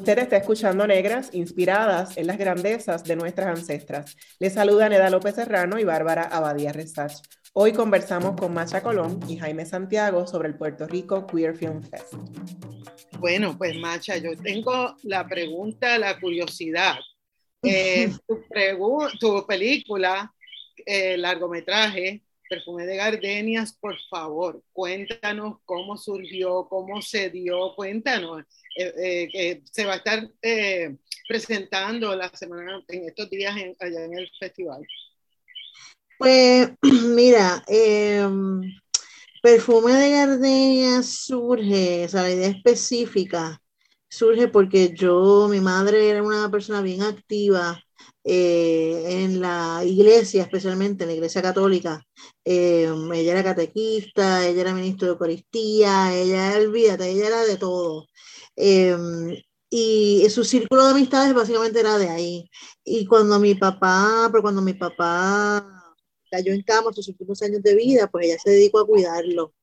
Usted 0.00 0.18
está 0.18 0.38
escuchando 0.38 0.86
Negras, 0.86 1.28
inspiradas 1.34 2.16
en 2.16 2.26
las 2.26 2.38
grandezas 2.38 3.04
de 3.04 3.16
nuestras 3.16 3.58
ancestras. 3.58 4.16
Les 4.38 4.54
saludan 4.54 4.94
Eda 4.94 5.10
López 5.10 5.34
Serrano 5.34 5.78
y 5.78 5.84
Bárbara 5.84 6.22
Abadía 6.22 6.72
Resach. 6.72 7.20
Hoy 7.52 7.74
conversamos 7.74 8.34
con 8.34 8.54
Macha 8.54 8.82
Colón 8.82 9.20
y 9.28 9.36
Jaime 9.36 9.66
Santiago 9.66 10.26
sobre 10.26 10.48
el 10.48 10.56
Puerto 10.56 10.86
Rico 10.86 11.26
Queer 11.26 11.54
Film 11.54 11.82
Fest. 11.82 12.14
Bueno, 13.18 13.58
pues 13.58 13.76
Macha, 13.76 14.16
yo 14.16 14.34
tengo 14.38 14.96
la 15.02 15.28
pregunta, 15.28 15.98
la 15.98 16.18
curiosidad. 16.18 16.96
Eh, 17.62 18.10
tu, 18.26 18.42
tu 19.20 19.46
película, 19.46 20.32
eh, 20.86 21.18
largometraje, 21.18 22.22
Perfume 22.48 22.86
de 22.86 22.96
Gardenias, 22.96 23.74
por 23.78 23.96
favor, 24.08 24.62
cuéntanos 24.72 25.58
cómo 25.66 25.98
surgió, 25.98 26.66
cómo 26.70 27.02
se 27.02 27.28
dio, 27.28 27.74
cuéntanos. 27.76 28.44
Eh, 28.80 29.28
eh, 29.34 29.62
se 29.70 29.84
va 29.84 29.94
a 29.94 29.96
estar 29.96 30.26
eh, 30.40 30.96
presentando 31.28 32.14
la 32.16 32.30
semana, 32.30 32.82
en 32.88 33.08
estos 33.08 33.28
días 33.28 33.54
allá 33.78 34.04
en 34.04 34.18
el 34.18 34.30
festival. 34.38 34.86
Pues 36.18 36.70
mira, 37.14 37.62
em, 37.66 38.62
Perfume 39.42 39.92
de 39.92 40.10
Gardenias 40.10 41.06
surge, 41.06 42.04
esa 42.04 42.22
la 42.22 42.30
idea 42.30 42.48
específica 42.48 43.60
surge 44.10 44.48
porque 44.48 44.92
yo, 44.94 45.48
mi 45.48 45.60
madre 45.60 46.10
era 46.10 46.22
una 46.22 46.50
persona 46.50 46.82
bien 46.82 47.02
activa 47.02 47.82
eh, 48.24 49.22
en 49.24 49.40
la 49.40 49.82
iglesia, 49.84 50.42
especialmente 50.42 51.04
en 51.04 51.10
la 51.10 51.14
iglesia 51.14 51.40
católica. 51.42 52.06
Eh, 52.44 52.92
ella 53.14 53.32
era 53.32 53.44
catequista, 53.44 54.46
ella 54.46 54.60
era 54.62 54.74
ministro 54.74 55.06
de 55.06 55.12
Eucaristía, 55.12 56.14
ella, 56.14 56.56
olvídate, 56.58 57.10
ella 57.10 57.28
era 57.28 57.44
de 57.44 57.56
todo. 57.56 58.08
Eh, 58.56 58.96
y 59.70 60.26
su 60.30 60.44
círculo 60.44 60.84
de 60.84 60.90
amistades 60.92 61.34
básicamente 61.34 61.80
era 61.80 61.98
de 61.98 62.08
ahí. 62.08 62.50
Y 62.84 63.06
cuando 63.06 63.38
mi 63.38 63.54
papá, 63.54 64.28
pero 64.30 64.42
cuando 64.42 64.62
mi 64.62 64.74
papá 64.74 65.94
cayó 66.30 66.52
en 66.52 66.62
cama 66.62 66.92
sus 66.92 67.08
últimos 67.08 67.42
años 67.42 67.62
de 67.62 67.74
vida, 67.76 68.08
pues 68.08 68.26
ella 68.26 68.38
se 68.42 68.50
dedicó 68.50 68.80
a 68.80 68.86
cuidarlo. 68.86 69.54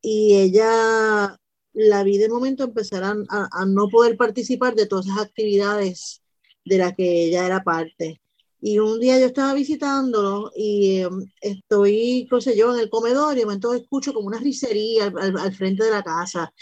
Y 0.00 0.36
ella 0.36 1.38
la 1.74 2.02
vi 2.04 2.18
de 2.18 2.28
momento 2.28 2.64
empezar 2.64 3.04
a, 3.04 3.14
a, 3.30 3.66
no 3.66 3.88
poder 3.88 4.16
participar 4.16 4.74
de 4.74 4.86
todas 4.86 5.06
esas 5.06 5.20
actividades 5.20 6.22
de 6.64 6.78
las 6.78 6.94
que 6.94 7.26
ella 7.26 7.46
era 7.46 7.62
parte. 7.62 8.21
Y 8.64 8.78
un 8.78 9.00
día 9.00 9.18
yo 9.18 9.26
estaba 9.26 9.54
visitándolo 9.54 10.52
y 10.54 11.00
em, 11.00 11.26
estoy, 11.40 12.28
qué 12.30 12.40
sé 12.40 12.56
yo, 12.56 12.72
en 12.74 12.80
el 12.80 12.90
comedor 12.90 13.34
y 13.34 13.40
de 13.40 13.44
momento 13.46 13.74
escucho 13.74 14.14
como 14.14 14.28
una 14.28 14.38
risería 14.38 15.06
al, 15.06 15.36
al, 15.36 15.52
frente 15.54 15.84
de 15.84 15.90
la 15.90 16.02
casa, 16.04 16.52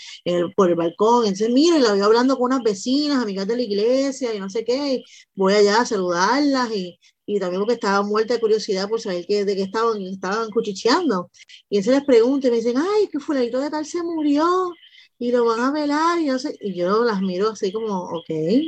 por 0.57 0.71
el 0.71 0.77
balcón. 0.77 1.25
Entonces, 1.27 1.51
mire, 1.51 1.79
la 1.79 1.91
voy 1.93 2.01
hablando 2.01 2.37
con 2.37 2.53
unas 2.53 2.63
vecinas, 2.63 3.23
amigas 3.23 3.47
de 3.47 3.57
la 3.57 3.63
iglesia 3.63 4.35
y 4.35 4.41
no 4.41 4.49
sé 4.49 4.65
qué. 4.65 5.03
voy 5.35 5.53
allá 5.55 5.83
a 5.83 5.87
saludarlas 5.87 6.71
y, 6.75 6.99
y 7.27 7.39
también 7.39 7.61
porque 7.61 7.75
estaba 7.75 8.03
muerta 8.03 8.35
de 8.35 8.41
curiosidad 8.41 8.89
por 8.89 9.01
saber 9.01 9.27
qué, 9.27 9.45
de 9.45 9.55
qué 9.57 9.63
estaban, 9.63 10.01
estaban 10.03 10.51
cuchicheando. 10.51 11.31
Y 11.69 11.79
entonces 11.79 12.01
les 12.01 12.07
pregunto 12.07 12.49
y 12.49 12.51
me 12.51 12.57
dicen, 12.59 12.79
ay, 12.79 13.09
que 13.09 13.21
fulanito 13.21 13.61
de 13.61 13.71
tal 13.71 13.85
se 13.87 14.03
murió 14.03 14.71
y 15.19 15.33
lo 15.33 15.45
van 15.45 15.61
a 15.61 15.71
velar 15.73 16.19
y 16.21 16.27
no 16.27 16.39
sé. 16.39 16.57
Y 16.61 16.75
yo 16.75 17.05
las 17.05 17.21
miro 17.21 17.51
así 17.51 17.73
como, 17.73 18.05
ok 18.05 18.31
eh, 18.31 18.63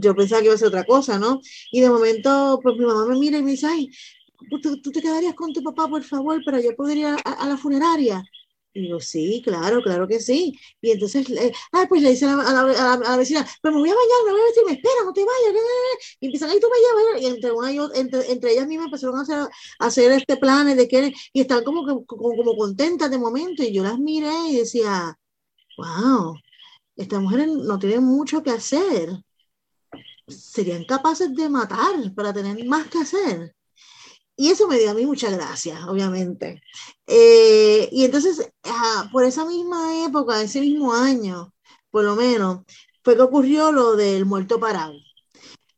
yo 0.00 0.14
pensaba 0.14 0.40
que 0.40 0.46
iba 0.46 0.54
a 0.54 0.58
ser 0.58 0.68
otra 0.68 0.84
cosa, 0.84 1.18
¿no? 1.18 1.40
Y 1.70 1.80
de 1.80 1.90
momento, 1.90 2.60
pues 2.62 2.76
mi 2.76 2.84
mamá 2.84 3.06
me 3.06 3.18
mira 3.18 3.38
y 3.38 3.42
me 3.42 3.52
dice, 3.52 3.66
ay, 3.66 3.90
¿tú, 4.62 4.90
te 4.90 5.00
quedarías 5.00 5.34
con 5.34 5.52
tu 5.52 5.62
papá, 5.62 5.88
por 5.88 6.02
favor, 6.02 6.42
para 6.44 6.60
yo 6.60 6.74
poder 6.74 6.98
ir 6.98 7.06
a, 7.06 7.46
la 7.46 7.56
funeraria? 7.56 8.24
Y 8.74 8.88
yo, 8.88 9.00
sí, 9.00 9.42
claro, 9.44 9.82
claro 9.82 10.08
que 10.08 10.18
sí. 10.18 10.58
Y 10.80 10.92
entonces, 10.92 11.26
ah, 11.72 11.84
pues 11.88 12.00
le 12.00 12.10
dice 12.10 12.24
a 12.24 12.36
la, 12.36 12.92
a, 12.94 13.16
vecina, 13.18 13.46
pues 13.60 13.74
me 13.74 13.80
voy 13.80 13.90
a 13.90 13.94
bañar, 13.94 14.24
me 14.24 14.32
voy 14.32 14.40
a 14.40 14.44
vestir, 14.44 14.64
me 14.64 14.72
espera, 14.72 15.04
no 15.04 15.12
te 15.12 15.20
vayas. 15.20 15.62
Y 16.20 16.26
empiezan, 16.26 16.50
ahí 16.50 16.58
tú 16.58 16.68
me 16.70 16.78
llevas. 16.78 17.22
Y 17.22 17.26
entre, 17.34 17.52
una 17.52 17.70
y 17.70 17.78
entre, 18.00 18.32
entre, 18.32 18.52
ellas 18.52 18.66
mismas 18.66 18.86
empezaron 18.86 19.18
a 19.18 19.22
hacer, 19.22 19.36
a 19.36 19.86
hacer 19.86 20.12
este 20.12 20.38
plan 20.38 20.74
de 20.74 20.88
que, 20.88 21.12
y 21.34 21.40
están 21.42 21.64
como, 21.64 21.84
como, 21.84 22.06
como 22.06 22.56
contentas 22.56 23.10
de 23.10 23.18
momento. 23.18 23.62
Y 23.62 23.74
yo 23.74 23.82
las 23.82 23.98
miré 23.98 24.32
y 24.48 24.56
decía, 24.56 25.18
wow, 25.76 26.34
estas 26.96 27.20
mujeres 27.20 27.48
no 27.48 27.78
tienen 27.78 28.04
mucho 28.04 28.42
que 28.42 28.50
hacer. 28.50 29.10
Serían 30.26 30.84
capaces 30.84 31.34
de 31.34 31.48
matar 31.48 32.14
para 32.14 32.32
tener 32.32 32.64
más 32.66 32.86
que 32.88 32.98
hacer. 32.98 33.54
Y 34.36 34.50
eso 34.50 34.66
me 34.66 34.78
dio 34.78 34.90
a 34.90 34.94
mí 34.94 35.04
mucha 35.06 35.30
gracia, 35.30 35.86
obviamente. 35.88 36.62
Eh, 37.06 37.88
y 37.92 38.04
entonces, 38.04 38.50
ah, 38.64 39.08
por 39.12 39.24
esa 39.24 39.44
misma 39.44 40.04
época, 40.04 40.40
ese 40.42 40.60
mismo 40.60 40.92
año, 40.94 41.52
por 41.90 42.04
lo 42.04 42.16
menos, 42.16 42.62
fue 43.04 43.16
que 43.16 43.22
ocurrió 43.22 43.72
lo 43.72 43.96
del 43.96 44.24
muerto 44.26 44.58
parado. 44.58 44.94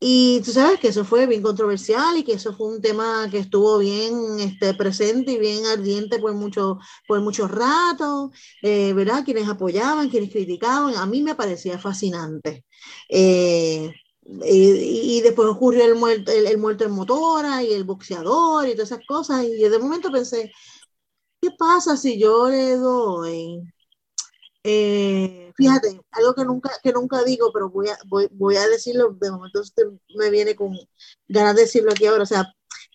Y 0.07 0.43
tú 0.43 0.53
sabes 0.53 0.81
que 0.81 0.89
eso 0.89 1.03
fue 1.03 1.27
bien 1.27 1.41
controversial 1.41 2.19
y 2.19 2.25
que 2.25 2.35
eso 2.35 2.55
fue 2.55 2.69
un 2.69 2.83
tema 2.83 3.27
que 3.31 3.39
estuvo 3.39 3.79
bien 3.79 4.39
este, 4.39 4.75
presente 4.75 5.33
y 5.33 5.39
bien 5.39 5.65
ardiente 5.65 6.19
por 6.19 6.35
mucho, 6.35 6.79
por 7.09 7.23
mucho 7.23 7.49
rato, 7.49 8.31
eh, 8.61 8.93
¿verdad? 8.93 9.25
Quienes 9.25 9.49
apoyaban, 9.49 10.11
quienes 10.11 10.31
criticaban, 10.31 10.95
a 10.95 11.07
mí 11.07 11.23
me 11.23 11.35
parecía 11.35 11.79
fascinante. 11.79 12.67
Eh, 13.09 13.95
y, 14.45 15.23
después 15.23 15.49
ocurrió 15.49 15.87
el 15.87 15.95
muerto, 15.95 16.31
el, 16.33 16.59
muerto 16.59 16.85
en 16.85 16.91
motora 16.91 17.63
y 17.63 17.73
el 17.73 17.85
boxeador 17.85 18.69
y 18.69 18.73
todas 18.75 18.93
esas 18.93 19.07
cosas. 19.07 19.45
Y 19.45 19.57
de 19.57 19.79
momento 19.79 20.13
pensé, 20.13 20.53
¿qué 21.41 21.51
pasa 21.59 21.97
si 21.97 22.19
yo 22.19 22.51
le 22.51 22.77
doy 22.77 23.63
eh, 24.65 25.44
fíjate, 25.55 26.01
algo 26.13 26.35
que 26.35 26.45
nunca, 26.45 26.71
que 26.83 26.93
nunca 26.93 27.23
digo, 27.25 27.51
pero 27.53 27.71
voy 27.71 27.89
a, 27.89 27.99
voy, 28.07 28.29
voy 28.33 28.57
a 28.57 28.69
decirlo, 28.69 29.17
de 29.21 29.31
momento 29.31 29.61
usted 29.61 29.85
me 30.17 30.31
viene 30.31 30.55
con 30.57 30.77
ganas 31.29 31.57
de 31.57 31.63
decirlo 31.63 31.93
aquí 31.93 32.07
ahora. 32.07 32.25
O 32.25 32.27
sea, 32.27 32.53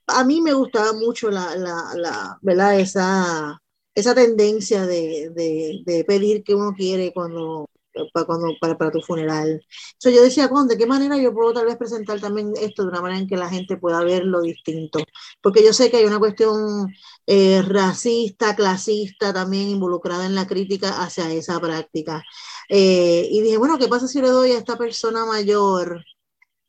a 0.08 0.24
mí 0.24 0.41
me 0.41 0.54
gustaba 0.54 0.93
mucho 0.93 1.30
la, 1.32 1.56
la, 1.56 1.93
la 1.95 2.39
¿verdad? 2.41 2.80
Esa, 2.80 3.62
esa 3.95 4.15
tendencia 4.15 4.86
de, 4.86 5.30
de, 5.36 5.82
de, 5.86 6.04
pedir 6.06 6.43
que 6.43 6.56
uno 6.56 6.74
quiere 6.76 7.13
cuando, 7.13 7.69
para, 8.13 8.26
cuando, 8.26 8.48
para, 8.60 8.78
para 8.78 8.91
tu 8.91 9.02
funeral. 9.02 9.62
So, 9.98 10.10
yo 10.10 10.22
decía, 10.24 10.50
¿de 10.67 10.78
qué 10.78 10.86
manera 10.86 11.17
yo 11.17 11.34
puedo 11.34 11.54
tal 11.54 11.65
vez 11.65 11.78
presentar 11.78 12.19
también 12.19 12.54
esto 12.60 12.84
de 12.84 12.89
una 12.89 13.02
manera 13.02 13.19
en 13.19 13.28
que 13.28 13.38
la 13.38 13.50
gente 13.50 13.78
pueda 13.78 14.04
verlo 14.04 14.41
distinto? 14.41 15.00
Porque 15.41 15.63
yo 15.63 15.74
sé 15.74 15.89
que 15.89 15.98
hay 15.98 16.06
una 16.06 16.19
cuestión 16.19 16.88
eh, 17.28 17.62
racista, 17.63 18.56
clasista 18.56 19.34
también 19.34 19.69
involucrada 19.69 20.26
en 20.26 20.36
la 20.36 20.48
crítica 20.48 21.02
hacia 21.02 21.32
esa 21.32 21.60
práctica. 21.60 22.24
Eh, 22.69 23.27
y 23.32 23.41
dije, 23.41 23.58
bueno, 23.58 23.77
¿qué 23.77 23.88
pasa 23.88 24.08
si 24.08 24.21
le 24.21 24.29
doy 24.29 24.51
a 24.51 24.60
esta 24.60 24.77
persona 24.77 25.25
mayor 25.25 26.03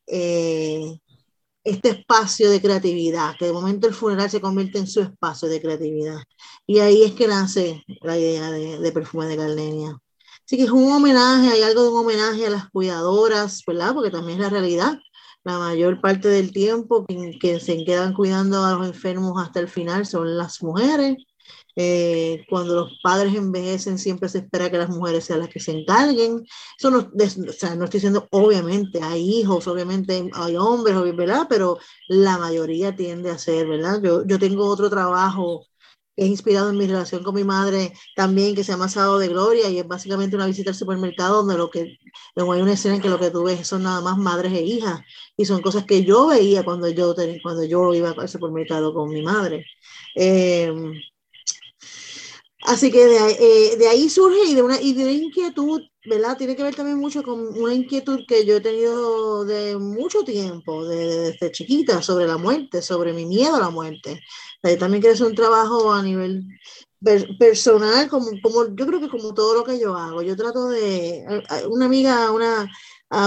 eh, 0.07 0.99
este 1.63 1.89
espacio 1.89 2.49
de 2.49 2.61
creatividad? 2.61 3.35
Que 3.37 3.45
de 3.45 3.53
momento 3.53 3.87
el 3.87 3.93
funeral 3.93 4.29
se 4.29 4.41
convierte 4.41 4.79
en 4.79 4.87
su 4.87 5.01
espacio 5.01 5.47
de 5.47 5.61
creatividad. 5.61 6.17
Y 6.65 6.79
ahí 6.79 7.03
es 7.03 7.13
que 7.13 7.27
nace 7.27 7.83
la 8.01 8.17
idea 8.17 8.51
de, 8.51 8.79
de 8.79 8.91
perfume 8.91 9.27
de 9.27 9.35
Gardenia. 9.37 9.97
Así 10.45 10.57
que 10.57 10.63
es 10.63 10.71
un 10.71 10.91
homenaje, 10.91 11.49
hay 11.49 11.61
algo 11.61 11.83
de 11.83 11.89
un 11.89 11.99
homenaje 11.99 12.47
a 12.47 12.49
las 12.49 12.69
cuidadoras, 12.69 13.63
¿verdad? 13.65 13.93
Porque 13.93 14.09
también 14.11 14.39
es 14.39 14.43
la 14.43 14.49
realidad. 14.49 14.99
La 15.43 15.57
mayor 15.57 16.01
parte 16.01 16.27
del 16.27 16.51
tiempo 16.51 17.05
que, 17.05 17.59
se 17.59 17.83
quedan 17.85 18.13
cuidando 18.13 18.63
a 18.63 18.73
los 18.73 18.87
enfermos 18.87 19.41
hasta 19.41 19.59
el 19.59 19.67
final 19.67 20.05
son 20.05 20.37
las 20.37 20.61
mujeres. 20.61 21.15
Eh, 21.75 22.45
cuando 22.49 22.75
los 22.75 22.99
padres 23.01 23.35
envejecen, 23.35 23.97
siempre 23.97 24.29
se 24.29 24.39
espera 24.39 24.69
que 24.69 24.77
las 24.77 24.89
mujeres 24.89 25.25
sean 25.25 25.39
las 25.39 25.49
que 25.49 25.59
se 25.59 25.71
encarguen. 25.71 26.45
Eso 26.77 26.91
no, 26.91 26.99
o 26.99 27.53
sea, 27.53 27.75
no 27.75 27.85
estoy 27.85 27.99
diciendo, 27.99 28.27
obviamente, 28.31 29.01
hay 29.01 29.39
hijos, 29.39 29.67
obviamente 29.67 30.29
hay 30.33 30.55
hombres, 30.57 30.95
¿verdad? 31.15 31.47
Pero 31.49 31.79
la 32.07 32.37
mayoría 32.37 32.95
tiende 32.95 33.31
a 33.31 33.37
ser, 33.37 33.67
¿verdad? 33.67 34.01
Yo, 34.03 34.25
yo 34.25 34.39
tengo 34.39 34.65
otro 34.65 34.89
trabajo 34.89 35.65
es 36.15 36.27
inspirado 36.27 36.69
en 36.69 36.77
mi 36.77 36.87
relación 36.87 37.23
con 37.23 37.35
mi 37.35 37.43
madre 37.43 37.93
también, 38.15 38.55
que 38.55 38.63
se 38.63 38.71
llama 38.71 38.89
Sábado 38.89 39.19
de 39.19 39.29
Gloria, 39.29 39.69
y 39.69 39.79
es 39.79 39.87
básicamente 39.87 40.35
una 40.35 40.45
visita 40.45 40.69
al 40.69 40.75
supermercado 40.75 41.37
donde 41.37 41.57
lo 41.57 41.69
que, 41.69 41.97
hay 42.35 42.61
una 42.61 42.73
escena 42.73 42.95
en 42.95 43.01
que 43.01 43.09
lo 43.09 43.19
que 43.19 43.31
tú 43.31 43.43
ves 43.43 43.67
son 43.67 43.83
nada 43.83 44.01
más 44.01 44.17
madres 44.17 44.53
e 44.53 44.61
hijas, 44.61 45.01
y 45.37 45.45
son 45.45 45.61
cosas 45.61 45.85
que 45.85 46.03
yo 46.03 46.27
veía 46.27 46.63
cuando 46.63 46.89
yo, 46.89 47.15
cuando 47.41 47.63
yo 47.63 47.93
iba 47.93 48.11
al 48.11 48.29
supermercado 48.29 48.93
con 48.93 49.09
mi 49.09 49.21
madre. 49.21 49.65
Eh, 50.15 50.73
así 52.63 52.91
que 52.91 53.05
de, 53.05 53.77
de, 53.77 53.87
ahí 53.87 54.09
surge 54.09 54.45
y 54.47 54.55
de, 54.55 54.61
una, 54.61 54.81
y 54.81 54.93
de 54.93 55.03
una 55.03 55.11
inquietud 55.11 55.81
¿verdad? 56.05 56.37
Tiene 56.37 56.55
que 56.55 56.63
ver 56.63 56.75
también 56.75 56.97
mucho 56.97 57.23
con 57.23 57.39
una 57.59 57.73
inquietud 57.73 58.25
que 58.27 58.45
yo 58.45 58.57
he 58.57 58.61
tenido 58.61 59.45
de 59.45 59.77
mucho 59.77 60.23
tiempo, 60.23 60.85
desde 60.87 61.51
chiquita, 61.51 62.01
sobre 62.01 62.25
la 62.27 62.37
muerte, 62.37 62.81
sobre 62.81 63.13
mi 63.13 63.25
miedo 63.25 63.55
a 63.55 63.59
la 63.59 63.69
muerte. 63.69 64.19
Yo 64.63 64.77
también 64.77 65.05
hacer 65.05 65.27
un 65.27 65.35
trabajo 65.35 65.93
a 65.93 66.01
nivel 66.01 66.43
personal, 67.39 68.09
como, 68.09 68.27
como 68.41 68.75
yo 68.75 68.87
creo 68.87 68.99
que 68.99 69.09
como 69.09 69.33
todo 69.33 69.53
lo 69.55 69.63
que 69.63 69.79
yo 69.79 69.95
hago. 69.95 70.21
Yo 70.23 70.35
trato 70.35 70.69
de, 70.69 71.23
una 71.69 71.85
amiga, 71.85 72.31
una 72.31 72.71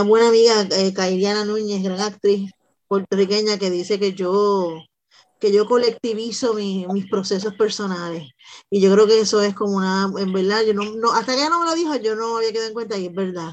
buena 0.04 0.28
amiga, 0.28 0.62
eh, 0.72 1.44
Núñez, 1.46 1.82
gran 1.82 2.00
actriz 2.00 2.50
puertorriqueña, 2.88 3.58
que 3.58 3.70
dice 3.70 3.98
que 3.98 4.14
yo 4.14 4.78
que 5.44 5.52
yo 5.52 5.66
colectivizo 5.66 6.54
mis 6.54 7.06
procesos 7.10 7.52
personales. 7.52 8.30
Y 8.70 8.80
yo 8.80 8.90
creo 8.94 9.06
que 9.06 9.20
eso 9.20 9.42
es 9.42 9.54
como 9.54 9.76
una, 9.76 10.10
en 10.16 10.32
verdad, 10.32 10.62
yo 10.66 10.72
no, 10.72 10.94
no 10.94 11.12
hasta 11.12 11.34
que 11.34 11.40
ella 11.40 11.50
no 11.50 11.60
me 11.60 11.66
lo 11.66 11.74
dijo, 11.74 11.94
yo 11.96 12.16
no 12.16 12.38
había 12.38 12.50
quedado 12.50 12.68
en 12.68 12.72
cuenta 12.72 12.96
y 12.96 13.06
es 13.08 13.14
verdad. 13.14 13.52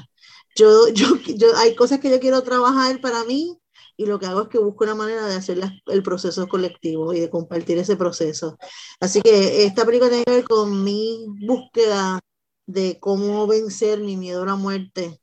Yo, 0.56 0.88
yo, 0.94 1.16
yo, 1.36 1.54
hay 1.58 1.74
cosas 1.74 2.00
que 2.00 2.08
yo 2.08 2.18
quiero 2.18 2.42
trabajar 2.42 2.98
para 3.02 3.24
mí 3.24 3.58
y 3.98 4.06
lo 4.06 4.18
que 4.18 4.24
hago 4.24 4.40
es 4.40 4.48
que 4.48 4.56
busco 4.56 4.84
una 4.84 4.94
manera 4.94 5.26
de 5.26 5.34
hacer 5.34 5.60
el 5.84 6.02
proceso 6.02 6.48
colectivo 6.48 7.12
y 7.12 7.20
de 7.20 7.28
compartir 7.28 7.76
ese 7.76 7.96
proceso. 7.96 8.56
Así 8.98 9.20
que 9.20 9.66
esta 9.66 9.84
película 9.84 10.08
tiene 10.08 10.24
que 10.24 10.32
ver 10.32 10.44
con 10.44 10.82
mi 10.82 11.26
búsqueda 11.46 12.20
de 12.64 12.98
cómo 13.00 13.46
vencer 13.46 14.00
mi 14.00 14.16
miedo 14.16 14.44
a 14.44 14.46
la 14.46 14.56
muerte 14.56 15.20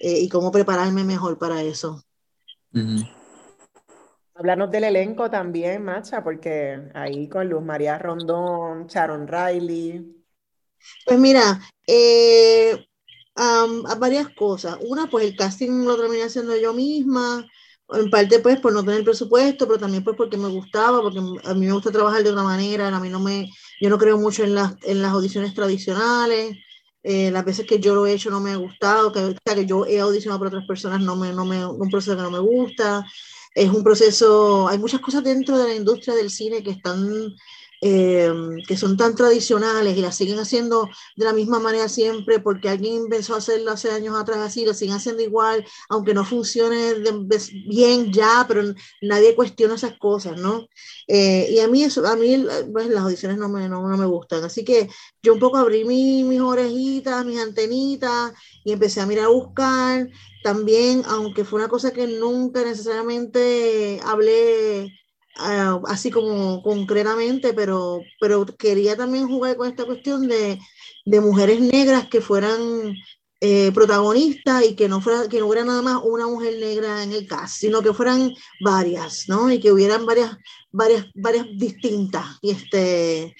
eh, 0.00 0.18
y 0.20 0.28
cómo 0.28 0.52
prepararme 0.52 1.02
mejor 1.02 1.38
para 1.38 1.62
eso. 1.62 2.04
Hablarnos 4.40 4.70
del 4.70 4.84
elenco 4.84 5.28
también, 5.28 5.84
Macha, 5.84 6.24
porque 6.24 6.88
ahí 6.94 7.28
con 7.28 7.46
Luz 7.46 7.62
María 7.62 7.98
Rondón, 7.98 8.86
Sharon 8.86 9.28
Riley. 9.28 10.16
Pues 11.04 11.18
mira, 11.18 11.60
eh, 11.86 12.86
varias 13.98 14.30
cosas. 14.30 14.78
Una, 14.80 15.10
pues 15.10 15.26
el 15.26 15.36
casting 15.36 15.84
lo 15.84 15.94
terminé 15.98 16.22
haciendo 16.22 16.56
yo 16.56 16.72
misma, 16.72 17.46
en 17.90 18.08
parte 18.08 18.38
pues 18.38 18.58
por 18.60 18.72
no 18.72 18.82
tener 18.82 19.04
presupuesto, 19.04 19.66
pero 19.66 19.78
también 19.78 20.02
pues 20.02 20.16
porque 20.16 20.38
me 20.38 20.48
gustaba, 20.48 21.02
porque 21.02 21.18
a 21.18 21.52
mí 21.52 21.66
me 21.66 21.72
gusta 21.72 21.92
trabajar 21.92 22.22
de 22.22 22.30
otra 22.30 22.42
manera, 22.42 22.88
a 22.88 22.98
mí 22.98 23.10
no 23.10 23.20
me, 23.20 23.46
yo 23.78 23.90
no 23.90 23.98
creo 23.98 24.16
mucho 24.16 24.42
en 24.42 24.54
las, 24.54 24.74
en 24.84 25.02
las 25.02 25.12
audiciones 25.12 25.52
tradicionales. 25.52 26.56
Eh, 27.02 27.30
las 27.30 27.44
veces 27.44 27.66
que 27.66 27.78
yo 27.78 27.94
lo 27.94 28.06
he 28.06 28.14
hecho 28.14 28.30
no 28.30 28.40
me 28.40 28.52
ha 28.52 28.56
gustado, 28.56 29.12
que, 29.12 29.36
que 29.44 29.66
yo 29.66 29.84
he 29.84 30.00
audicionado 30.00 30.38
por 30.38 30.48
otras 30.48 30.66
personas 30.66 31.02
no 31.02 31.14
me, 31.14 31.30
no 31.34 31.44
me, 31.44 31.66
un 31.66 31.90
proceso 31.90 32.16
que 32.16 32.22
no 32.22 32.30
me 32.30 32.38
gusta 32.38 33.04
es 33.54 33.68
un 33.70 33.82
proceso, 33.82 34.68
hay 34.68 34.78
muchas 34.78 35.00
cosas 35.00 35.24
dentro 35.24 35.58
de 35.58 35.68
la 35.68 35.74
industria 35.74 36.14
del 36.14 36.30
cine 36.30 36.62
que 36.62 36.70
están 36.70 37.34
eh, 37.80 38.30
que 38.66 38.76
son 38.76 38.96
tan 38.96 39.14
tradicionales 39.14 39.96
y 39.96 40.02
las 40.02 40.16
siguen 40.16 40.38
haciendo 40.38 40.88
de 41.16 41.24
la 41.24 41.32
misma 41.32 41.58
manera 41.60 41.88
siempre 41.88 42.38
porque 42.38 42.68
alguien 42.68 42.96
empezó 43.04 43.34
a 43.34 43.38
hacerlo 43.38 43.70
hace 43.70 43.90
años 43.90 44.18
atrás 44.18 44.38
así, 44.38 44.66
lo 44.66 44.74
siguen 44.74 44.96
haciendo 44.96 45.22
igual, 45.22 45.64
aunque 45.88 46.12
no 46.12 46.24
funcione 46.24 46.94
bien 47.66 48.12
ya, 48.12 48.44
pero 48.46 48.62
nadie 49.00 49.34
cuestiona 49.34 49.76
esas 49.76 49.96
cosas, 49.98 50.38
¿no? 50.38 50.66
Eh, 51.08 51.48
y 51.50 51.60
a 51.60 51.68
mí, 51.68 51.82
eso, 51.82 52.06
a 52.06 52.16
mí 52.16 52.44
pues, 52.72 52.88
las 52.88 53.04
audiciones 53.04 53.38
no 53.38 53.48
me, 53.48 53.68
no, 53.68 53.86
no, 53.88 53.96
me 53.96 54.06
gustan, 54.06 54.44
así 54.44 54.64
que 54.64 54.88
yo 55.22 55.32
un 55.34 55.40
poco 55.40 55.56
abrí 55.56 55.84
mis 55.84 56.40
orejitas, 56.40 57.24
mis 57.24 57.38
antenitas 57.40 58.32
y 58.64 58.72
empecé 58.72 59.00
a 59.00 59.06
mirar 59.06 59.26
a 59.26 59.28
buscar 59.28 60.08
también, 60.42 61.02
aunque 61.06 61.44
fue 61.44 61.60
una 61.60 61.68
cosa 61.68 61.92
que 61.92 62.06
nunca 62.06 62.62
necesariamente 62.64 64.00
hablé 64.04 64.92
ah, 65.36 65.80
así 65.86 66.10
como 66.10 66.62
concretamente, 66.62 67.52
pero, 67.52 68.00
pero 68.20 68.46
quería 68.46 68.96
también 68.96 69.28
jugar 69.28 69.56
con 69.56 69.68
esta 69.68 69.84
cuestión 69.84 70.28
de, 70.28 70.58
de 71.04 71.20
mujeres 71.20 71.60
negras 71.60 72.08
que 72.08 72.20
fueran 72.20 72.94
eh, 73.42 73.72
protagonistas 73.72 74.66
y 74.66 74.76
que 74.76 74.86
no, 74.86 75.00
fuera, 75.00 75.26
que 75.26 75.38
no 75.38 75.46
hubiera 75.46 75.64
nada 75.64 75.80
más 75.80 76.02
una 76.04 76.26
mujer 76.26 76.58
negra 76.60 77.02
en 77.02 77.12
el 77.12 77.26
cast, 77.26 77.56
sino 77.60 77.80
que 77.80 77.94
fueran 77.94 78.34
varias, 78.60 79.24
¿no? 79.28 79.50
Y 79.50 79.58
que 79.58 79.72
hubieran 79.72 80.04
varias, 80.04 80.36
varias, 80.70 81.06
varias 81.14 81.46
distintas. 81.56 82.26
Y 82.42 82.50
este, 82.50 83.34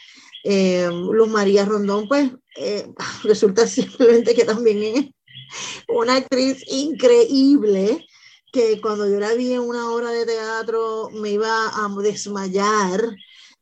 eh, 0.44 0.88
Luz 0.90 1.28
María 1.28 1.66
Rondón, 1.66 2.08
pues, 2.08 2.30
eh, 2.56 2.86
resulta 3.24 3.66
simplemente 3.66 4.34
que 4.34 4.44
también 4.44 4.96
es 4.96 5.06
una 5.88 6.16
actriz 6.16 6.64
increíble 6.68 8.06
que 8.52 8.80
cuando 8.80 9.08
yo 9.08 9.18
la 9.20 9.34
vi 9.34 9.52
en 9.52 9.60
una 9.60 9.90
obra 9.90 10.10
de 10.10 10.26
teatro 10.26 11.10
me 11.12 11.30
iba 11.30 11.68
a 11.68 11.88
desmayar 12.02 13.16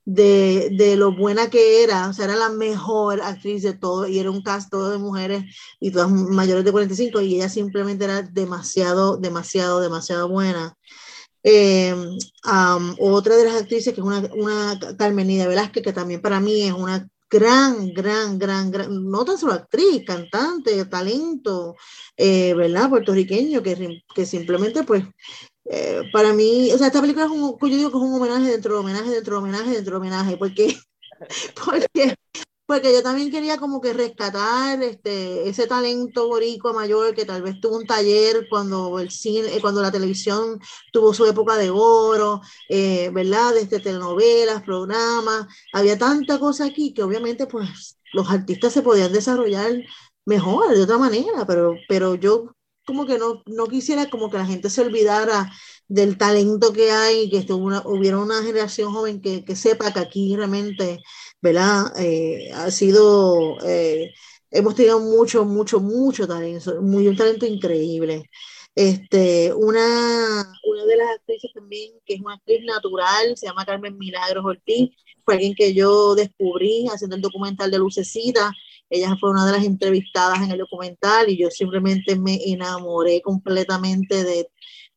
de, 0.05 0.71
de, 0.73 0.97
lo 0.97 1.15
buena 1.15 1.51
que 1.51 1.83
era, 1.83 2.09
o 2.09 2.13
sea, 2.15 2.25
era 2.25 2.37
la 2.37 2.49
mejor 2.49 3.21
actriz 3.21 3.63
de 3.63 3.75
todo 3.75 4.07
y 4.09 4.19
era 4.19 4.31
un 4.31 4.43
cast 4.43 4.73
de 4.73 4.99
mujeres 4.99 5.45
y 5.81 5.91
todas 5.91 6.11
mayores 6.11 6.65
de 6.65 6.73
45 6.73 7.21
y 7.21 7.37
ella 7.37 7.49
simplemente 7.51 8.05
era 8.05 8.23
demasiado, 8.23 9.19
demasiado, 9.19 9.81
demasiado 9.81 10.29
buena. 10.29 10.75
Eh, 11.43 11.95
otra 12.99 13.37
de 13.37 13.45
las 13.45 13.61
actrices 13.63 13.95
que 13.95 14.01
es 14.01 14.07
una, 14.07 14.21
una 14.35 14.79
Carmenida 14.99 15.47
Velázquez, 15.47 15.83
que 15.83 15.93
también 15.93 16.23
para 16.23 16.41
mí 16.41 16.63
es 16.63 16.73
una 16.73 17.09
gran, 17.31 17.93
gran, 17.93 18.39
gran, 18.39 18.71
gran, 18.71 19.11
no 19.11 19.25
tan 19.25 19.39
solo 19.39 19.53
actriz, 19.55 20.05
cantante, 20.07 20.85
talento, 20.87 21.77
eh, 22.17 22.55
¿verdad? 22.55 22.89
Puertorriqueño, 22.91 23.63
que, 23.63 24.03
que 24.15 24.27
simplemente, 24.27 24.85
pues, 24.85 25.05
eh, 25.67 26.03
para 26.13 26.33
mí, 26.33 26.73
o 26.73 26.79
sea, 26.79 26.87
esta 26.89 27.01
película 27.01 27.27
es 27.27 27.31
un, 27.31 27.59
yo 27.61 27.77
digo 27.77 27.91
que 27.91 27.99
es 27.99 28.03
un 28.03 28.15
homenaje 28.15 28.51
dentro 28.51 28.75
de 28.75 28.81
homenaje, 28.81 29.11
dentro 29.11 29.35
de 29.37 29.43
homenaje, 29.43 29.71
dentro 29.71 29.93
de 29.93 29.99
homenaje, 29.99 30.37
porque, 30.37 30.77
porque 31.65 32.15
porque 32.69 32.93
yo 32.93 33.03
también 33.03 33.31
quería 33.31 33.57
como 33.57 33.81
que 33.81 33.95
rescatar 33.95 34.83
este, 34.83 35.49
ese 35.49 35.67
talento 35.67 36.29
boricua 36.29 36.75
mayor 36.75 37.15
que 37.15 37.25
tal 37.25 37.41
vez 37.41 37.59
tuvo 37.63 37.79
un 37.79 37.87
taller 37.87 38.47
cuando 38.51 38.99
el 38.99 39.11
cine, 39.11 39.57
eh, 39.57 39.61
cuando 39.63 39.81
la 39.81 39.91
televisión 39.91 40.61
tuvo 40.93 41.15
su 41.15 41.25
época 41.25 41.57
de 41.57 41.71
oro, 41.71 42.43
eh, 42.69 43.09
¿verdad? 43.11 43.55
Desde 43.55 43.81
telenovelas, 43.81 44.63
programas, 44.65 45.47
había 45.73 45.97
tanta 45.97 46.39
cosa 46.39 46.67
aquí 46.67 46.93
que 46.93 47.03
obviamente 47.03 47.47
pues 47.47 47.99
los 48.13 48.31
artistas 48.31 48.75
se 48.75 48.83
podían 48.83 49.15
desarrollar 49.15 49.73
mejor, 50.27 50.75
de 50.77 50.83
otra 50.83 50.99
manera, 50.99 51.47
pero, 51.47 51.75
pero 51.89 52.17
yo 52.17 52.53
como 52.85 53.07
que 53.07 53.19
no, 53.19 53.43
no 53.47 53.67
quisiera 53.67 54.11
como 54.11 54.31
que 54.31 54.39
la 54.39 54.47
gente 54.47 54.69
se 54.69 54.83
olvidara 54.83 55.51
del 55.89 56.19
talento 56.19 56.73
que 56.73 56.91
hay, 56.91 57.31
que 57.31 57.51
una, 57.55 57.83
hubiera 57.87 58.19
una 58.19 58.43
generación 58.43 58.93
joven 58.93 59.23
que, 59.23 59.45
que 59.45 59.57
sepa 59.57 59.93
que 59.93 60.01
aquí 60.01 60.37
realmente 60.37 61.01
¿verdad? 61.41 61.93
Eh, 61.99 62.51
ha 62.55 62.71
sido, 62.71 63.59
eh, 63.67 64.13
hemos 64.51 64.75
tenido 64.75 65.01
mucho, 65.01 65.45
mucho, 65.45 65.81
mucho 65.81 66.27
talento, 66.27 66.81
muy, 66.83 67.09
un 67.09 67.17
talento 67.17 67.47
increíble. 67.47 68.25
Este, 68.75 69.53
una, 69.55 70.53
una 70.65 70.85
de 70.85 70.97
las 70.97 71.11
actrices 71.17 71.51
también, 71.53 71.93
que 72.05 72.15
es 72.15 72.21
una 72.21 72.35
actriz 72.35 72.65
natural, 72.65 73.37
se 73.37 73.47
llama 73.47 73.65
Carmen 73.67 73.99
Milagros 73.99 74.45
Ortiz, 74.45 74.91
fue 75.25 75.35
alguien 75.35 75.55
que 75.55 75.75
yo 75.75 76.15
descubrí 76.15 76.87
haciendo 76.89 77.17
el 77.17 77.23
documental 77.23 77.71
de 77.71 77.79
Lucecita. 77.79 78.53
Ella 78.89 79.17
fue 79.21 79.31
una 79.31 79.45
de 79.47 79.53
las 79.53 79.65
entrevistadas 79.65 80.41
en 80.43 80.51
el 80.53 80.59
documental 80.59 81.29
y 81.29 81.37
yo 81.39 81.51
simplemente 81.51 82.17
me 82.17 82.41
enamoré 82.47 83.21
completamente 83.21 84.25
de, 84.25 84.49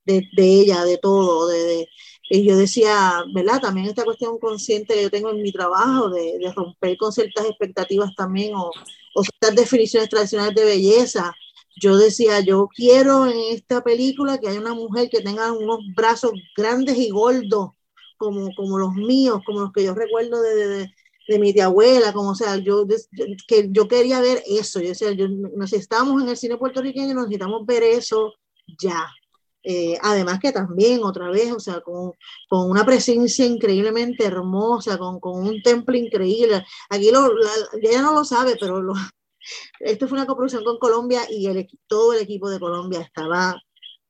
de, 0.05 0.23
de 0.35 0.43
ella, 0.43 0.83
de 0.85 0.97
todo, 0.97 1.47
de, 1.47 1.87
y 2.33 2.45
yo 2.45 2.55
decía, 2.55 3.25
¿verdad? 3.33 3.59
También 3.59 3.87
esta 3.87 4.05
cuestión 4.05 4.39
consciente 4.39 4.93
que 4.93 5.03
yo 5.03 5.11
tengo 5.11 5.31
en 5.31 5.41
mi 5.41 5.51
trabajo 5.51 6.09
de, 6.09 6.39
de 6.39 6.53
romper 6.53 6.95
con 6.95 7.11
ciertas 7.11 7.45
expectativas 7.45 8.15
también 8.15 8.55
o, 8.55 8.71
o 9.13 9.23
ciertas 9.23 9.53
definiciones 9.53 10.07
tradicionales 10.07 10.55
de 10.55 10.63
belleza. 10.63 11.33
Yo 11.81 11.97
decía, 11.97 12.39
yo 12.39 12.69
quiero 12.73 13.25
en 13.25 13.37
esta 13.53 13.83
película 13.83 14.37
que 14.37 14.47
haya 14.47 14.61
una 14.61 14.73
mujer 14.73 15.09
que 15.09 15.19
tenga 15.19 15.51
unos 15.51 15.79
brazos 15.93 16.31
grandes 16.55 16.97
y 16.97 17.09
gordos, 17.09 17.71
como, 18.15 18.55
como 18.55 18.79
los 18.79 18.93
míos, 18.93 19.41
como 19.45 19.59
los 19.59 19.73
que 19.73 19.83
yo 19.83 19.93
recuerdo 19.93 20.41
de, 20.41 20.89
de, 21.27 21.39
mi 21.39 21.51
tía 21.51 21.65
abuela, 21.65 22.13
como 22.13 22.33
sea, 22.33 22.55
yo, 22.57 22.85
que 23.45 23.67
yo 23.71 23.89
quería 23.89 24.21
ver 24.21 24.41
eso. 24.47 24.79
Yo 24.79 24.89
decía, 24.89 25.11
yo, 25.11 25.27
estamos 25.73 26.23
en 26.23 26.29
el 26.29 26.37
cine 26.37 26.55
puertorriqueño, 26.55 27.13
necesitamos 27.13 27.65
ver 27.65 27.83
eso 27.83 28.33
ya. 28.81 29.05
Eh, 29.63 29.97
además 30.01 30.39
que 30.39 30.51
también 30.51 31.03
otra 31.03 31.29
vez, 31.29 31.51
o 31.51 31.59
sea, 31.59 31.81
con, 31.81 32.13
con 32.49 32.69
una 32.69 32.85
presencia 32.85 33.45
increíblemente 33.45 34.25
hermosa, 34.25 34.97
con, 34.97 35.19
con, 35.19 35.47
un 35.47 35.61
templo 35.61 35.95
increíble. 35.95 36.63
Aquí 36.89 37.11
lo, 37.11 37.29
ella 37.81 38.01
no 38.01 38.13
lo 38.13 38.25
sabe, 38.25 38.55
pero 38.59 38.81
lo, 38.81 38.93
esto 39.79 40.07
fue 40.07 40.17
una 40.17 40.27
coproducción 40.27 40.63
con 40.63 40.79
Colombia 40.79 41.21
y 41.29 41.47
el, 41.47 41.67
todo 41.87 42.13
el 42.13 42.21
equipo 42.21 42.49
de 42.49 42.59
Colombia 42.59 43.01
estaba 43.01 43.61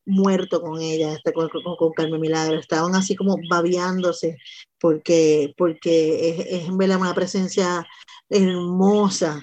muerto 0.05 0.61
con 0.61 0.81
ella, 0.81 1.13
este, 1.13 1.33
con, 1.33 1.49
con, 1.49 1.91
Carmen 1.93 2.19
Milagro, 2.19 2.59
estaban 2.59 2.95
así 2.95 3.15
como 3.15 3.37
babeándose 3.49 4.37
porque, 4.79 5.53
porque 5.57 6.29
es, 6.29 6.63
es 6.63 6.69
una 6.69 7.13
presencia 7.13 7.85
hermosa. 8.29 9.39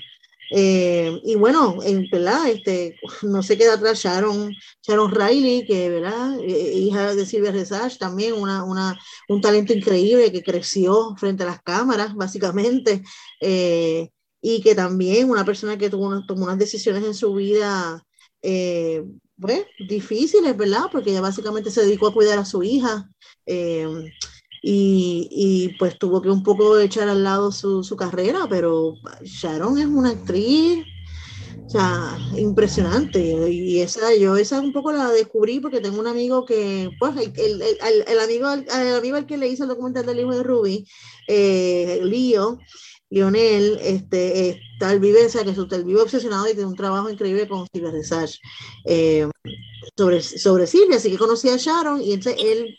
Eh, 0.50 1.20
y 1.24 1.34
bueno, 1.34 1.78
en, 1.82 2.08
¿verdad? 2.10 2.48
Este, 2.48 2.96
no 3.22 3.42
se 3.42 3.58
queda 3.58 3.74
atrás 3.74 3.98
Sharon, 3.98 4.52
Sharon 4.82 5.10
Riley, 5.10 5.66
que 5.66 5.90
¿verdad? 5.90 6.38
Eh, 6.40 6.74
hija 6.74 7.14
de 7.14 7.26
Silvia 7.26 7.52
Resage, 7.52 7.98
también 7.98 8.34
una, 8.34 8.64
una, 8.64 8.98
un 9.28 9.40
talento 9.40 9.72
increíble 9.72 10.32
que 10.32 10.42
creció 10.42 11.14
frente 11.16 11.42
a 11.42 11.46
las 11.46 11.62
cámaras, 11.62 12.14
básicamente, 12.14 13.02
eh, 13.40 14.10
y 14.40 14.62
que 14.62 14.74
también 14.74 15.30
una 15.30 15.44
persona 15.44 15.76
que 15.76 15.90
tuvo, 15.90 16.24
tomó 16.26 16.44
unas 16.44 16.58
decisiones 16.58 17.04
en 17.04 17.14
su 17.14 17.34
vida 17.34 18.02
pues, 19.40 19.64
difíciles, 19.88 20.56
¿verdad? 20.56 20.84
Porque 20.90 21.10
ella 21.10 21.20
básicamente 21.20 21.70
se 21.70 21.82
dedicó 21.82 22.08
a 22.08 22.14
cuidar 22.14 22.38
a 22.38 22.44
su 22.44 22.62
hija. 22.62 23.08
Y, 24.62 25.28
y, 25.30 25.76
pues 25.78 25.98
tuvo 25.98 26.20
que 26.20 26.30
un 26.30 26.42
poco 26.42 26.78
echar 26.78 27.08
al 27.08 27.24
lado 27.24 27.52
su, 27.52 27.84
su, 27.84 27.96
carrera, 27.96 28.46
pero 28.48 28.94
Sharon 29.22 29.78
es 29.78 29.86
una 29.86 30.10
actriz 30.10 30.84
o 31.68 31.70
sea, 31.70 32.18
impresionante. 32.36 33.20
Y 33.20 33.80
esa, 33.80 34.14
yo 34.14 34.36
esa 34.38 34.58
un 34.58 34.72
poco 34.72 34.90
la 34.90 35.10
descubrí 35.10 35.60
porque 35.60 35.82
tengo 35.82 36.00
un 36.00 36.06
amigo 36.06 36.46
que, 36.46 36.90
pues, 36.98 37.14
el, 37.16 37.60
el, 37.62 38.04
el, 38.06 38.20
amigo, 38.20 38.50
el 38.50 38.94
amigo 38.94 39.16
al 39.16 39.26
que 39.26 39.36
le 39.36 39.48
hizo 39.48 39.64
el 39.64 39.68
documental 39.68 40.06
del 40.06 40.20
hijo 40.20 40.34
de 40.34 40.42
Ruby, 40.42 40.86
eh, 41.26 42.00
Lío, 42.04 42.58
Lionel, 43.10 43.78
este, 43.82 44.60
tal 44.78 44.98
vive, 44.98 45.26
o 45.26 45.28
sea, 45.28 45.44
que 45.44 45.50
él 45.50 45.84
vive 45.84 46.00
obsesionado 46.00 46.48
y 46.48 46.52
tiene 46.54 46.66
un 46.66 46.76
trabajo 46.76 47.10
increíble 47.10 47.46
con 47.46 47.66
Silvia 47.70 47.90
Resage 47.90 48.38
eh, 48.86 49.28
sobre, 49.94 50.22
sobre 50.22 50.66
Silvia, 50.66 50.96
así 50.96 51.10
que 51.10 51.18
conocí 51.18 51.50
a 51.50 51.56
Sharon 51.56 52.00
y 52.00 52.14
entonces 52.14 52.42
él 52.42 52.78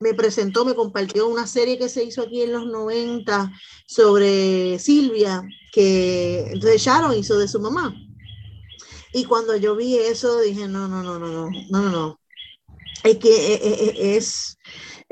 me 0.00 0.14
presentó, 0.14 0.64
me 0.64 0.74
compartió 0.74 1.28
una 1.28 1.46
serie 1.46 1.78
que 1.78 1.90
se 1.90 2.02
hizo 2.02 2.22
aquí 2.22 2.42
en 2.42 2.52
los 2.52 2.66
90 2.66 3.52
sobre 3.86 4.78
Silvia, 4.78 5.42
que 5.72 6.52
entonces 6.52 6.82
Sharon 6.82 7.16
hizo 7.16 7.38
de 7.38 7.46
su 7.46 7.60
mamá. 7.60 7.94
Y 9.12 9.24
cuando 9.24 9.56
yo 9.56 9.76
vi 9.76 9.98
eso, 9.98 10.40
dije, 10.40 10.68
no, 10.68 10.88
no, 10.88 11.02
no, 11.02 11.18
no, 11.18 11.28
no, 11.28 11.50
no, 11.50 11.82
no, 11.82 11.90
no. 11.90 12.20
Es 13.04 13.18
que 13.18 13.54
eh, 13.54 13.60
eh, 13.62 13.94
eh, 13.96 14.16
es, 14.16 14.56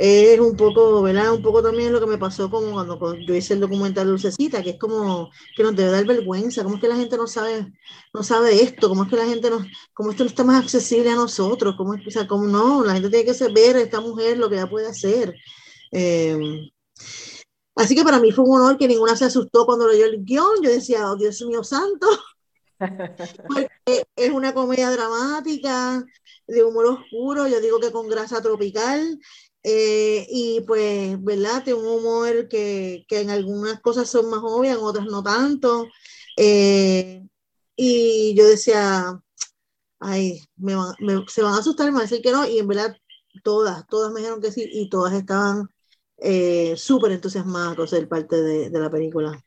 es 0.00 0.38
un 0.38 0.56
poco, 0.56 1.02
¿verdad? 1.02 1.32
Un 1.34 1.42
poco 1.42 1.60
también 1.60 1.92
lo 1.92 1.98
que 1.98 2.06
me 2.06 2.18
pasó 2.18 2.48
como 2.48 2.72
cuando 2.72 3.16
yo 3.16 3.34
hice 3.34 3.54
el 3.54 3.60
documental 3.60 4.06
Dulcecita, 4.06 4.62
que 4.62 4.70
es 4.70 4.78
como 4.78 5.28
que 5.56 5.64
nos 5.64 5.74
debe 5.74 5.90
dar 5.90 6.06
vergüenza, 6.06 6.62
cómo 6.62 6.76
es 6.76 6.80
que 6.80 6.86
la 6.86 6.94
gente 6.94 7.16
no 7.16 7.26
sabe, 7.26 7.72
no 8.14 8.22
sabe 8.22 8.62
esto, 8.62 8.88
cómo 8.88 9.02
es 9.02 9.10
que 9.10 9.16
la 9.16 9.26
gente 9.26 9.50
no, 9.50 9.58
cómo 9.92 10.12
esto 10.12 10.22
no 10.22 10.30
está 10.30 10.44
más 10.44 10.62
accesible 10.62 11.10
a 11.10 11.16
nosotros, 11.16 11.74
cómo 11.76 11.94
es, 11.94 12.06
o 12.06 12.10
sea, 12.12 12.28
cómo 12.28 12.46
no, 12.46 12.84
la 12.84 12.92
gente 12.94 13.10
tiene 13.10 13.24
que 13.24 13.34
saber 13.34 13.74
a 13.74 13.80
esta 13.80 14.00
mujer 14.00 14.38
lo 14.38 14.48
que 14.48 14.54
ella 14.54 14.70
puede 14.70 14.86
hacer. 14.86 15.34
Em, 15.90 16.70
así 17.74 17.96
que 17.96 18.04
para 18.04 18.20
mí 18.20 18.30
fue 18.30 18.44
un 18.44 18.60
honor 18.60 18.78
que 18.78 18.86
ninguna 18.86 19.16
se 19.16 19.24
asustó 19.24 19.66
cuando 19.66 19.88
leyó 19.88 20.06
el 20.06 20.24
guion, 20.24 20.62
yo 20.62 20.70
decía, 20.70 21.10
oh 21.10 21.16
Dios 21.16 21.42
mío 21.42 21.64
santo, 21.64 22.06
porque 23.48 24.04
es 24.14 24.30
una 24.30 24.54
comedia 24.54 24.90
dramática, 24.92 26.04
de 26.46 26.64
humor 26.64 26.86
oscuro, 26.86 27.48
yo 27.48 27.60
digo 27.60 27.80
que 27.80 27.90
con 27.90 28.08
grasa 28.08 28.40
tropical, 28.40 29.18
eh, 29.70 30.26
y 30.30 30.62
pues, 30.62 31.22
¿verdad? 31.22 31.62
Tiene 31.62 31.78
un 31.80 31.86
humor 31.86 32.48
que, 32.48 33.04
que, 33.06 33.20
en 33.20 33.28
algunas 33.28 33.80
cosas 33.80 34.08
son 34.08 34.30
más 34.30 34.40
obvias, 34.42 34.78
en 34.78 34.82
otras 34.82 35.04
no 35.04 35.22
tanto. 35.22 35.86
Eh, 36.38 37.22
y 37.76 38.34
yo 38.34 38.48
decía, 38.48 39.20
ay, 40.00 40.40
me 40.56 40.72
se 41.28 41.42
van 41.42 41.52
a 41.54 41.58
asustar, 41.58 41.86
me 41.88 41.92
van 41.92 42.00
a 42.00 42.04
decir 42.04 42.22
que 42.22 42.32
no, 42.32 42.46
y 42.48 42.58
en 42.58 42.66
verdad 42.66 42.96
todas, 43.44 43.86
todas 43.88 44.10
me 44.10 44.20
dijeron 44.20 44.40
que 44.40 44.52
sí, 44.52 44.66
y 44.72 44.88
todas 44.88 45.12
estaban 45.12 45.68
eh, 46.16 46.74
súper 46.78 47.12
entusiasmadas 47.12 47.76
con 47.76 47.88
ser 47.88 48.08
parte 48.08 48.36
de, 48.40 48.70
de 48.70 48.80
la 48.80 48.90
película. 48.90 49.44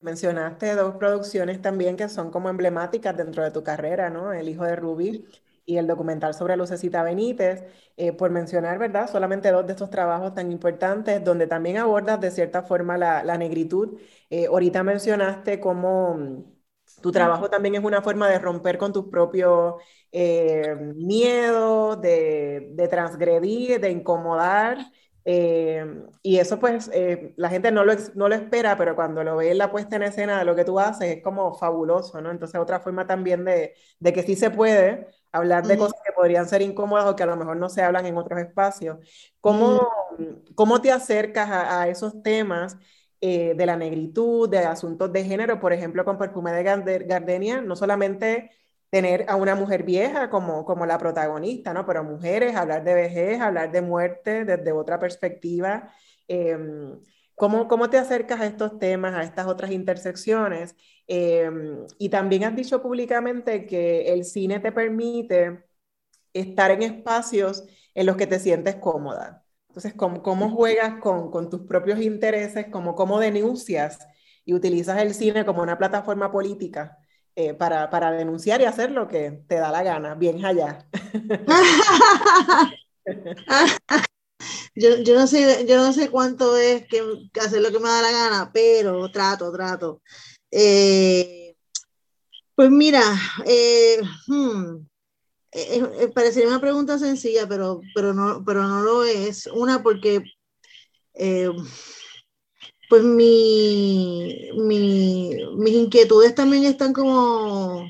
Mencionaste 0.00 0.76
dos 0.76 0.96
producciones 0.96 1.60
también 1.60 1.96
que 1.96 2.08
son 2.08 2.30
como 2.30 2.48
emblemáticas 2.48 3.14
dentro 3.14 3.42
de 3.44 3.50
tu 3.50 3.62
carrera, 3.62 4.08
¿no? 4.08 4.32
El 4.32 4.48
hijo 4.48 4.64
de 4.64 4.76
Ruby 4.76 5.26
y 5.68 5.76
el 5.78 5.86
documental 5.86 6.34
sobre 6.34 6.56
Lucecita 6.56 7.02
Benítez, 7.02 7.62
eh, 7.96 8.12
por 8.12 8.30
mencionar, 8.30 8.78
¿verdad? 8.78 9.08
Solamente 9.10 9.50
dos 9.52 9.66
de 9.66 9.72
estos 9.74 9.90
trabajos 9.90 10.34
tan 10.34 10.50
importantes, 10.50 11.22
donde 11.24 11.46
también 11.46 11.76
abordas 11.76 12.20
de 12.20 12.30
cierta 12.30 12.62
forma 12.62 12.96
la, 12.98 13.22
la 13.24 13.36
negritud. 13.38 13.98
Eh, 14.30 14.46
ahorita 14.46 14.82
mencionaste 14.82 15.60
cómo 15.60 16.14
mm, 16.16 16.44
tu 17.02 17.12
trabajo 17.12 17.50
también 17.50 17.74
es 17.74 17.84
una 17.84 18.02
forma 18.02 18.28
de 18.28 18.38
romper 18.38 18.78
con 18.78 18.92
tus 18.92 19.06
propios 19.08 19.74
eh, 20.12 20.74
miedos, 20.96 22.00
de, 22.00 22.70
de 22.72 22.88
transgredir, 22.88 23.80
de 23.80 23.90
incomodar. 23.90 24.78
y 26.22 26.38
eso 26.38 26.58
pues 26.58 26.90
la 27.36 27.48
gente 27.50 27.70
no 27.72 27.84
lo, 27.84 27.92
no 28.14 28.28
lo 28.28 28.34
espera, 28.34 28.76
pero 28.76 28.94
cuando 28.96 29.22
lo 29.24 29.36
ve 29.36 29.50
en 29.50 29.58
la 29.58 29.70
puesta 29.70 29.96
en 29.96 30.02
escena 30.04 30.38
de 30.38 30.44
lo 30.44 30.54
que 30.56 30.64
tú 30.64 30.78
haces 30.80 31.16
es 31.18 31.22
como 31.22 31.54
fabuloso, 31.54 32.20
¿no? 32.20 32.30
Entonces 32.30 32.60
otra 32.60 32.80
forma 32.80 33.06
también 33.06 33.44
de, 33.44 33.74
de 34.00 34.12
que 34.12 34.22
sí 34.22 34.36
se 34.36 34.50
puede, 34.50 35.08
hablar 35.32 35.66
de 35.66 35.76
cosas 35.76 36.00
que 36.04 36.12
podrían 36.12 36.48
ser 36.48 36.62
incómodas 36.62 37.06
o 37.06 37.16
que 37.16 37.22
a 37.22 37.26
lo 37.26 37.36
mejor 37.36 37.56
no 37.56 37.68
se 37.68 37.82
hablan 37.82 38.06
en 38.06 38.16
otros 38.16 38.40
espacios. 38.40 38.98
¿Cómo, 39.40 39.88
cómo 40.54 40.80
te 40.80 40.92
acercas 40.92 41.48
a, 41.50 41.88
esos 41.88 42.22
temas 42.22 42.76
eh, 43.20 43.54
de 43.56 43.66
la 43.66 43.76
negritud, 43.76 44.48
de 44.48 44.58
asuntos 44.58 45.12
de 45.12 45.24
género? 45.24 45.60
Por 45.60 45.72
ejemplo, 45.72 46.04
con 46.04 46.18
Perfume 46.18 46.52
de 46.52 46.62
Gardenia, 47.04 47.60
no 47.60 47.76
solamente 47.76 48.50
tener 48.90 49.26
a 49.28 49.36
una 49.36 49.54
mujer 49.54 49.82
vieja 49.82 50.30
como, 50.30 50.64
como 50.64 50.86
la 50.86 50.98
protagonista, 50.98 51.74
¿no? 51.74 51.84
Pero 51.84 52.04
mujeres, 52.04 52.56
hablar 52.56 52.84
de 52.84 52.94
vejez, 52.94 53.40
hablar 53.40 53.70
de 53.70 53.82
muerte 53.82 54.44
desde 54.44 54.72
otra 54.72 54.98
perspectiva. 54.98 55.92
Em, 56.26 56.98
¿Cómo, 57.38 57.68
¿Cómo, 57.68 57.88
te 57.88 57.98
acercas 57.98 58.40
a 58.40 58.46
estos 58.46 58.78
temas, 58.78 59.14
a 59.14 59.22
estas 59.22 59.46
otras 59.46 59.70
intersecciones? 59.70 60.74
Em, 61.06 61.86
y 61.98 62.08
también 62.08 62.44
has 62.44 62.56
dicho 62.56 62.82
públicamente 62.82 63.66
que 63.66 64.12
el 64.12 64.24
cine 64.24 64.60
te 64.60 64.72
permite 64.72 65.64
estar 66.32 66.70
en 66.72 66.82
espacios 66.82 67.64
en 67.94 68.06
los 68.06 68.16
que 68.16 68.26
te 68.26 68.38
sientes 68.40 68.76
cómoda. 68.76 69.44
Entonces, 69.68 69.94
¿cómo, 69.94 70.22
cómo 70.22 70.50
juegas 70.50 71.00
con, 71.00 71.30
con, 71.30 71.50
tus 71.50 71.62
propios 71.62 72.00
intereses? 72.00 72.66
¿Cómo, 72.72 72.94
¿Cómo 72.94 73.20
denuncias 73.20 73.98
y 74.44 74.54
utilizas 74.54 75.00
el 75.02 75.14
cine 75.14 75.44
como 75.44 75.62
una 75.62 75.78
plataforma 75.78 76.32
política 76.32 76.98
eh, 77.36 77.54
para, 77.54 77.90
para 77.90 78.10
denunciar 78.12 78.60
y 78.60 78.64
hacer 78.64 78.90
lo 78.90 79.08
que 79.08 79.42
te 79.48 79.56
da 79.56 79.70
la 79.72 79.82
gana? 79.82 80.14
Bien 80.14 80.44
allá. 80.44 80.86
Yo, 84.74 84.98
yo, 84.98 85.14
no 85.14 85.26
sé, 85.26 85.66
yo 85.66 85.76
no 85.76 85.92
sé 85.92 86.10
cuánto 86.10 86.56
es 86.56 86.86
que, 86.86 87.02
hacer 87.40 87.62
lo 87.62 87.70
que 87.70 87.80
me 87.80 87.88
da 87.88 88.02
la 88.02 88.12
gana, 88.12 88.50
pero 88.52 89.10
trato, 89.10 89.50
trato. 89.52 90.02
Eh, 90.50 91.56
pues 92.54 92.70
mira, 92.70 93.02
eh, 93.46 94.00
hmm, 94.26 94.86
eh, 95.52 96.08
parecería 96.14 96.48
una 96.48 96.60
pregunta 96.60 96.98
sencilla, 96.98 97.48
pero, 97.48 97.80
pero, 97.94 98.14
no, 98.14 98.44
pero 98.44 98.62
no 98.66 98.82
lo 98.82 99.04
es. 99.04 99.46
Una, 99.48 99.82
porque 99.82 100.22
pues 102.88 103.02
mi, 103.02 104.50
mi, 104.56 105.30
mis 105.56 105.74
inquietudes 105.74 106.34
también 106.34 106.64
están 106.64 106.92
como 106.92 107.88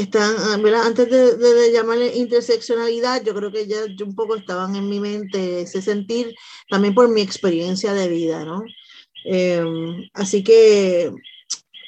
están, 0.00 0.34
ah, 0.38 0.58
¿verdad? 0.62 0.86
Antes 0.86 1.10
de, 1.10 1.36
de, 1.36 1.72
llamarle 1.72 2.16
interseccionalidad, 2.16 3.24
yo 3.24 3.34
creo 3.34 3.50
que 3.50 3.66
ya 3.66 3.78
un 4.04 4.14
poco 4.14 4.36
estaban 4.36 4.76
en 4.76 4.88
mi 4.88 5.00
mente 5.00 5.62
ese 5.62 5.80
sentir, 5.80 6.34
también 6.68 6.94
por 6.94 7.08
mi 7.08 7.22
experiencia 7.22 7.94
de 7.94 8.08
vida, 8.08 8.44
¿no? 8.44 8.62
Em, 9.24 10.08
así 10.12 10.44
que, 10.44 11.12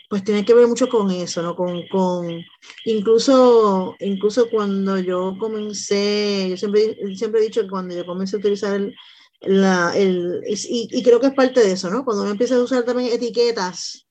pues 0.09 0.25
tiene 0.25 0.45
que 0.45 0.55
ver 0.55 0.67
mucho 0.67 0.89
con 0.89 1.11
eso, 1.11 1.43
¿no? 1.43 1.55
Con, 1.55 1.87
con, 1.89 2.43
incluso, 2.87 3.95
incluso 4.01 4.49
cuando 4.51 4.99
yo 4.99 5.37
comencé, 5.39 6.47
yo 6.51 6.57
siempre, 6.57 6.97
siempre 7.17 7.41
he 7.41 7.45
dicho 7.45 7.63
que 7.63 7.69
cuando 7.69 7.95
yo 7.95 8.07
comencé 8.07 8.37
a 8.37 8.39
utilizar 8.39 8.75
el, 8.75 8.95
la, 9.43 9.93
el, 9.97 10.43
y, 10.49 10.89
y 10.91 11.03
creo 11.03 11.21
que 11.21 11.29
es 11.29 11.35
parte 11.35 11.61
de 11.61 11.73
eso, 11.73 11.91
¿no? 11.91 12.05
Cuando 12.05 12.23
uno 12.23 12.33
empieza 12.33 12.57
a 12.57 12.63
usar 12.63 12.85
también 12.85 13.13
etiquetas, 13.13 14.08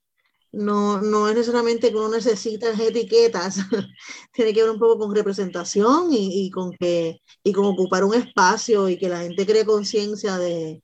no, 0.58 1.00
no 1.02 1.30
es 1.30 1.36
necesariamente 1.36 1.92
que 1.92 1.98
uno 1.98 2.10
necesita 2.10 2.72
etiquetas, 2.72 3.58
tiene 4.34 4.54
que 4.54 4.64
ver 4.64 4.72
un 4.72 4.80
poco 4.80 4.98
con 4.98 5.16
representación 5.16 6.10
y, 6.12 6.50
con 6.50 6.72
que, 6.72 7.22
y 7.44 7.54
con 7.54 7.66
ocupar 7.66 8.04
un 8.04 8.16
espacio 8.16 8.90
y 8.90 8.98
que 8.98 9.10
la 9.10 9.22
gente 9.22 9.46
cree 9.46 9.66
conciencia 9.66 10.38
de, 10.38 10.82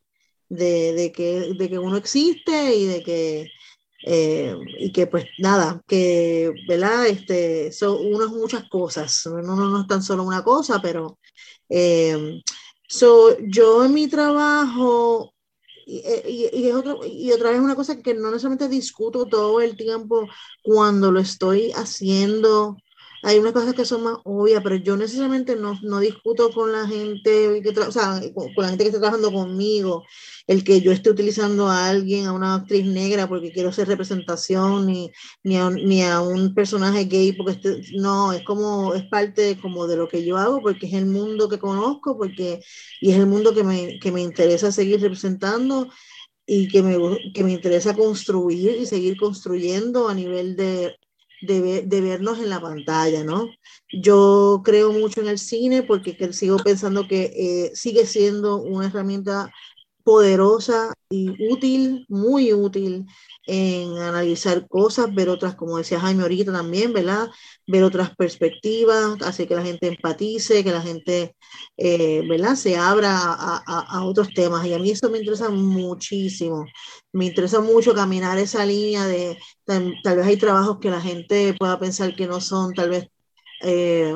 de, 0.47 1.11
que, 1.11 1.53
de 1.57 1.69
que 1.69 1.79
uno 1.79 1.97
existe 1.97 2.75
y 2.75 2.85
de 2.85 3.03
que, 3.03 3.47
eh, 4.05 4.55
y 4.79 4.91
que 4.91 5.07
pues 5.07 5.25
nada, 5.39 5.81
que, 5.87 6.53
¿verdad? 6.67 7.07
Este, 7.07 7.71
son 7.71 8.11
muchas 8.31 8.69
cosas, 8.69 9.25
no, 9.25 9.41
no, 9.41 9.81
es 9.81 9.87
tan 9.87 10.03
solo 10.03 10.23
una 10.23 10.43
cosa, 10.43 10.79
pero 10.81 11.17
eh, 11.67 12.41
yo 13.47 13.85
en 13.85 13.93
mi 13.93 14.07
trabajo 14.07 15.32
eh, 16.03 16.23
y, 16.27 16.59
y, 16.59 16.69
es 16.69 16.75
otro, 16.75 16.99
y 17.05 17.31
otra 17.31 17.51
vez 17.51 17.59
una 17.59 17.75
cosa 17.75 18.01
que 18.01 18.13
no 18.13 18.29
necesariamente 18.31 18.69
discuto 18.69 19.25
todo 19.25 19.61
el 19.61 19.75
tiempo 19.75 20.27
cuando 20.61 21.11
lo 21.11 21.19
estoy 21.19 21.71
haciendo 21.71 22.77
hay 23.23 23.39
unas 23.39 23.53
cosas 23.53 23.73
que 23.73 23.85
son 23.85 24.03
más 24.03 24.17
obvias, 24.25 24.61
pero 24.61 24.75
yo 24.75 24.97
necesariamente 24.97 25.55
no, 25.55 25.79
no 25.81 25.99
discuto 25.99 26.51
con 26.51 26.73
la 26.73 26.85
gente, 26.85 27.61
que 27.63 27.69
o 27.79 27.91
sea, 27.91 28.21
con, 28.35 28.51
la 28.57 28.67
gente 28.67 28.83
que 28.83 28.89
está 28.89 28.99
trabajando 28.99 29.31
conmigo, 29.31 30.03
el 30.45 30.63
que 30.65 30.81
yo 30.81 30.91
esté 30.91 31.09
utilizando 31.09 31.69
a 31.69 31.87
alguien, 31.87 32.25
a 32.25 32.33
una 32.33 32.55
actriz 32.55 32.85
negra 32.85 33.27
porque 33.29 33.53
quiero 33.53 33.69
hacer 33.69 33.87
representación, 33.87 34.87
ni, 34.87 35.09
ni, 35.41 35.57
a, 35.57 35.69
ni 35.69 36.03
a 36.03 36.19
un 36.19 36.53
personaje 36.53 37.05
gay, 37.05 37.31
porque 37.31 37.53
este, 37.53 37.81
no, 37.93 38.33
es 38.33 38.43
como, 38.43 38.93
es 38.93 39.03
parte 39.05 39.57
como 39.61 39.87
de 39.87 39.95
lo 39.95 40.09
que 40.09 40.25
yo 40.25 40.37
hago, 40.37 40.61
porque 40.61 40.87
es 40.87 40.93
el 40.93 41.05
mundo 41.05 41.47
que 41.47 41.59
conozco, 41.59 42.17
porque, 42.17 42.59
y 42.99 43.11
es 43.11 43.17
el 43.17 43.27
mundo 43.27 43.53
que 43.53 43.63
me, 43.63 43.99
que 43.99 44.11
me 44.11 44.21
interesa 44.21 44.69
seguir 44.69 44.99
representando 44.99 45.87
y 46.45 46.67
que 46.67 46.83
me, 46.83 46.97
que 47.33 47.43
me 47.43 47.53
interesa 47.53 47.95
construir 47.95 48.77
y 48.81 48.85
seguir 48.85 49.15
construyendo 49.15 50.09
a 50.09 50.13
nivel 50.13 50.57
de 50.57 50.97
de, 51.45 52.01
vernos 52.01 52.39
en 52.39 52.49
la 52.49 52.61
pantalla, 52.61 53.23
¿no? 53.23 53.49
Yo 53.91 54.61
creo 54.63 54.91
mucho 54.91 55.21
en 55.21 55.27
el 55.27 55.39
cine 55.39 55.83
porque 55.83 56.33
sigo 56.33 56.57
pensando 56.57 57.07
que 57.07 57.31
eh, 57.35 57.71
sigue 57.75 58.05
siendo 58.05 58.61
una 58.61 58.87
herramienta 58.87 59.51
poderosa 60.03 60.93
y 61.09 61.29
útil, 61.51 62.05
muy 62.09 62.53
útil 62.53 63.05
en 63.45 63.97
analizar 63.97 64.67
cosas, 64.67 65.13
ver 65.13 65.29
otras, 65.29 65.55
como 65.55 65.77
decía 65.77 65.99
Jaime 65.99 66.23
ahorita 66.23 66.51
también, 66.51 66.93
¿verdad? 66.93 67.29
Ver 67.67 67.83
otras 67.83 68.15
perspectivas, 68.15 69.21
hacer 69.21 69.47
que 69.47 69.55
la 69.55 69.63
gente 69.63 69.87
empatice, 69.87 70.63
que 70.63 70.71
la 70.71 70.81
gente, 70.81 71.35
eh, 71.77 72.23
¿verdad? 72.27 72.55
Se 72.55 72.77
abra 72.77 73.17
a, 73.17 74.05
otros 74.05 74.29
temas. 74.33 74.65
Y 74.65 74.73
a 74.73 74.79
mí 74.79 74.91
eso 74.91 75.09
me 75.09 75.19
interesa 75.19 75.49
muchísimo. 75.49 76.65
Me 77.11 77.25
interesa 77.25 77.61
mucho 77.61 77.93
caminar 77.93 78.37
esa 78.37 78.65
línea 78.65 79.05
de, 79.05 79.37
tal, 79.65 79.93
vez 80.03 80.25
hay 80.25 80.37
trabajos 80.37 80.79
que 80.79 80.89
la 80.89 81.01
gente 81.01 81.53
pueda 81.57 81.79
pensar 81.79 82.15
que 82.15 82.27
no 82.27 82.41
son 82.41 82.73
tal 82.73 82.89
vez 82.89 83.07
eh, 83.63 84.15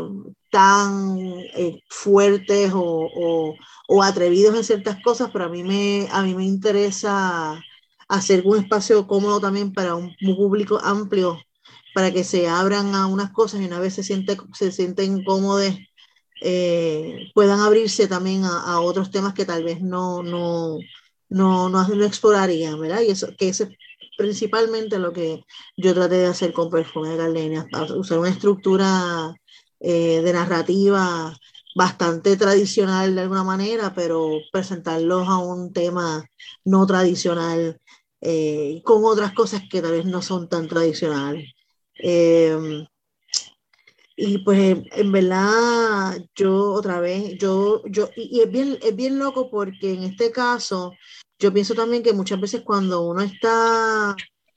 tan 0.51 1.17
eh, 1.55 1.81
fuertes 1.89 2.71
o, 2.73 3.55
o, 3.87 4.03
atrevidos 4.03 4.55
en 4.55 4.63
ciertas 4.63 5.01
cosas, 5.03 5.29
pero 5.31 5.45
a 5.45 5.49
mí 5.49 5.63
me, 5.63 6.07
a 6.11 6.21
mí 6.23 6.35
me 6.35 6.45
interesa 6.45 7.61
hacer 8.07 8.43
un 8.45 8.57
espacio 8.57 9.07
cómodo 9.07 9.39
también 9.39 9.73
para 9.73 9.95
un, 9.95 10.15
público 10.37 10.79
amplio, 10.83 11.39
para 11.93 12.11
que 12.11 12.23
se 12.23 12.47
abran 12.47 12.95
a 12.95 13.07
unas 13.07 13.31
cosas 13.31 13.61
y 13.61 13.65
una 13.65 13.79
vez 13.79 13.95
se, 13.95 14.03
siente, 14.03 14.37
se 14.53 14.71
sienten 14.71 15.23
cómodos, 15.23 15.73
eh, 16.41 17.31
puedan 17.33 17.59
abrirse 17.59 18.07
también 18.07 18.43
a, 18.45 18.79
otros 18.81 19.11
temas 19.11 19.33
que 19.33 19.45
tal 19.45 19.63
vez 19.63 19.81
no, 19.81 20.23
no, 20.23 20.77
no, 21.29 21.69
no, 21.69 22.03
explorarían, 22.03 22.79
¿verdad? 22.79 23.01
Y 23.01 23.11
eso, 23.11 23.27
que 23.37 23.49
es 23.49 23.67
principalmente 24.17 24.99
lo 24.99 25.13
que 25.13 25.43
yo 25.77 25.93
traté 25.93 26.15
de 26.15 26.25
hacer 26.27 26.51
con 26.53 26.69
Perfume 26.69 27.09
de 27.09 27.17
Gardenia, 27.17 27.67
usar 27.95 28.19
una 28.19 28.29
estructura 28.29 29.33
eh, 29.79 30.21
de 30.21 30.33
narrativa 30.33 31.33
bastante 31.75 32.35
tradicional 32.35 33.15
de 33.15 33.21
alguna 33.21 33.43
manera, 33.43 33.93
pero 33.93 34.39
presentarlos 34.51 35.27
a 35.27 35.37
un 35.37 35.71
tema 35.71 36.25
no 36.65 36.87
tradicional 36.87 37.79
eh, 38.21 38.81
con 38.83 39.05
otras 39.05 39.33
cosas 39.33 39.61
que 39.69 39.81
tal 39.81 39.91
vez 39.91 40.05
no 40.05 40.21
son 40.23 40.49
tan 40.49 40.67
tradicionales. 40.67 41.53
Em, 41.95 42.85
y 44.15 44.39
pues 44.39 44.77
en 44.91 45.11
verdad, 45.11 46.17
yo 46.35 46.71
otra 46.73 46.99
vez, 46.99 47.37
yo, 47.37 47.83
yo, 47.85 48.09
y, 48.15 48.41
es, 48.41 48.51
bien, 48.51 48.79
es 48.81 48.95
bien 48.95 49.19
loco 49.19 49.49
porque 49.51 49.93
en 49.93 50.03
este 50.03 50.31
caso, 50.31 50.93
yo 51.39 51.53
pienso 51.53 51.73
también 51.75 52.03
que 52.03 52.13
muchas 52.13 52.39
veces 52.39 52.61
cuando 52.61 53.07
uno 53.07 53.21
está, 53.21 54.15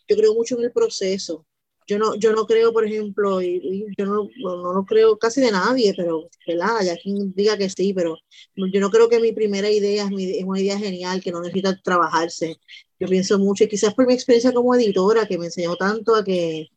yo 0.08 0.16
creo 0.16 0.34
mucho 0.34 0.58
en 0.58 0.64
el 0.64 0.72
proceso, 0.72 1.46
yo 1.86 1.98
no, 1.98 2.14
yo 2.14 2.32
no 2.32 2.46
creo, 2.46 2.72
por 2.72 2.86
ejemplo, 2.86 3.42
y, 3.42 3.84
yo 3.98 4.06
no, 4.06 4.28
no, 4.44 4.74
no, 4.74 4.84
creo 4.86 5.18
casi 5.18 5.40
de 5.40 5.50
nadie, 5.50 5.92
pero, 5.96 6.28
¿verdad? 6.46 6.82
Ya 6.84 6.96
quien 6.96 7.32
diga 7.34 7.58
que 7.58 7.68
sí, 7.68 7.92
pero 7.92 8.16
yo 8.54 8.80
no 8.80 8.90
creo 8.90 9.08
que 9.08 9.18
mi 9.18 9.32
primera 9.32 9.68
idea 9.68 10.04
es, 10.04 10.10
mi, 10.10 10.38
es 10.38 10.44
una 10.44 10.60
idea 10.60 10.78
genial 10.78 11.20
que 11.20 11.32
no 11.32 11.40
necesita 11.40 11.80
trabajarse. 11.82 12.56
Yo 13.00 13.08
pienso 13.08 13.38
mucho, 13.40 13.64
y 13.64 13.68
quizás 13.68 13.92
por 13.94 14.06
mi 14.06 14.14
experiencia 14.14 14.52
como 14.52 14.74
editora, 14.74 15.26
que 15.26 15.38
me 15.38 15.46
enseñó 15.46 15.74
tanto 15.76 16.14
a 16.14 16.22
que 16.24 16.68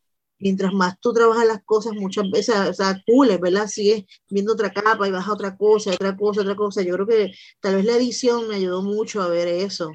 mientras 0.43 0.73
más 0.73 0.99
tú 0.99 1.13
trabajas 1.13 1.47
las 1.47 1.63
cosas, 1.63 1.93
muchas 1.93 2.29
veces, 2.29 2.55
o 2.69 2.73
sea, 2.73 3.01
cules, 3.07 3.39
¿verdad? 3.39 3.67
Sigues 3.67 4.03
viendo 4.29 4.53
otra 4.53 4.71
capa 4.73 5.07
y 5.07 5.11
vas 5.11 5.27
a 5.27 5.33
otra 5.33 5.57
cosa, 5.57 5.91
otra 5.93 6.15
cosa, 6.17 6.41
otra 6.41 6.55
cosa. 6.55 6.81
Yo 6.83 6.93
creo 6.95 7.07
que 7.07 7.31
tal 7.61 7.75
vez 7.77 7.85
la 7.85 7.95
edición 7.95 8.47
me 8.49 8.55
ayudó 8.55 8.83
mucho 8.83 9.21
a 9.21 9.29
ver 9.29 9.47
eso. 9.47 9.91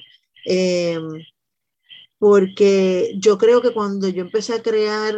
Eh, 0.47 0.99
porque 2.19 3.15
yo 3.19 3.39
creo 3.39 3.63
que 3.63 3.73
cuando 3.73 4.09
yo 4.09 4.23
empecé 4.23 4.55
a 4.55 4.63
crear 4.63 5.15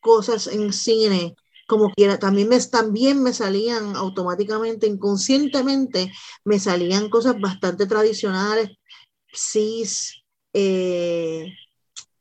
cosas 0.00 0.46
en 0.48 0.72
cine, 0.72 1.34
como 1.68 1.90
quiera, 1.92 2.18
también 2.18 2.48
me, 2.48 2.60
también 2.60 3.22
me 3.22 3.32
salían 3.32 3.96
automáticamente, 3.96 4.86
inconscientemente, 4.86 6.12
me 6.44 6.58
salían 6.60 7.10
cosas 7.10 7.40
bastante 7.40 7.86
tradicionales, 7.86 8.70
cis, 9.32 10.22
eh, 10.54 11.52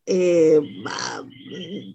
eh, 0.06 0.60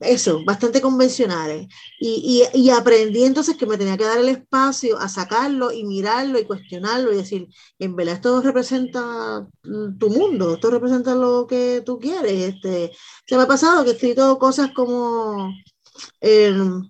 eso, 0.00 0.44
bastante 0.44 0.80
convencionales. 0.80 1.68
Y, 1.98 2.44
y, 2.54 2.70
aprendí 2.70 3.24
entonces 3.24 3.56
que 3.56 3.66
me 3.66 3.76
tenía 3.78 3.96
que 3.96 4.04
dar 4.04 4.18
el 4.18 4.28
espacio 4.28 4.98
a 4.98 5.08
sacarlo 5.08 5.72
y 5.72 5.84
mirarlo 5.84 6.38
y 6.38 6.44
cuestionarlo 6.44 7.12
y 7.12 7.16
decir, 7.16 7.48
en 7.78 7.96
verdad 7.96 8.14
esto 8.16 8.40
representa 8.42 9.46
tu 9.98 10.10
mundo, 10.10 10.54
esto 10.54 10.70
representa 10.70 11.14
lo 11.14 11.46
que 11.46 11.82
tú 11.84 11.98
quieres. 11.98 12.54
Este, 12.54 12.92
se 13.26 13.36
me 13.36 13.42
ha 13.42 13.46
pasado 13.46 13.84
que 13.84 13.90
he 13.90 13.94
escrito 13.94 14.38
cosas 14.38 14.70
como... 14.74 15.52
Em, 16.20 16.88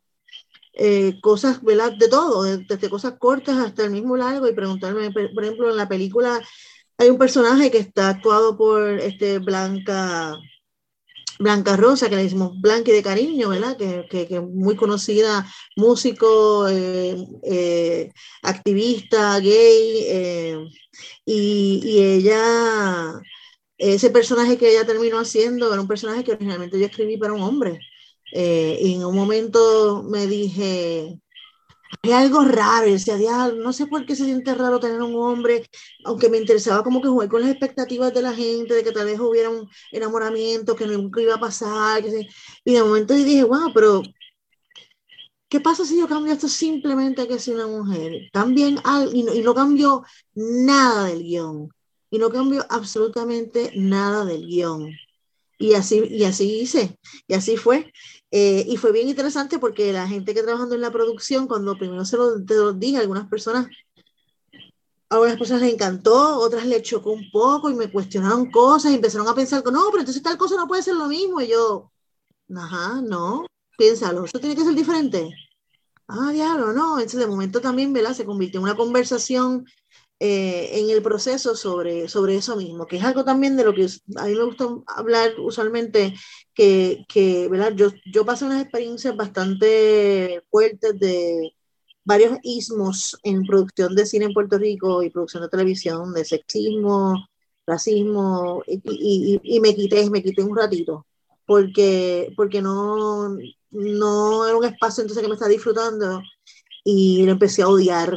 eh, 0.79 1.19
cosas, 1.23 1.63
¿verdad? 1.63 1.93
De 1.99 2.09
todo, 2.09 2.43
desde 2.43 2.91
cosas 2.91 3.15
cortas 3.19 3.57
hasta 3.57 3.85
el 3.85 3.93
mismo 3.93 4.15
largo 4.17 4.47
y 4.47 4.55
preguntarme, 4.55 5.11
por 5.11 5.45
ejemplo, 5.45 5.71
en 5.71 5.77
la 5.77 5.89
película 5.89 6.43
hay 6.99 7.11
un 7.11 7.19
personaje 7.19 7.71
que 7.71 7.79
está 7.79 8.11
actuado 8.11 8.57
por 8.57 8.83
este, 9.01 9.39
Blanca, 9.39 10.35
Blanca 11.39 11.77
Rosa, 11.77 12.09
que 12.09 12.17
le 12.17 12.23
decimos 12.25 12.53
Blanqui 12.61 12.93
de 12.93 13.03
cariño, 13.03 13.51
¿verdad? 13.51 13.77
Que, 13.77 14.27
que, 14.27 14.41
muy 14.41 14.77
conocida, 14.77 15.47
músico, 15.77 16.69
eh, 16.69 17.17
eh, 17.45 18.13
activista, 18.43 19.39
gay, 19.41 20.05
eh, 20.09 20.59
y, 21.25 21.81
y, 21.85 22.03
ella, 22.03 23.21
ese 23.79 24.11
personaje 24.11 24.57
que 24.59 24.71
ella 24.71 24.87
terminó 24.87 25.19
haciendo 25.19 25.73
era 25.73 25.81
un 25.81 25.89
personaje 25.89 26.25
que 26.25 26.33
originalmente 26.33 26.79
yo 26.79 26.87
escribí 26.87 27.17
para 27.19 27.33
un 27.35 27.43
hombre. 27.43 27.81
y 28.33 28.95
en 28.95 29.05
un 29.05 29.15
momento 29.15 30.03
me 30.03 30.27
dije, 30.27 31.19
hay 32.03 32.13
algo 32.13 32.45
raro, 32.45 32.87
decía, 32.87 33.49
no 33.57 33.73
sé 33.73 33.87
por 33.87 34.07
qué 34.07 34.17
se 34.17 34.25
siente 34.25 34.55
raro 34.55 34.81
tener 34.81 35.01
un 35.03 35.15
hombre, 35.17 35.69
aunque 36.05 36.29
me 36.29 36.39
interesaba 36.39 36.83
como 36.83 37.01
que 37.01 37.09
jugar 37.09 37.29
con 37.29 37.41
las 37.43 37.51
expectativas 37.51 38.13
de 38.15 38.23
la 38.23 38.35
gente, 38.35 38.75
de 38.75 38.85
que 38.85 38.93
tal 38.93 39.07
vez 39.07 39.19
hubiera 39.21 39.51
un 39.51 39.69
enamoramiento, 39.93 40.77
que 40.77 40.87
nunca 40.87 41.21
iba 41.21 41.35
a 41.35 41.41
pasar, 41.41 42.03
que 42.03 42.29
y 42.65 42.73
de 42.75 42.83
momento 42.83 43.15
dije, 43.15 43.45
wow, 43.45 43.73
pero 43.75 44.03
¿qué 45.49 45.61
pasa 45.61 45.85
si 45.85 45.99
yo 45.99 46.09
cambio 46.09 46.33
esto 46.33 46.49
simplemente 46.49 47.27
que 47.29 47.39
sea 47.39 47.55
una 47.55 47.67
mujer? 47.67 48.29
También, 48.33 48.79
y 49.13 49.23
no, 49.23 49.35
y 49.35 49.43
no 49.43 49.55
cambio 49.55 50.05
nada 50.35 51.07
del 51.07 51.23
guion, 51.23 51.69
y 52.11 52.19
no 52.19 52.31
cambio 52.31 52.65
absolutamente 52.69 53.73
nada 53.75 54.25
del 54.25 54.47
guion. 54.47 54.91
Y 55.59 55.75
así, 55.75 56.03
y 56.11 56.25
así 56.25 56.61
hice, 56.61 56.99
y 57.27 57.35
así 57.35 57.57
fue. 57.57 57.93
Eh, 58.39 58.67
y 58.69 58.77
fue 58.77 58.93
bien 58.93 59.09
interesante 59.09 59.59
porque 59.59 59.95
la 59.95 60.07
gente 60.07 60.35
que 60.35 60.43
trabajando 60.43 60.75
en 60.75 60.83
la 60.83 60.91
producción, 60.91 61.47
cuando 61.47 61.79
primero 61.79 62.05
se 62.05 62.19
lo, 62.19 62.45
te 62.45 62.55
lo 62.55 62.75
dije, 62.75 62.99
algunas 62.99 63.27
personas, 63.29 63.67
a 65.09 65.15
algunas 65.15 65.39
personas 65.39 65.63
les 65.63 65.73
encantó, 65.73 66.39
otras 66.41 66.67
les 66.67 66.83
chocó 66.83 67.13
un 67.13 67.31
poco 67.31 67.71
y 67.71 67.75
me 67.75 67.91
cuestionaron 67.91 68.51
cosas 68.51 68.93
y 68.93 68.97
empezaron 68.97 69.27
a 69.27 69.35
pensar, 69.35 69.65
no, 69.65 69.87
pero 69.91 70.01
entonces 70.01 70.23
tal 70.23 70.37
cosa 70.37 70.57
no 70.57 70.69
puede 70.69 70.83
ser 70.83 70.97
lo 70.97 71.09
mismo. 71.09 71.41
Y 71.41 71.49
yo, 71.49 71.91
ajá, 72.55 73.01
no, 73.01 73.47
piénsalo, 73.79 74.27
eso 74.27 74.39
tiene 74.39 74.55
que 74.55 74.65
ser 74.65 74.75
diferente. 74.75 75.31
Ah, 76.07 76.31
diablo, 76.31 76.75
no. 76.75 76.99
Entonces, 76.99 77.21
de 77.21 77.27
momento 77.27 77.63
también, 77.63 77.95
¿verdad? 77.95 78.13
Se 78.13 78.27
convirtió 78.27 78.61
en 78.61 78.65
una 78.65 78.77
conversación 78.77 79.65
eh, 80.19 80.71
en 80.81 80.91
el 80.91 81.03
proceso 81.03 81.55
sobre, 81.55 82.09
sobre 82.09 82.37
eso 82.37 82.57
mismo, 82.57 82.87
que 82.87 82.97
es 82.97 83.05
algo 83.05 83.25
también 83.25 83.57
de 83.57 83.65
lo 83.65 83.75
que 83.75 83.87
a 84.17 84.27
mí 84.27 84.35
me 84.35 84.45
gusta 84.45 84.67
hablar 84.87 85.39
usualmente, 85.39 86.15
que, 86.55 87.05
que 87.09 87.49
¿verdad? 87.49 87.75
Yo, 87.77 87.91
yo 88.13 88.25
pasé 88.25 88.47
unas 88.47 88.63
experiencias 88.63 89.15
bastante 89.17 90.43
fuertes 90.51 90.99
de 90.99 91.53
varios 92.05 92.39
ismos 92.43 93.19
en 93.25 93.45
producción 93.47 93.95
de 93.95 94.07
cine 94.07 94.27
en 94.27 94.33
Puerto 94.33 94.59
Rico 94.59 95.03
y 95.03 95.11
producción 95.11 95.43
de 95.43 95.49
televisión, 95.51 96.15
de 96.15 96.25
sexismo, 96.25 97.27
racismo, 97.67 98.63
y, 98.67 98.81
y, 98.85 99.57
y 99.57 99.61
me 99.61 99.75
quité, 99.75 100.09
me 100.11 100.23
quité 100.23 100.43
un 100.43 100.57
ratito, 100.57 101.07
porque, 101.47 102.33
porque 102.37 102.63
no, 102.63 103.37
no 103.71 104.47
era 104.47 104.57
un 104.57 104.65
espacio 104.65 105.03
entonces 105.03 105.23
que 105.23 105.29
me 105.29 105.35
estaba 105.35 105.51
disfrutando 105.51 106.23
y 106.85 107.25
lo 107.25 107.33
empecé 107.33 107.63
a 107.63 107.69
odiar 107.69 108.17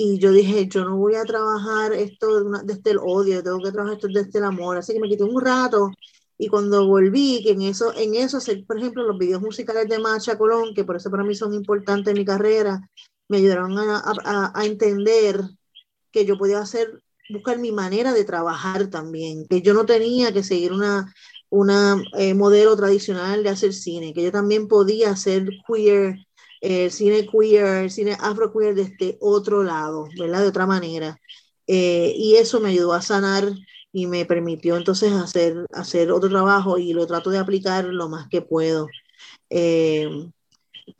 y 0.00 0.16
yo 0.20 0.30
dije, 0.30 0.68
yo 0.68 0.84
no 0.84 0.96
voy 0.96 1.16
a 1.16 1.24
trabajar 1.24 1.92
esto 1.92 2.44
desde 2.62 2.92
el 2.92 2.98
odio, 2.98 3.42
tengo 3.42 3.58
que 3.58 3.72
trabajar 3.72 3.96
esto 3.96 4.06
desde 4.06 4.38
el 4.38 4.44
amor. 4.44 4.76
Así 4.76 4.92
que 4.92 5.00
me 5.00 5.08
quité 5.08 5.24
un 5.24 5.40
rato 5.40 5.90
Y 6.38 6.46
cuando 6.46 6.86
volví, 6.86 7.42
que 7.42 7.50
en 7.50 7.62
eso, 7.62 7.92
en 7.96 8.14
eso, 8.14 8.38
por 8.64 8.78
ejemplo, 8.78 9.02
los 9.02 9.18
videos 9.18 9.42
musicales 9.42 9.88
de 9.88 9.98
Macha 9.98 10.38
Colón, 10.38 10.72
que 10.72 10.84
por 10.84 10.94
eso 10.94 11.10
para 11.10 11.24
mí 11.24 11.34
son 11.34 11.52
importantes 11.52 12.12
en 12.12 12.18
mi 12.18 12.24
carrera, 12.24 12.88
me 13.28 13.38
ayudaron 13.38 13.76
a, 13.76 14.52
a, 14.54 14.64
entender 14.66 15.40
que 16.12 16.24
yo 16.24 16.38
podía 16.38 16.60
hacer, 16.60 17.02
buscar 17.30 17.58
mi 17.58 17.72
manera 17.72 18.12
de 18.12 18.24
trabajar 18.24 18.90
también, 18.90 19.48
que 19.48 19.62
yo 19.62 19.74
no 19.74 19.84
tenía 19.84 20.32
que 20.32 20.44
seguir 20.44 20.72
una, 20.72 21.12
una 21.50 22.00
eh, 22.16 22.34
modelo 22.34 22.76
tradicional 22.76 23.42
de 23.42 23.50
hacer 23.50 23.72
cine, 23.74 24.14
que 24.14 24.22
yo 24.22 24.30
también 24.30 24.68
podía 24.68 25.10
hacer 25.10 25.48
queer, 25.66 26.27
eh, 26.60 26.90
cine 26.90 27.26
queer, 27.26 27.90
cine 27.90 28.16
afro 28.20 28.52
queer 28.52 28.74
desde 28.74 29.16
otro 29.20 29.62
lado, 29.64 30.08
¿verdad? 30.18 30.42
De 30.42 30.48
otra 30.48 30.66
manera. 30.66 31.18
Eh, 31.66 32.12
y 32.16 32.36
eso 32.36 32.60
me 32.60 32.70
ayudó 32.70 32.94
a 32.94 33.02
sanar 33.02 33.44
y 33.92 34.06
me 34.06 34.24
permitió 34.26 34.76
entonces 34.76 35.12
hacer, 35.12 35.66
hacer 35.72 36.10
otro 36.12 36.28
trabajo 36.30 36.78
y 36.78 36.92
lo 36.92 37.06
trato 37.06 37.30
de 37.30 37.38
aplicar 37.38 37.84
lo 37.86 38.08
más 38.08 38.28
que 38.28 38.42
puedo. 38.42 38.88
Eh, 39.50 40.08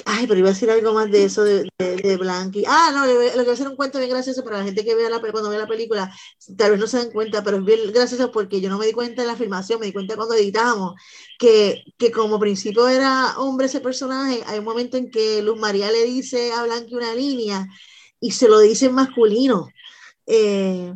ay, 0.04 0.26
pero 0.26 0.38
iba 0.38 0.48
a 0.48 0.52
decir 0.52 0.70
algo 0.70 0.92
más 0.92 1.10
de 1.10 1.24
eso 1.24 1.44
de, 1.44 1.68
de, 1.78 2.16
Blanqui. 2.16 2.64
Ah, 2.66 2.90
no, 2.92 3.06
lo 3.06 3.20
que 3.20 3.30
voy 3.36 3.48
a 3.48 3.52
hacer 3.52 3.68
un 3.68 3.76
cuento 3.76 3.98
bien 3.98 4.10
gracioso 4.10 4.44
para 4.44 4.58
la 4.58 4.64
gente 4.64 4.84
que 4.84 4.94
vea 4.94 5.10
la, 5.10 5.20
cuando 5.20 5.50
ve 5.50 5.58
la 5.58 5.66
película, 5.66 6.12
tal 6.56 6.72
vez 6.72 6.80
no 6.80 6.86
se 6.86 6.98
den 6.98 7.10
cuenta, 7.10 7.42
pero 7.42 7.58
es 7.58 7.64
bien 7.64 7.92
gracioso 7.92 8.30
porque 8.32 8.60
yo 8.60 8.68
no 8.68 8.78
me 8.78 8.86
di 8.86 8.92
cuenta 8.92 9.22
en 9.22 9.28
la 9.28 9.36
filmación, 9.36 9.80
me 9.80 9.86
di 9.86 9.92
cuenta 9.92 10.16
cuando 10.16 10.34
editamos, 10.34 10.94
que, 11.38 11.84
que 11.96 12.10
como 12.10 12.38
principio 12.38 12.88
era 12.88 13.38
hombre 13.38 13.66
ese 13.66 13.80
personaje, 13.80 14.42
hay 14.46 14.58
un 14.58 14.64
momento 14.64 14.96
en 14.96 15.10
que 15.10 15.42
Luz 15.42 15.58
María 15.58 15.90
le 15.90 16.04
dice 16.04 16.52
a 16.52 16.64
Blanqui 16.64 16.94
una 16.94 17.14
línea 17.14 17.66
y 18.20 18.32
se 18.32 18.48
lo 18.48 18.60
dice 18.60 18.86
en 18.86 18.94
masculino. 18.94 19.68
Eh, 20.26 20.94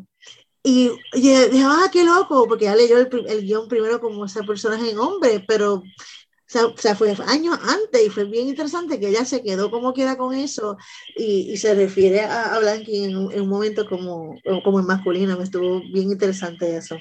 y, 0.64 0.90
dije, 1.12 1.51
ah, 1.64 1.88
qué 1.93 2.05
loco, 2.05 2.47
porque 2.47 2.66
ya 2.66 2.76
leyó 2.76 2.97
el, 2.99 3.09
el 3.26 3.43
guion 3.45 3.66
primero 3.68 4.01
como 4.01 4.24
ese 4.26 4.45
personaje 4.45 4.90
en 4.90 4.99
hombre, 4.99 5.45
pero 5.47 5.82
o 6.55 6.76
sea, 6.76 6.94
fue 6.94 7.14
años 7.26 7.59
antes 7.62 8.07
y 8.07 8.11
fue 8.11 8.24
bien 8.24 8.48
interesante 8.48 8.98
que 8.98 9.09
ella 9.09 9.24
se 9.24 9.42
quedó 9.42 9.70
como 9.70 9.92
quiera 9.92 10.16
con 10.16 10.34
eso 10.34 10.76
y, 11.16 11.53
y 11.53 11.57
se 11.57 11.74
refiere 11.74 12.20
a, 12.20 12.55
a 12.55 12.59
Blanqui 12.59 13.05
en, 13.05 13.11
en, 13.11 13.40
un 13.40 13.48
momento 13.48 13.86
como, 13.88 14.34
como 14.64 14.80
en 14.80 14.86
masculino. 14.86 15.36
Me 15.36 15.44
estuvo 15.44 15.80
bien 15.92 16.11
interesante 16.11 16.76
eso. 16.76 16.96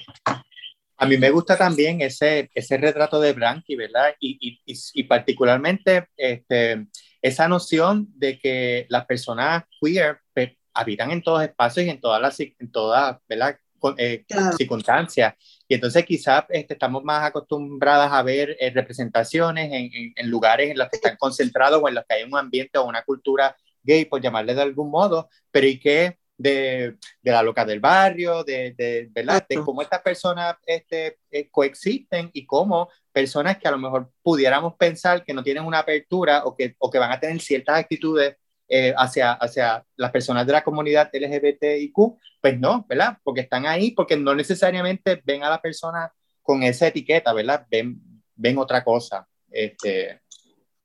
A 0.96 1.06
mí 1.06 1.16
me 1.16 1.30
gusta 1.30 1.56
también 1.56 2.00
ese, 2.00 2.50
ese 2.54 2.76
retrato 2.76 3.20
de 3.20 3.32
Blanqui, 3.32 3.74
¿verdad? 3.74 4.14
Y, 4.20 4.60
y, 4.66 4.74
y, 4.94 5.02
particularmente 5.04 6.06
este, 6.16 6.86
esa 7.20 7.48
noción 7.48 8.08
de 8.14 8.38
que 8.38 8.86
las 8.88 9.06
personas 9.06 9.64
queer 9.80 10.20
habitan 10.74 11.10
en 11.10 11.22
todos 11.22 11.42
espacios 11.42 11.86
y 11.86 11.90
en 11.90 12.00
todas 12.00 12.20
las 12.20 12.40
en 12.40 12.70
todas, 12.70 13.18
¿verdad? 13.28 13.56
Eh, 13.98 14.24
circunstancias. 14.56 15.34
Y 15.72 15.74
entonces 15.74 16.04
quizás 16.04 16.44
este, 16.50 16.74
estamos 16.74 17.02
más 17.02 17.24
acostumbradas 17.24 18.12
a 18.12 18.22
ver 18.22 18.54
eh, 18.60 18.68
representaciones 18.68 19.72
en, 19.72 20.12
en, 20.14 20.30
lugares 20.30 20.70
en 20.70 20.76
los 20.76 20.86
que 20.90 20.96
están 20.96 21.16
concentrados 21.16 21.80
o 21.82 21.88
en 21.88 21.94
los 21.94 22.04
que 22.04 22.16
hay 22.16 22.24
un 22.24 22.36
ambiente 22.36 22.76
o 22.76 22.84
una 22.84 23.02
cultura 23.02 23.56
gay, 23.82 24.04
por 24.04 24.20
llamarle 24.20 24.54
de 24.54 24.60
algún 24.60 24.90
modo, 24.90 25.30
pero 25.50 25.66
¿y 25.66 25.80
qué 25.80 26.18
de, 26.36 26.98
de 27.22 27.32
la 27.32 27.42
loca 27.42 27.64
del 27.64 27.80
barrio, 27.80 28.44
de, 28.44 28.74
de, 28.76 29.08
¿verdad? 29.12 29.46
de 29.48 29.62
cómo 29.62 29.80
estas 29.80 30.02
personas 30.02 30.56
este, 30.66 31.20
eh, 31.30 31.48
coexisten 31.50 32.28
y 32.34 32.44
cómo 32.44 32.90
personas 33.10 33.56
que 33.56 33.66
a 33.66 33.70
lo 33.70 33.78
mejor 33.78 34.12
pudiéramos 34.20 34.74
pensar 34.74 35.24
que 35.24 35.32
no 35.32 35.42
tienen 35.42 35.64
una 35.64 35.78
apertura 35.78 36.44
o 36.44 36.54
que, 36.54 36.76
o 36.80 36.90
que 36.90 36.98
van 36.98 37.12
a 37.12 37.18
tener 37.18 37.40
ciertas 37.40 37.78
actitudes 37.78 38.36
eh, 38.68 38.94
hacia, 38.96 39.32
hacia 39.32 39.84
las 39.96 40.10
personas 40.10 40.46
de 40.46 40.52
la 40.52 40.64
comunidad 40.64 41.10
LGBTIQ, 41.12 41.94
pues 42.40 42.58
no, 42.58 42.84
¿verdad? 42.88 43.18
Porque 43.22 43.42
están 43.42 43.66
ahí, 43.66 43.90
porque 43.92 44.16
no 44.16 44.34
necesariamente 44.34 45.20
ven 45.24 45.44
a 45.44 45.50
la 45.50 45.60
persona 45.60 46.12
con 46.42 46.62
esa 46.62 46.86
etiqueta, 46.86 47.32
¿verdad? 47.32 47.66
Ven, 47.70 48.00
ven 48.34 48.58
otra 48.58 48.82
cosa. 48.82 49.26
Este... 49.50 50.20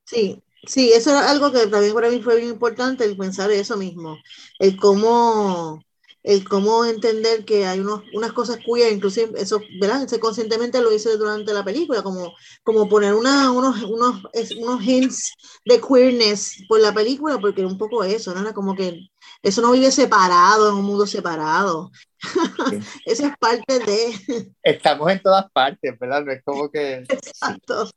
Sí, 0.05 0.41
sí, 0.65 0.91
eso 0.93 1.17
es 1.17 1.25
algo 1.25 1.51
que 1.51 1.67
también 1.67 1.93
para 1.93 2.09
mí 2.09 2.21
fue 2.21 2.37
bien 2.37 2.49
importante, 2.49 3.05
el 3.05 3.17
pensar 3.17 3.51
eso 3.51 3.77
mismo, 3.77 4.17
el 4.59 4.77
cómo 4.77 5.81
el 6.27 6.43
cómo 6.43 6.83
entender 6.83 7.45
que 7.45 7.65
hay 7.65 7.79
unos, 7.79 8.03
unas 8.13 8.33
cosas 8.33 8.59
cuyas, 8.65 8.91
inclusive 8.91 9.31
eso, 9.39 9.61
¿verdad? 9.79 10.03
Ese 10.03 10.19
conscientemente 10.19 10.81
lo 10.81 10.91
hice 10.91 11.15
durante 11.15 11.53
la 11.53 11.63
película, 11.63 12.03
como, 12.03 12.35
como 12.63 12.89
poner 12.89 13.13
una, 13.13 13.49
unos, 13.49 13.81
unos, 13.83 14.23
unos 14.57 14.83
hints 14.83 15.33
de 15.63 15.79
queerness 15.79 16.65
por 16.67 16.81
la 16.81 16.93
película, 16.93 17.37
porque 17.39 17.65
un 17.65 17.77
poco 17.77 18.03
eso, 18.03 18.33
¿no? 18.33 18.41
Era 18.41 18.53
como 18.53 18.75
que 18.75 19.07
eso 19.41 19.61
no 19.61 19.71
vive 19.71 19.89
separado, 19.89 20.67
en 20.67 20.75
un 20.75 20.83
mundo 20.83 21.07
separado. 21.07 21.91
eso 23.05 23.25
es 23.25 23.37
parte 23.39 23.79
de... 23.79 24.53
Estamos 24.63 25.09
en 25.09 25.21
todas 25.21 25.49
partes, 25.53 25.97
¿verdad? 25.97 26.25
No 26.25 26.33
es 26.33 26.43
como 26.43 26.69
que... 26.69 27.05
Exacto. 27.07 27.89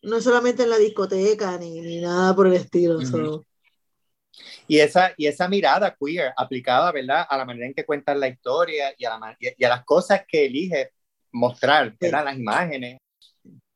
No 0.00 0.22
solamente 0.22 0.62
en 0.62 0.70
la 0.70 0.78
discoteca 0.78 1.58
ni, 1.58 1.82
ni 1.82 2.00
nada 2.00 2.34
por 2.34 2.46
el 2.46 2.54
estilo. 2.54 2.98
Y 4.68 4.78
esa, 4.80 5.12
y 5.16 5.26
esa 5.26 5.48
mirada 5.48 5.96
queer 5.98 6.32
aplicada, 6.36 6.92
¿verdad? 6.92 7.26
A 7.28 7.36
la 7.36 7.44
manera 7.44 7.66
en 7.66 7.74
que 7.74 7.84
cuentan 7.84 8.20
la 8.20 8.28
historia 8.28 8.94
y 8.98 9.04
a, 9.04 9.18
y 9.38 9.64
a 9.64 9.68
las 9.68 9.84
cosas 9.84 10.22
que 10.26 10.46
elige 10.46 10.90
mostrar, 11.32 11.94
¿verdad? 12.00 12.24
Las 12.24 12.36
imágenes. 12.38 12.98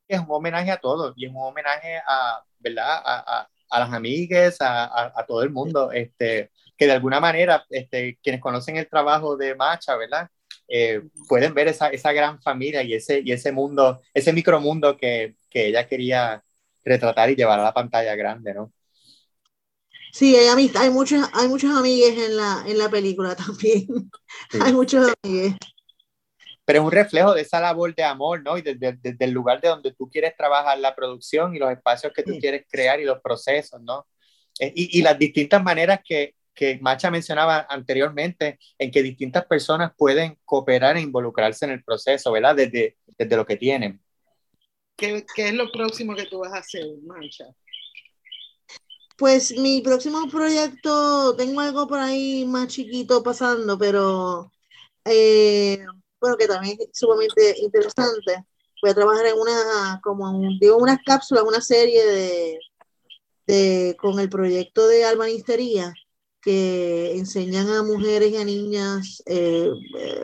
Es 0.08 0.18
un 0.18 0.26
homenaje 0.28 0.70
a 0.70 0.78
todos 0.78 1.14
y 1.16 1.26
es 1.26 1.30
un 1.30 1.42
homenaje 1.42 1.98
a, 2.06 2.42
¿verdad? 2.58 3.02
A, 3.04 3.40
a, 3.40 3.48
a 3.70 3.80
las 3.80 3.92
amigas, 3.92 4.56
a, 4.60 5.12
a, 5.18 5.26
todo 5.26 5.42
el 5.42 5.50
mundo, 5.50 5.92
este, 5.92 6.50
que 6.76 6.86
de 6.86 6.92
alguna 6.92 7.20
manera, 7.20 7.64
este, 7.70 8.18
quienes 8.22 8.40
conocen 8.40 8.76
el 8.76 8.88
trabajo 8.88 9.36
de 9.36 9.54
Macha, 9.54 9.96
¿verdad? 9.96 10.28
Eh, 10.68 11.02
pueden 11.28 11.54
ver 11.54 11.68
esa, 11.68 11.88
esa 11.88 12.12
gran 12.12 12.40
familia 12.42 12.82
y 12.82 12.94
ese, 12.94 13.22
y 13.24 13.32
ese 13.32 13.52
mundo, 13.52 14.00
ese 14.14 14.32
micromundo 14.32 14.96
que, 14.96 15.36
que 15.48 15.66
ella 15.66 15.86
quería 15.86 16.42
retratar 16.84 17.30
y 17.30 17.36
llevar 17.36 17.60
a 17.60 17.64
la 17.64 17.74
pantalla 17.74 18.14
grande, 18.16 18.54
¿no? 18.54 18.72
Sí, 20.12 20.36
hay, 20.36 20.70
hay, 20.74 20.90
muchos, 20.90 21.28
hay 21.32 21.48
muchos 21.48 21.74
amigues 21.74 22.18
en 22.18 22.36
la, 22.36 22.64
en 22.66 22.78
la 22.78 22.88
película 22.88 23.36
también. 23.36 23.86
hay 24.60 24.72
muchos 24.72 25.12
amigues. 25.22 25.54
Pero 26.64 26.80
es 26.80 26.84
un 26.84 26.92
reflejo 26.92 27.34
de 27.34 27.42
esa 27.42 27.60
labor 27.60 27.94
de 27.94 28.04
amor, 28.04 28.42
¿no? 28.42 28.56
Y 28.56 28.62
desde, 28.62 28.92
desde 29.00 29.24
el 29.24 29.32
lugar 29.32 29.60
de 29.60 29.68
donde 29.68 29.92
tú 29.92 30.08
quieres 30.08 30.36
trabajar 30.36 30.78
la 30.78 30.94
producción 30.94 31.54
y 31.54 31.58
los 31.58 31.70
espacios 31.70 32.12
que 32.12 32.22
tú 32.22 32.38
quieres 32.38 32.64
crear 32.70 33.00
y 33.00 33.04
los 33.04 33.20
procesos, 33.20 33.80
¿no? 33.82 34.06
Eh, 34.58 34.72
y, 34.74 34.98
y 34.98 35.02
las 35.02 35.18
distintas 35.18 35.62
maneras 35.62 36.00
que, 36.04 36.34
que 36.54 36.78
Macha 36.80 37.10
mencionaba 37.10 37.66
anteriormente, 37.68 38.58
en 38.78 38.90
que 38.90 39.02
distintas 39.02 39.46
personas 39.46 39.92
pueden 39.96 40.38
cooperar 40.44 40.96
e 40.96 41.00
involucrarse 41.00 41.64
en 41.64 41.72
el 41.72 41.82
proceso, 41.82 42.32
¿verdad? 42.32 42.54
Desde, 42.54 42.98
desde 43.16 43.36
lo 43.36 43.46
que 43.46 43.56
tienen. 43.56 44.00
¿Qué, 44.96 45.24
¿Qué, 45.34 45.48
es 45.48 45.54
lo 45.54 45.72
próximo 45.72 46.14
que 46.14 46.26
tú 46.26 46.40
vas 46.40 46.52
a 46.52 46.58
hacer, 46.58 46.84
Macha? 47.02 47.46
Pues 49.20 49.52
mi 49.58 49.82
próximo 49.82 50.26
proyecto, 50.30 51.36
tengo 51.36 51.60
algo 51.60 51.86
por 51.86 51.98
ahí 51.98 52.46
más 52.46 52.68
chiquito 52.68 53.22
pasando, 53.22 53.76
pero 53.76 54.50
eh, 55.04 55.78
bueno, 56.18 56.38
que 56.38 56.46
también 56.48 56.78
es 56.80 56.88
sumamente 56.94 57.54
interesante. 57.60 58.46
Voy 58.80 58.90
a 58.90 58.94
trabajar 58.94 59.26
en 59.26 59.38
una, 59.38 60.00
como 60.02 60.40
digo, 60.58 60.78
unas 60.78 61.00
cápsulas, 61.04 61.44
una 61.44 61.60
serie 61.60 62.02
de, 62.06 62.58
de, 63.46 63.96
con 63.98 64.18
el 64.20 64.30
proyecto 64.30 64.88
de 64.88 65.04
albanistería 65.04 65.92
que 66.40 67.18
enseñan 67.18 67.68
a 67.68 67.82
mujeres 67.82 68.32
y 68.32 68.38
a 68.38 68.44
niñas 68.46 69.22
eh, 69.26 69.70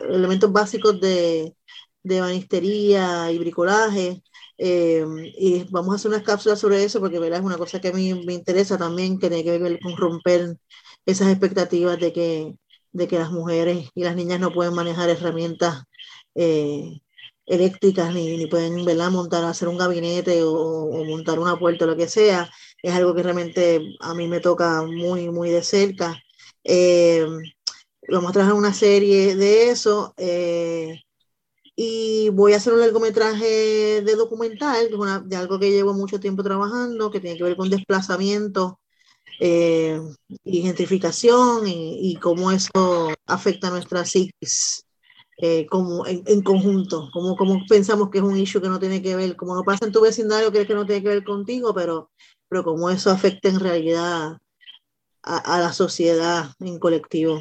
elementos 0.09 0.51
básicos 0.51 0.99
de, 0.99 1.55
de 2.01 2.21
banistería 2.21 3.31
y 3.31 3.37
bricolaje 3.37 4.23
eh, 4.57 5.05
y 5.37 5.63
vamos 5.69 5.93
a 5.93 5.95
hacer 5.97 6.09
unas 6.11 6.23
cápsulas 6.23 6.59
sobre 6.59 6.83
eso 6.83 6.99
porque 6.99 7.19
¿verdad? 7.19 7.39
es 7.39 7.45
una 7.45 7.57
cosa 7.57 7.79
que 7.81 7.89
a 7.89 7.93
mí 7.93 8.13
me 8.25 8.33
interesa 8.33 8.77
también, 8.77 9.19
que 9.19 9.29
tiene 9.29 9.43
que 9.43 9.57
ver 9.59 9.79
con 9.79 9.95
romper 9.97 10.57
esas 11.05 11.29
expectativas 11.29 11.99
de 11.99 12.13
que, 12.13 12.55
de 12.91 13.07
que 13.07 13.19
las 13.19 13.31
mujeres 13.31 13.89
y 13.95 14.03
las 14.03 14.15
niñas 14.15 14.39
no 14.39 14.51
pueden 14.51 14.73
manejar 14.73 15.09
herramientas 15.09 15.83
eh, 16.35 16.99
eléctricas 17.45 18.13
ni, 18.13 18.37
ni 18.37 18.47
pueden 18.47 18.83
¿verdad? 18.85 19.11
montar, 19.11 19.43
hacer 19.45 19.67
un 19.67 19.77
gabinete 19.77 20.43
o, 20.43 20.51
o, 20.53 21.05
montar 21.05 21.39
una 21.39 21.57
puerta 21.57 21.85
o 21.85 21.87
lo 21.87 21.95
que 21.97 22.07
sea. 22.09 22.49
Es 22.81 22.93
algo 22.93 23.15
que 23.15 23.23
realmente 23.23 23.81
a 23.99 24.13
mí 24.13 24.27
me 24.27 24.39
toca 24.39 24.83
muy, 24.83 25.29
muy 25.29 25.49
de 25.49 25.63
cerca. 25.63 26.21
Eh, 26.63 27.25
vamos 28.09 28.29
a 28.29 28.33
trabajar 28.33 28.55
una 28.57 28.73
serie 28.73 29.35
de 29.35 29.69
eso. 29.69 30.13
Eh, 30.17 31.01
y 31.79 32.29
voy 32.29 32.53
a 32.53 32.57
hacer 32.57 32.73
un 32.73 32.79
largometraje 32.79 34.01
de 34.01 34.15
documental, 34.15 34.89
de 35.25 35.35
algo 35.35 35.59
que 35.59 35.69
llevo 35.69 35.93
mucho 35.93 36.19
tiempo 36.19 36.41
trabajando, 36.41 37.11
que 37.11 37.19
tiene 37.19 37.37
que 37.37 37.43
ver 37.43 37.55
con 37.55 37.69
desplazamiento 37.69 38.79
eh, 39.39 40.01
y 40.43 40.63
gentrificación 40.63 41.67
y, 41.67 42.15
cómo 42.15 42.51
eso 42.51 43.13
afecta 43.27 43.67
a 43.67 43.71
nuestra 43.71 44.03
psiquis 44.05 44.87
eh, 45.37 45.67
como 45.67 46.07
en, 46.07 46.41
conjunto, 46.41 47.09
como, 47.13 47.35
como 47.35 47.63
pensamos 47.69 48.09
que 48.09 48.17
es 48.17 48.23
un 48.23 48.37
issue 48.37 48.59
que 48.59 48.69
no 48.69 48.79
tiene 48.79 48.99
que 49.03 49.15
ver, 49.15 49.35
como 49.35 49.53
no 49.53 49.63
pasa 49.63 49.85
en 49.85 49.91
tu 49.91 50.01
vecindario, 50.01 50.51
crees 50.51 50.65
que 50.65 50.73
no 50.73 50.87
tiene 50.87 51.03
que 51.03 51.09
ver 51.09 51.23
contigo, 51.23 51.75
pero, 51.75 52.09
pero 52.49 52.63
cómo 52.63 52.89
eso 52.89 53.11
afecta 53.11 53.49
en 53.49 53.59
realidad 53.59 54.37
a, 55.21 55.59
la 55.59 55.73
sociedad 55.73 56.45
en 56.59 56.79
colectivo. 56.79 57.39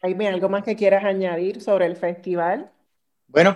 Jaime, 0.00 0.28
¿algo 0.28 0.48
más 0.48 0.62
que 0.62 0.76
quieras 0.76 1.04
añadir 1.04 1.60
sobre 1.60 1.86
el 1.86 1.96
festival? 1.96 2.70
Bueno, 3.36 3.54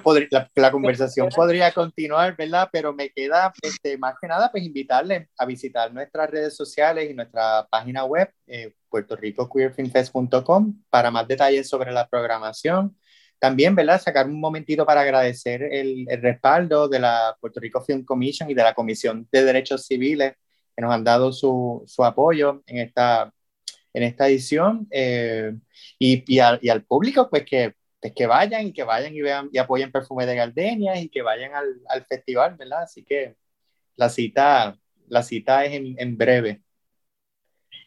la, 0.56 0.70
conversación 0.70 1.30
podría 1.34 1.72
continuar, 1.72 2.36
¿verdad? 2.36 2.68
Pero 2.70 2.92
me 2.92 3.08
queda 3.08 3.50
este, 3.62 3.96
más 3.96 4.14
que 4.20 4.28
nada 4.28 4.50
pues 4.50 4.62
invitarles 4.62 5.26
a 5.38 5.46
visitar 5.46 5.90
nuestras 5.90 6.28
redes 6.28 6.54
sociales 6.54 7.10
y 7.10 7.14
nuestra 7.14 7.66
página 7.70 8.04
web, 8.04 8.30
eh, 8.46 8.74
puertoricoqueerfilmfest.com, 8.90 10.82
para 10.90 11.10
más 11.10 11.26
detalles 11.26 11.66
sobre 11.66 11.92
la 11.92 12.06
programación. 12.06 12.94
También, 13.38 13.74
¿verdad? 13.74 14.02
Sacar 14.02 14.26
un 14.26 14.38
momentito 14.38 14.84
para 14.84 15.00
agradecer 15.00 15.62
el, 15.62 16.04
el, 16.10 16.20
respaldo 16.20 16.86
de 16.86 16.98
la 16.98 17.34
Puerto 17.40 17.58
Rico 17.58 17.80
Film 17.80 18.04
Commission 18.04 18.50
y 18.50 18.54
de 18.54 18.62
la 18.62 18.74
Comisión 18.74 19.26
de 19.32 19.44
Derechos 19.44 19.86
Civiles 19.86 20.34
que 20.76 20.82
nos 20.82 20.92
han 20.92 21.04
dado 21.04 21.32
su, 21.32 21.82
su 21.86 22.04
apoyo 22.04 22.62
en 22.66 22.80
esta, 22.80 23.32
en 23.94 24.02
esta 24.02 24.28
edición 24.28 24.86
eh, 24.90 25.54
y, 25.98 26.22
y, 26.28 26.38
y, 26.60 26.68
al 26.68 26.84
público, 26.84 27.30
pues 27.30 27.46
que 27.46 27.79
pues 28.00 28.14
que 28.14 28.26
vayan 28.26 28.68
y 28.68 28.72
que 28.72 28.82
vayan 28.82 29.14
y 29.14 29.20
vean 29.20 29.48
y 29.52 29.58
apoyen 29.58 29.92
Perfume 29.92 30.26
de 30.26 30.36
Gardenias 30.36 31.00
y 31.02 31.08
que 31.08 31.22
vayan 31.22 31.54
al, 31.54 31.80
al, 31.88 32.04
festival, 32.06 32.56
¿verdad? 32.56 32.82
Así 32.82 33.04
que 33.04 33.36
la 33.96 34.08
cita, 34.08 34.78
la 35.08 35.22
cita 35.22 35.64
es 35.64 35.72
en, 35.74 35.94
en, 35.98 36.16
breve. 36.16 36.62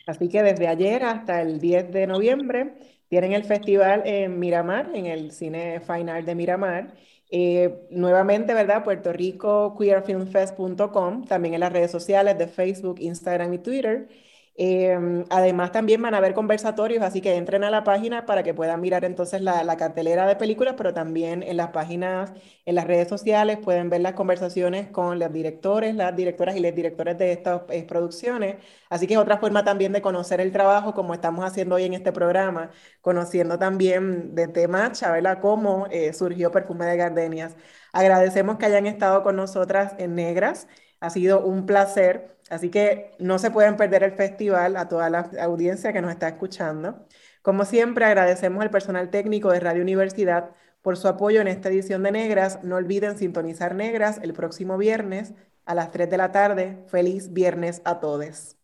Así 0.05 0.29
que 0.29 0.43
desde 0.43 0.67
ayer 0.67 1.03
hasta 1.03 1.41
el 1.41 1.59
10 1.59 1.91
de 1.91 2.07
noviembre 2.07 2.73
tienen 3.07 3.33
el 3.33 3.43
festival 3.43 4.03
en 4.05 4.39
Miramar, 4.39 4.91
en 4.93 5.07
el 5.07 5.31
Cine 5.31 5.79
Fine 5.79 6.11
Art 6.11 6.25
de 6.25 6.35
Miramar. 6.35 6.93
Eh, 7.31 7.87
nuevamente, 7.89 8.53
¿verdad? 8.53 8.83
Puerto 8.83 9.11
Rico 9.11 9.75
queerfilmfest.com, 9.77 11.25
también 11.25 11.55
en 11.55 11.61
las 11.61 11.73
redes 11.73 11.89
sociales 11.89 12.37
de 12.37 12.47
Facebook, 12.47 12.97
Instagram 12.99 13.53
y 13.55 13.57
Twitter. 13.57 14.07
Em, 14.55 15.25
además, 15.31 15.71
también 15.71 15.99
van 16.01 16.13
a 16.13 16.17
haber 16.17 16.35
conversatorios, 16.35 17.01
así 17.03 17.21
que 17.21 17.35
entren 17.35 17.63
a 17.63 17.71
la 17.71 17.83
página 17.83 18.25
para 18.27 18.43
que 18.43 18.53
puedan 18.53 18.81
mirar 18.81 19.03
entonces 19.03 19.41
la, 19.41 19.75
cartelera 19.77 20.27
de 20.27 20.35
películas, 20.35 20.75
pero 20.77 20.93
también 20.93 21.41
en 21.41 21.57
las 21.57 21.69
páginas, 21.71 22.31
en 22.65 22.75
las 22.75 22.85
redes 22.85 23.07
sociales, 23.07 23.57
pueden 23.57 23.89
ver 23.89 24.01
las 24.01 24.13
conversaciones 24.13 24.89
con 24.89 25.17
los 25.17 25.33
directores, 25.33 25.95
las 25.95 26.15
directoras 26.15 26.55
y 26.55 26.59
los 26.59 26.75
directores 26.75 27.17
de 27.17 27.31
estas 27.31 27.63
eh, 27.69 27.83
producciones. 27.83 28.57
Así 28.89 29.07
que 29.07 29.15
es 29.15 29.19
otra 29.19 29.37
forma 29.39 29.63
también 29.63 29.91
de 29.91 30.01
conocer 30.01 30.39
el 30.39 30.51
trabajo, 30.51 30.93
como 30.93 31.13
estamos 31.15 31.43
haciendo 31.45 31.75
hoy 31.75 31.85
en 31.85 31.93
este 31.95 32.11
programa, 32.11 32.69
conociendo 33.01 33.57
también 33.57 34.35
de 34.35 34.67
Macha, 34.67 35.11
¿verdad? 35.11 35.39
Cómo 35.41 35.87
eh, 35.89 36.13
surgió 36.13 36.51
Perfume 36.51 36.85
de 36.85 36.97
Gardenias. 36.97 37.55
Agradecemos 37.91 38.57
que 38.57 38.65
hayan 38.65 38.85
estado 38.85 39.23
con 39.23 39.35
nosotras 39.35 39.93
en 39.97 40.15
Negras. 40.15 40.67
Ha 40.99 41.09
sido 41.09 41.43
un 41.45 41.65
placer. 41.65 42.32
Así 42.49 42.69
que 42.69 43.11
no 43.19 43.39
se 43.39 43.51
pueden 43.51 43.77
perder 43.77 44.03
el 44.03 44.11
festival 44.11 44.75
a 44.77 44.87
toda 44.87 45.09
la 45.09 45.29
audiencia 45.41 45.93
que 45.93 46.01
nos 46.01 46.11
está 46.11 46.27
escuchando. 46.27 47.05
Como 47.41 47.65
siempre, 47.65 48.05
agradecemos 48.05 48.61
al 48.61 48.69
personal 48.69 49.09
técnico 49.09 49.51
de 49.51 49.59
Radio 49.59 49.81
Universidad 49.81 50.51
por 50.81 50.97
su 50.97 51.07
apoyo 51.07 51.41
en 51.41 51.47
esta 51.47 51.69
edición 51.69 52.03
de 52.03 52.11
Negras. 52.11 52.59
No 52.63 52.75
olviden 52.75 53.17
sintonizar 53.17 53.75
Negras 53.75 54.19
el 54.21 54.33
próximo 54.33 54.77
viernes 54.77 55.33
a 55.65 55.75
las 55.75 55.91
3 55.91 56.09
de 56.09 56.17
la 56.17 56.31
tarde. 56.31 56.83
Feliz 56.87 57.33
viernes 57.33 57.81
a 57.85 57.99
todos. 57.99 58.57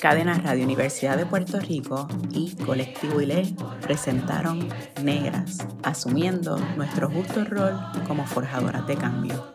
Cadena 0.00 0.38
Radio 0.38 0.64
Universidad 0.64 1.16
de 1.16 1.26
Puerto 1.26 1.58
Rico 1.58 2.06
y 2.30 2.54
Colectivo 2.56 3.20
ILE 3.20 3.54
presentaron 3.80 4.68
Negras, 5.02 5.66
asumiendo 5.82 6.58
nuestro 6.76 7.10
justo 7.10 7.44
rol 7.44 7.78
como 8.06 8.26
forjadoras 8.26 8.86
de 8.86 8.96
cambio. 8.96 9.54